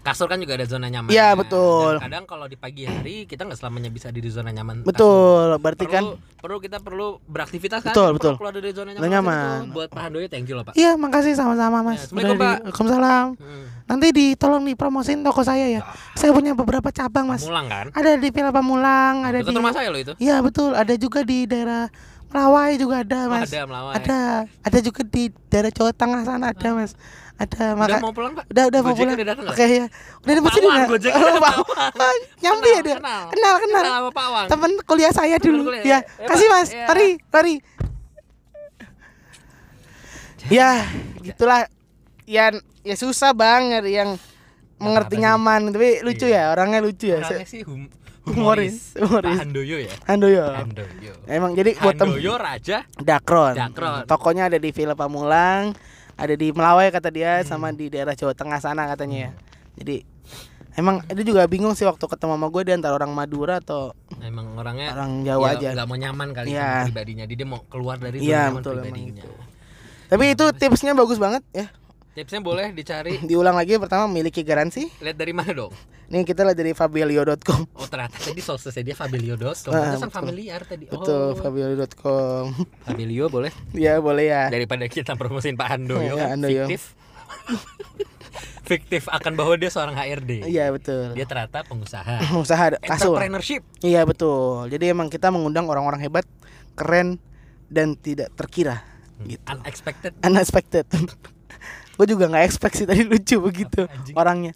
kasur 0.03 0.27
kan 0.27 0.37
juga 0.37 0.55
ada 0.55 0.67
zona 0.67 0.87
nyaman. 0.87 1.09
Iya, 1.09 1.33
betul. 1.33 1.97
kadang 1.97 2.25
kalau 2.25 2.45
di 2.45 2.55
pagi 2.55 2.83
hari 2.83 3.23
kita 3.23 3.43
nggak 3.43 3.55
selamanya 3.57 3.87
bisa 3.87 4.11
di 4.11 4.19
zona 4.25 4.51
nyaman. 4.51 4.83
kasur. 4.83 4.89
betul 4.89 5.47
berarti 5.57 5.85
Perlu, 5.85 5.95
kan 5.95 6.05
perlu 6.37 6.57
kita 6.59 6.79
perlu 6.79 7.07
beraktivitas 7.25 7.81
kan? 7.81 7.91
Betul, 7.91 8.09
Perlu 8.09 8.17
betul. 8.19 8.33
Keluar 8.37 8.53
dari 8.53 8.71
zona 8.71 8.91
nyaman. 8.91 8.99
Zona 8.99 9.07
kasur 9.07 9.15
nyaman. 9.15 9.63
itu. 9.63 9.73
Buat 9.73 9.89
Pak 9.89 10.01
Handoyo 10.03 10.27
thank 10.27 10.45
you 10.45 10.55
loh 10.55 10.65
Pak. 10.65 10.75
iya 10.75 10.93
makasih 10.95 11.33
sama-sama 11.33 11.79
mas 11.81 11.95
Ya, 11.95 12.05
Assalamualaikum, 12.05 12.37
Pak. 12.37 12.57
Waalaikumsalam 12.61 13.27
Hmm. 13.33 13.65
nanti 13.85 14.07
ditolong 14.11 14.63
dipromosin 14.65 15.19
toko 15.21 15.41
saya 15.41 15.67
ya 15.69 15.81
saya 16.13 16.31
punya 16.31 16.53
beberapa 16.53 16.89
cabang 16.89 17.29
mas 17.29 17.43
Mulang 17.43 17.67
kan? 17.67 17.87
ada 17.91 18.11
di 18.15 18.29
Villa 18.29 18.51
Pamulang 18.51 19.23
ada 19.23 19.39
Dekat 19.39 19.49
di 19.49 19.57
rumah 19.57 19.71
saya 19.71 19.89
loh 19.89 20.01
itu. 20.01 20.13
Iya 20.17 20.41
betul, 20.41 20.73
ada 20.73 20.95
juga 20.95 21.23
di 21.23 21.45
daerah 21.45 21.87
Melawai 22.33 22.73
juga 22.75 22.95
ada 23.01 23.19
Oh, 23.23 23.31
mas. 23.31 23.47
ada 23.47 23.61
Melawai. 23.63 23.93
Ada, 23.95 24.19
ada 24.59 24.79
juga 24.81 25.01
di 25.05 25.23
daerah 25.47 25.69
Jawa 25.69 25.93
Tengah 25.93 26.21
sana 26.23 26.47
ada 26.49 26.69
mas. 26.73 26.97
Ada 27.35 27.75
Udah 27.75 27.77
maka 27.77 27.97
mau 27.99 28.13
pulang 28.13 28.33
Pak? 28.33 28.45
udah 28.47 28.65
udah 28.67 28.81
mau 28.81 28.95
pulang. 28.95 29.15
udah 29.15 29.27
datang 29.27 29.45
nggak? 29.45 29.55
Oke 29.55 29.65
ya, 29.67 29.87
udah 30.23 30.33
di 30.33 30.41
masjid 30.41 30.63
Pawang, 30.63 30.73
udah. 30.75 30.89
Gojek 30.89 31.13
Oh, 31.13 31.21
udah. 31.21 31.55
Oh, 31.93 32.15
Nyambi 32.39 32.69
ya 32.69 32.81
dia. 32.83 32.97
Kenal. 32.97 33.23
Kenal 33.29 33.55
kenal. 33.59 33.83
Kenal 33.83 34.03
Pak. 34.09 34.47
Temen 34.49 34.71
kuliah 34.83 35.11
saya 35.11 35.37
Temen 35.37 35.49
dulu. 35.51 35.63
kuliah. 35.71 35.85
Ya, 35.85 35.99
Eh, 35.99 36.27
kasih 36.27 36.47
Pak. 36.47 36.55
mas. 36.55 36.69
Ya. 36.71 36.87
Mari, 36.87 37.07
mari. 37.29 37.55
Ya, 40.49 40.71
gitulah. 41.21 41.63
Ya, 42.25 42.45
ya 42.83 42.95
susah 42.95 43.31
bang 43.33 43.71
nyari 43.71 43.93
yang 43.95 44.11
mengerti 44.77 45.17
nyaman. 45.17 45.71
Tapi 45.71 46.01
lucu 46.01 46.25
Iya. 46.25 46.39
ya, 46.41 46.53
orangnya 46.53 46.81
lucu 46.81 47.07
ya. 47.09 47.19
Orangnya 47.19 47.47
sih 47.47 47.63
hum 47.63 47.87
Humoris, 48.23 48.95
humoris. 48.95 49.35
Pak 49.35 49.43
Handoyo 49.43 49.77
ya. 49.79 49.95
Handoyo. 50.07 50.45
Handoyo. 50.47 51.13
Emang 51.27 51.53
jadi 51.53 51.75
buat 51.75 51.97
Handoyo 51.97 52.35
Raja 52.37 52.87
Dakron. 52.97 53.55
Dakron. 53.55 54.07
Tokonya 54.07 54.47
ada 54.47 54.57
di 54.57 54.71
Villa 54.71 54.95
Pamulang, 54.95 55.75
ada 56.15 56.31
di 56.33 56.49
Melawai 56.51 56.89
kata 56.89 57.09
dia 57.09 57.43
Hmm. 57.43 57.49
sama 57.49 57.69
di 57.71 57.89
daerah 57.89 58.15
Jawa 58.15 58.31
Tengah 58.31 58.59
sana 58.59 58.87
katanya 58.87 59.19
ya. 59.19 59.31
Jadi 59.75 60.07
emang 60.73 61.03
dia 61.05 61.21
juga 61.23 61.43
bingung 61.45 61.75
sih 61.75 61.83
waktu 61.83 62.01
ketemu 62.01 62.33
sama 62.33 62.47
gue 62.49 62.63
dia 62.63 62.75
antara 62.75 62.95
orang 62.95 63.11
Madura 63.11 63.59
atau 63.59 63.91
emang 64.19 64.55
orangnya 64.55 64.95
orang 64.95 65.13
Jawa 65.23 65.47
ya, 65.49 65.59
aja. 65.59 65.69
nggak 65.75 65.87
mau 65.87 65.99
nyaman 65.99 66.29
kali 66.31 66.47
Iya. 66.49 66.63
sama 66.63 66.87
pribadinya. 66.87 67.25
Dia 67.27 67.43
mau 67.43 67.61
keluar 67.67 67.97
dari 67.97 68.17
Iya, 68.19 68.49
nyaman 68.49 68.55
betul, 68.57 68.75
pribadinya. 68.79 69.19
gitu. 69.19 69.29
Tapi 70.09 70.25
itu 70.31 70.45
tipsnya 70.55 70.93
bagus 70.93 71.17
banget 71.17 71.43
ya. 71.51 71.67
Tipsnya 72.13 72.45
boleh 72.45 72.77
dicari. 72.77 73.17
Diulang 73.31 73.57
lagi 73.57 73.81
pertama 73.81 74.05
memiliki 74.05 74.45
garansi. 74.45 74.85
Lihat 75.01 75.17
dari 75.17 75.33
mana 75.33 75.49
dong? 75.51 75.73
Ini 76.13 76.29
kita 76.29 76.45
lihat 76.45 76.55
dari 76.55 76.77
fabelio.com. 76.77 77.73
Oh 77.73 77.89
ternyata 77.89 78.21
tadi 78.21 78.37
sourcesnya 78.39 78.85
dia 78.85 78.93
Fabilio.com. 78.93 79.73
Ah, 79.73 79.97
Pantesan 79.97 80.07
betul. 80.07 80.19
familiar 80.21 80.61
tadi. 80.63 80.85
Betul, 80.85 81.33
Oh. 81.33 81.41
fabelio.com. 81.41 82.45
Fabilio 82.85 83.33
boleh. 83.33 83.49
ya 83.73 83.97
boleh 83.97 84.29
ya. 84.29 84.53
Daripada 84.53 84.85
kita 84.85 85.17
promosiin 85.17 85.57
Pak 85.57 85.69
Handoyo 85.73 86.13
Iya, 86.21 86.21
kan 86.21 86.29
Handoyo. 86.37 86.65
fiktif. 86.69 86.83
fiktif 88.63 89.09
akan 89.09 89.33
bahwa 89.35 89.57
dia 89.57 89.73
seorang 89.73 89.97
HRD. 89.97 90.45
Iya 90.47 90.69
betul. 90.69 91.17
Dia 91.17 91.25
ternyata 91.25 91.65
pengusaha. 91.65 92.37
Usaha 92.37 92.77
kasur. 92.79 93.17
Entrepreneurship. 93.17 93.65
Iya 93.81 94.05
betul. 94.05 94.69
Jadi 94.69 94.85
emang 94.87 95.09
kita 95.09 95.33
mengundang 95.33 95.65
orang-orang 95.65 96.01
hebat, 96.03 96.29
keren 96.73 97.17
dan 97.67 97.97
tidak 97.97 98.29
terkira. 98.37 98.85
Gitu. 99.23 99.41
Unexpected. 99.49 100.13
Unexpected. 100.21 100.85
Gue 101.93 102.07
juga 102.09 102.25
nggak 102.29 102.45
expect 102.49 102.75
sih 102.81 102.87
tadi 102.89 103.05
lucu 103.05 103.37
begitu 103.39 103.85
anjing? 103.87 104.17
orangnya. 104.17 104.53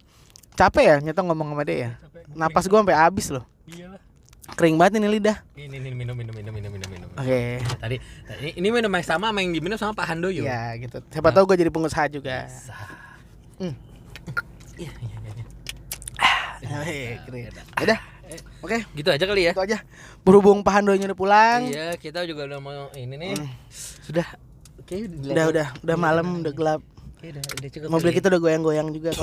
Capek 0.56 0.84
ya 0.84 0.96
nyata 1.04 1.20
ngomong 1.20 1.52
sama 1.52 1.62
dia 1.68 1.76
ya. 1.76 1.90
Napas 2.32 2.64
gue 2.66 2.78
sampai 2.78 2.96
habis 2.96 3.28
loh. 3.28 3.44
Iyalah. 3.68 4.00
Kering 4.56 4.78
banget 4.78 5.02
ini 5.02 5.08
lidah. 5.10 5.36
Ini, 5.58 5.74
ini 5.74 5.90
minum 5.90 6.14
minum 6.14 6.30
minum 6.32 6.54
minum 6.54 6.70
minum 6.70 6.88
minum. 6.88 7.08
Oke. 7.18 7.60
Tadi 7.82 7.96
ini, 8.40 8.50
ini 8.62 8.68
minum 8.70 8.88
yang 8.88 9.04
sama 9.04 9.34
sama 9.34 9.42
yang 9.42 9.50
diminum 9.50 9.74
sama 9.74 9.92
Pak 9.92 10.06
Handoyo. 10.06 10.46
Ya 10.46 10.72
gitu. 10.78 11.02
Siapa 11.10 11.34
tahu 11.34 11.50
gue 11.50 11.66
jadi 11.66 11.70
pengusaha 11.74 12.06
juga. 12.08 12.46
Hmm. 13.58 13.74
Iya, 14.78 14.92
iya, 15.02 15.16
iya. 15.34 15.44
Eh, 16.86 17.18
keren. 17.26 17.52
Udah. 17.82 17.98
Oke, 18.62 18.82
Gitu 18.98 19.08
aja 19.10 19.22
kali 19.22 19.46
ya. 19.46 19.52
itu 19.54 19.62
aja. 19.62 19.78
Berhubung 20.26 20.62
Pak 20.62 20.82
Handoyo 20.82 20.98
udah 20.98 21.18
pulang. 21.18 21.60
Iya, 21.66 21.94
kita 21.98 22.26
juga 22.26 22.46
udah 22.46 22.58
mau 22.58 22.86
ini 22.94 23.14
nih. 23.18 23.34
Sudah. 24.02 24.26
Oke, 24.86 25.10
Udah 25.10 25.50
udah 25.50 25.66
udah 25.82 25.96
malam, 25.98 26.46
udah 26.46 26.54
gelap. 26.54 26.78
Oke, 27.18 27.34
udah, 27.34 27.42
udah 27.42 27.68
cukup. 27.74 27.88
Mobil 27.90 28.10
kita 28.14 28.30
udah 28.30 28.38
goyang-goyang 28.38 28.88
juga 28.94 29.10
ya. 29.10 29.18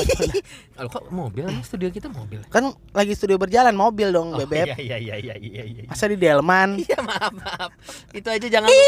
Oh, 0.76 0.89
kok 0.91 1.07
mobil? 1.07 1.47
Emang 1.47 1.64
studio 1.64 1.88
kita 1.88 2.11
mobil. 2.11 2.43
Kan 2.51 2.76
lagi 2.91 3.16
studio 3.16 3.39
berjalan 3.39 3.72
mobil 3.72 4.11
dong, 4.11 4.36
Oh, 4.36 4.43
bebek. 4.43 4.76
Iya, 4.76 4.76
iya, 4.76 4.97
iya, 4.99 5.16
iya, 5.16 5.36
iya, 5.39 5.64
iya. 5.64 5.88
Masa 5.88 6.11
di 6.11 6.20
Delman? 6.20 6.76
Iya, 6.84 6.99
maaf, 6.99 7.32
maaf. 7.32 7.72
Itu 8.11 8.28
aja 8.28 8.43
jangan 8.43 8.68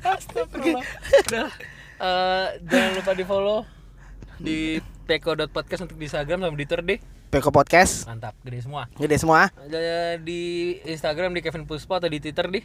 Astagfirullah. 0.00 0.84
Udah. 1.28 1.48
Eh, 2.00 2.46
jangan 2.64 2.90
lupa 2.96 3.12
di 3.12 3.24
follow 3.28 3.60
di 4.40 4.80
peko.podcast 5.04 5.84
untuk 5.84 6.00
di 6.00 6.08
Instagram 6.08 6.48
sama 6.48 6.56
di 6.56 6.64
Twitter 6.64 6.80
deh. 6.80 7.19
Peko 7.30 7.54
Podcast. 7.54 8.10
Mantap, 8.10 8.34
gede 8.42 8.58
semua. 8.66 8.90
Gede 8.98 9.14
semua. 9.14 9.54
Di 10.18 10.74
Instagram 10.82 11.30
di 11.30 11.40
Kevin 11.46 11.62
Puspa 11.62 12.02
atau 12.02 12.10
di 12.10 12.18
Twitter 12.18 12.50
deh. 12.50 12.64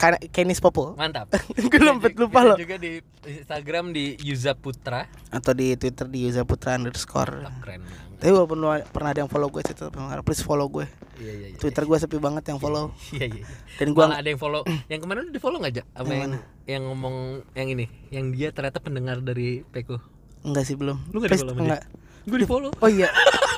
Kan 0.00 0.16
Kenis 0.32 0.64
Popo. 0.64 0.96
Mantap. 0.96 1.28
Gue 1.68 1.76
lempet 1.76 2.16
Kita 2.16 2.24
lupa 2.24 2.40
loh. 2.40 2.56
juga 2.56 2.80
di 2.80 3.04
Instagram 3.20 3.92
di 3.92 4.16
Yuza 4.24 4.56
Putra. 4.56 5.04
Atau 5.28 5.52
di 5.52 5.76
Twitter 5.76 6.08
di 6.08 6.24
Yuza 6.24 6.48
Putra 6.48 6.80
underscore. 6.80 7.44
Mantap, 7.44 7.60
keren. 7.60 7.80
banget. 7.84 8.08
Tapi 8.16 8.30
walaupun 8.32 8.56
lu 8.60 8.68
pernah 8.96 9.10
ada 9.12 9.20
yang 9.20 9.28
follow 9.32 9.48
gue, 9.52 9.60
tetap 9.60 9.92
please 10.24 10.40
follow 10.40 10.64
gue. 10.72 10.88
Iya, 11.20 11.32
iya, 11.36 11.46
iya. 11.52 11.58
Twitter 11.60 11.84
gue 11.84 11.96
sepi 12.00 12.16
banget 12.16 12.48
yang 12.48 12.56
follow. 12.56 12.96
Iya, 13.12 13.28
iya. 13.28 13.44
iya. 13.44 13.76
Dan 13.76 13.92
Malah 13.92 14.24
ada 14.24 14.28
yang 14.32 14.40
follow. 14.40 14.64
Yang 14.92 15.00
kemarin 15.04 15.20
udah 15.28 15.34
di 15.36 15.42
follow 15.44 15.56
nggak 15.60 15.72
aja? 15.76 15.82
Apa 15.92 16.08
Yang 16.08 16.16
yang, 16.16 16.32
yang 16.64 16.82
ngomong 16.88 17.16
yang 17.52 17.68
ini, 17.68 17.86
yang 18.08 18.24
dia 18.32 18.56
ternyata 18.56 18.80
pendengar 18.80 19.20
dari 19.20 19.68
Peko. 19.68 20.00
enggak 20.48 20.64
sih 20.64 20.80
belum. 20.80 20.96
Lu 21.12 21.20
nggak 21.20 21.28
dia? 21.36 21.44
enggak. 21.44 21.82
Gue 22.24 22.38
di 22.40 22.48
follow. 22.48 22.72
Oh 22.80 22.88
iya. 22.88 23.12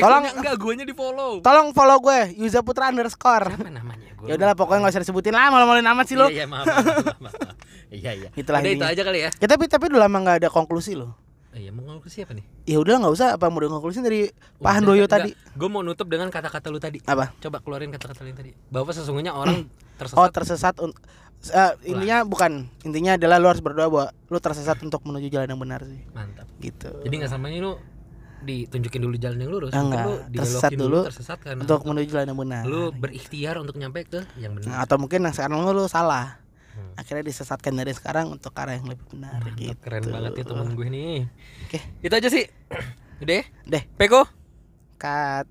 Tolong- 0.00 0.26
enggak, 0.32 0.54
guanya 0.56 0.82
di 0.82 0.90
follow. 0.90 1.38
Tolong 1.38 1.68
follow 1.70 1.98
gue 2.00 2.18
Yuza 2.34 2.60
Putra 2.60 2.88
underscore. 2.88 3.52
Apa 3.52 3.68
namanya? 3.68 4.10
Gua 4.16 4.26
Ya 4.26 4.34
udahlah 4.34 4.56
pokoknya 4.56 4.80
nggak 4.82 4.92
usah 4.92 5.02
disebutin 5.02 5.30
lah 5.30 5.46
malu-maluin 5.48 5.86
amat 5.86 6.06
sih 6.06 6.14
Iya, 6.14 6.22
lo. 6.22 6.26
iya, 6.28 6.44
maaf, 6.44 6.64
maaf, 6.64 6.80
maaf, 6.80 7.16
maaf, 7.20 7.34
maaf. 7.36 7.56
Iya, 7.88 8.10
iya. 8.16 8.28
Itulah 8.32 8.58
Udah 8.58 8.72
itu 8.72 8.84
aja 8.88 9.02
kali 9.04 9.18
ya. 9.20 9.30
Ya 9.30 9.46
tapi 9.46 9.64
tapi 9.66 9.84
udah 9.86 10.00
lama 10.02 10.16
nggak 10.18 10.36
ada 10.40 10.48
konklusi 10.48 10.94
loh. 10.94 11.14
Oh, 11.54 11.58
iya, 11.60 11.70
mau 11.70 11.84
konklusi 11.84 12.18
apa 12.20 12.34
nih? 12.34 12.42
Ya 12.66 12.82
udah 12.82 12.98
nggak 12.98 13.12
usah 13.12 13.28
apa 13.36 13.46
mau 13.46 13.62
konklusi 13.62 14.00
dari 14.00 14.26
Pak 14.58 14.72
Handoyo 14.74 15.06
tadi. 15.06 15.30
Gue 15.54 15.68
mau 15.68 15.80
nutup 15.80 16.08
dengan 16.08 16.26
kata-kata 16.26 16.66
lu 16.66 16.78
tadi. 16.78 16.98
Apa? 17.00 17.30
Coba 17.38 17.62
keluarin 17.62 17.90
kata-kata 17.90 18.22
lu 18.22 18.32
tadi. 18.32 18.50
Bahwa 18.66 18.90
sesungguhnya 18.90 19.30
orang 19.30 19.62
tersesat. 20.00 20.18
Oh 20.18 20.26
tersesat 20.26 20.74
un- 20.80 20.96
eh, 21.44 21.72
intinya 21.84 22.24
bukan 22.24 22.66
intinya 22.82 23.14
adalah 23.14 23.36
lu 23.36 23.46
harus 23.46 23.60
berdoa 23.60 23.86
bahwa 23.86 24.06
lu 24.10 24.38
tersesat 24.40 24.80
untuk 24.80 25.04
menuju 25.04 25.28
jalan 25.28 25.46
yang 25.46 25.60
benar 25.60 25.84
sih 25.84 26.00
Mantap. 26.10 26.48
gitu 26.58 26.88
Jadi 27.04 27.14
nggak 27.14 27.30
samanya 27.30 27.58
lu 27.60 27.72
ditunjukin 28.44 29.00
dulu 29.00 29.16
jalan 29.16 29.38
yang 29.40 29.50
lurus. 29.50 29.72
Enggak. 29.72 30.04
lu 30.04 30.14
Tersesat 30.30 30.70
dulu 30.72 31.00
tersesat 31.02 31.38
karena 31.40 31.64
untuk 31.64 31.80
menuju 31.82 32.08
jalan 32.08 32.26
yang 32.28 32.38
benar 32.38 32.62
lu 32.62 32.92
berikhtiar 32.92 33.56
untuk 33.56 33.74
nyampe 33.74 34.04
ke 34.04 34.20
yang 34.36 34.52
Nah, 34.54 34.60
benar. 34.60 34.84
atau 34.84 34.96
mungkin 34.96 35.24
yang 35.24 35.32
sekarang 35.32 35.58
lu, 35.58 35.72
lu 35.72 35.88
salah 35.88 36.38
Hmm. 36.74 36.90
akhirnya 36.98 37.22
disesatkan 37.24 37.70
dari 37.70 37.94
sekarang 37.94 38.34
untuk 38.34 38.50
arah 38.52 38.74
yang 38.74 38.90
lebih 38.90 39.06
benar 39.06 39.38
Mantap, 39.38 39.54
gitu 39.56 39.78
keren 39.78 40.04
banget 40.10 40.32
ya 40.34 40.44
temen 40.44 40.68
gue 40.74 40.88
nih. 40.90 41.18
Oke. 41.64 41.78
Itu 42.02 42.14
aja 42.18 42.26
sih. 42.26 42.44
Udah. 43.22 43.34
ya? 43.38 43.44
deh 43.64 43.82
Peko. 43.94 44.26
cut 44.98 45.46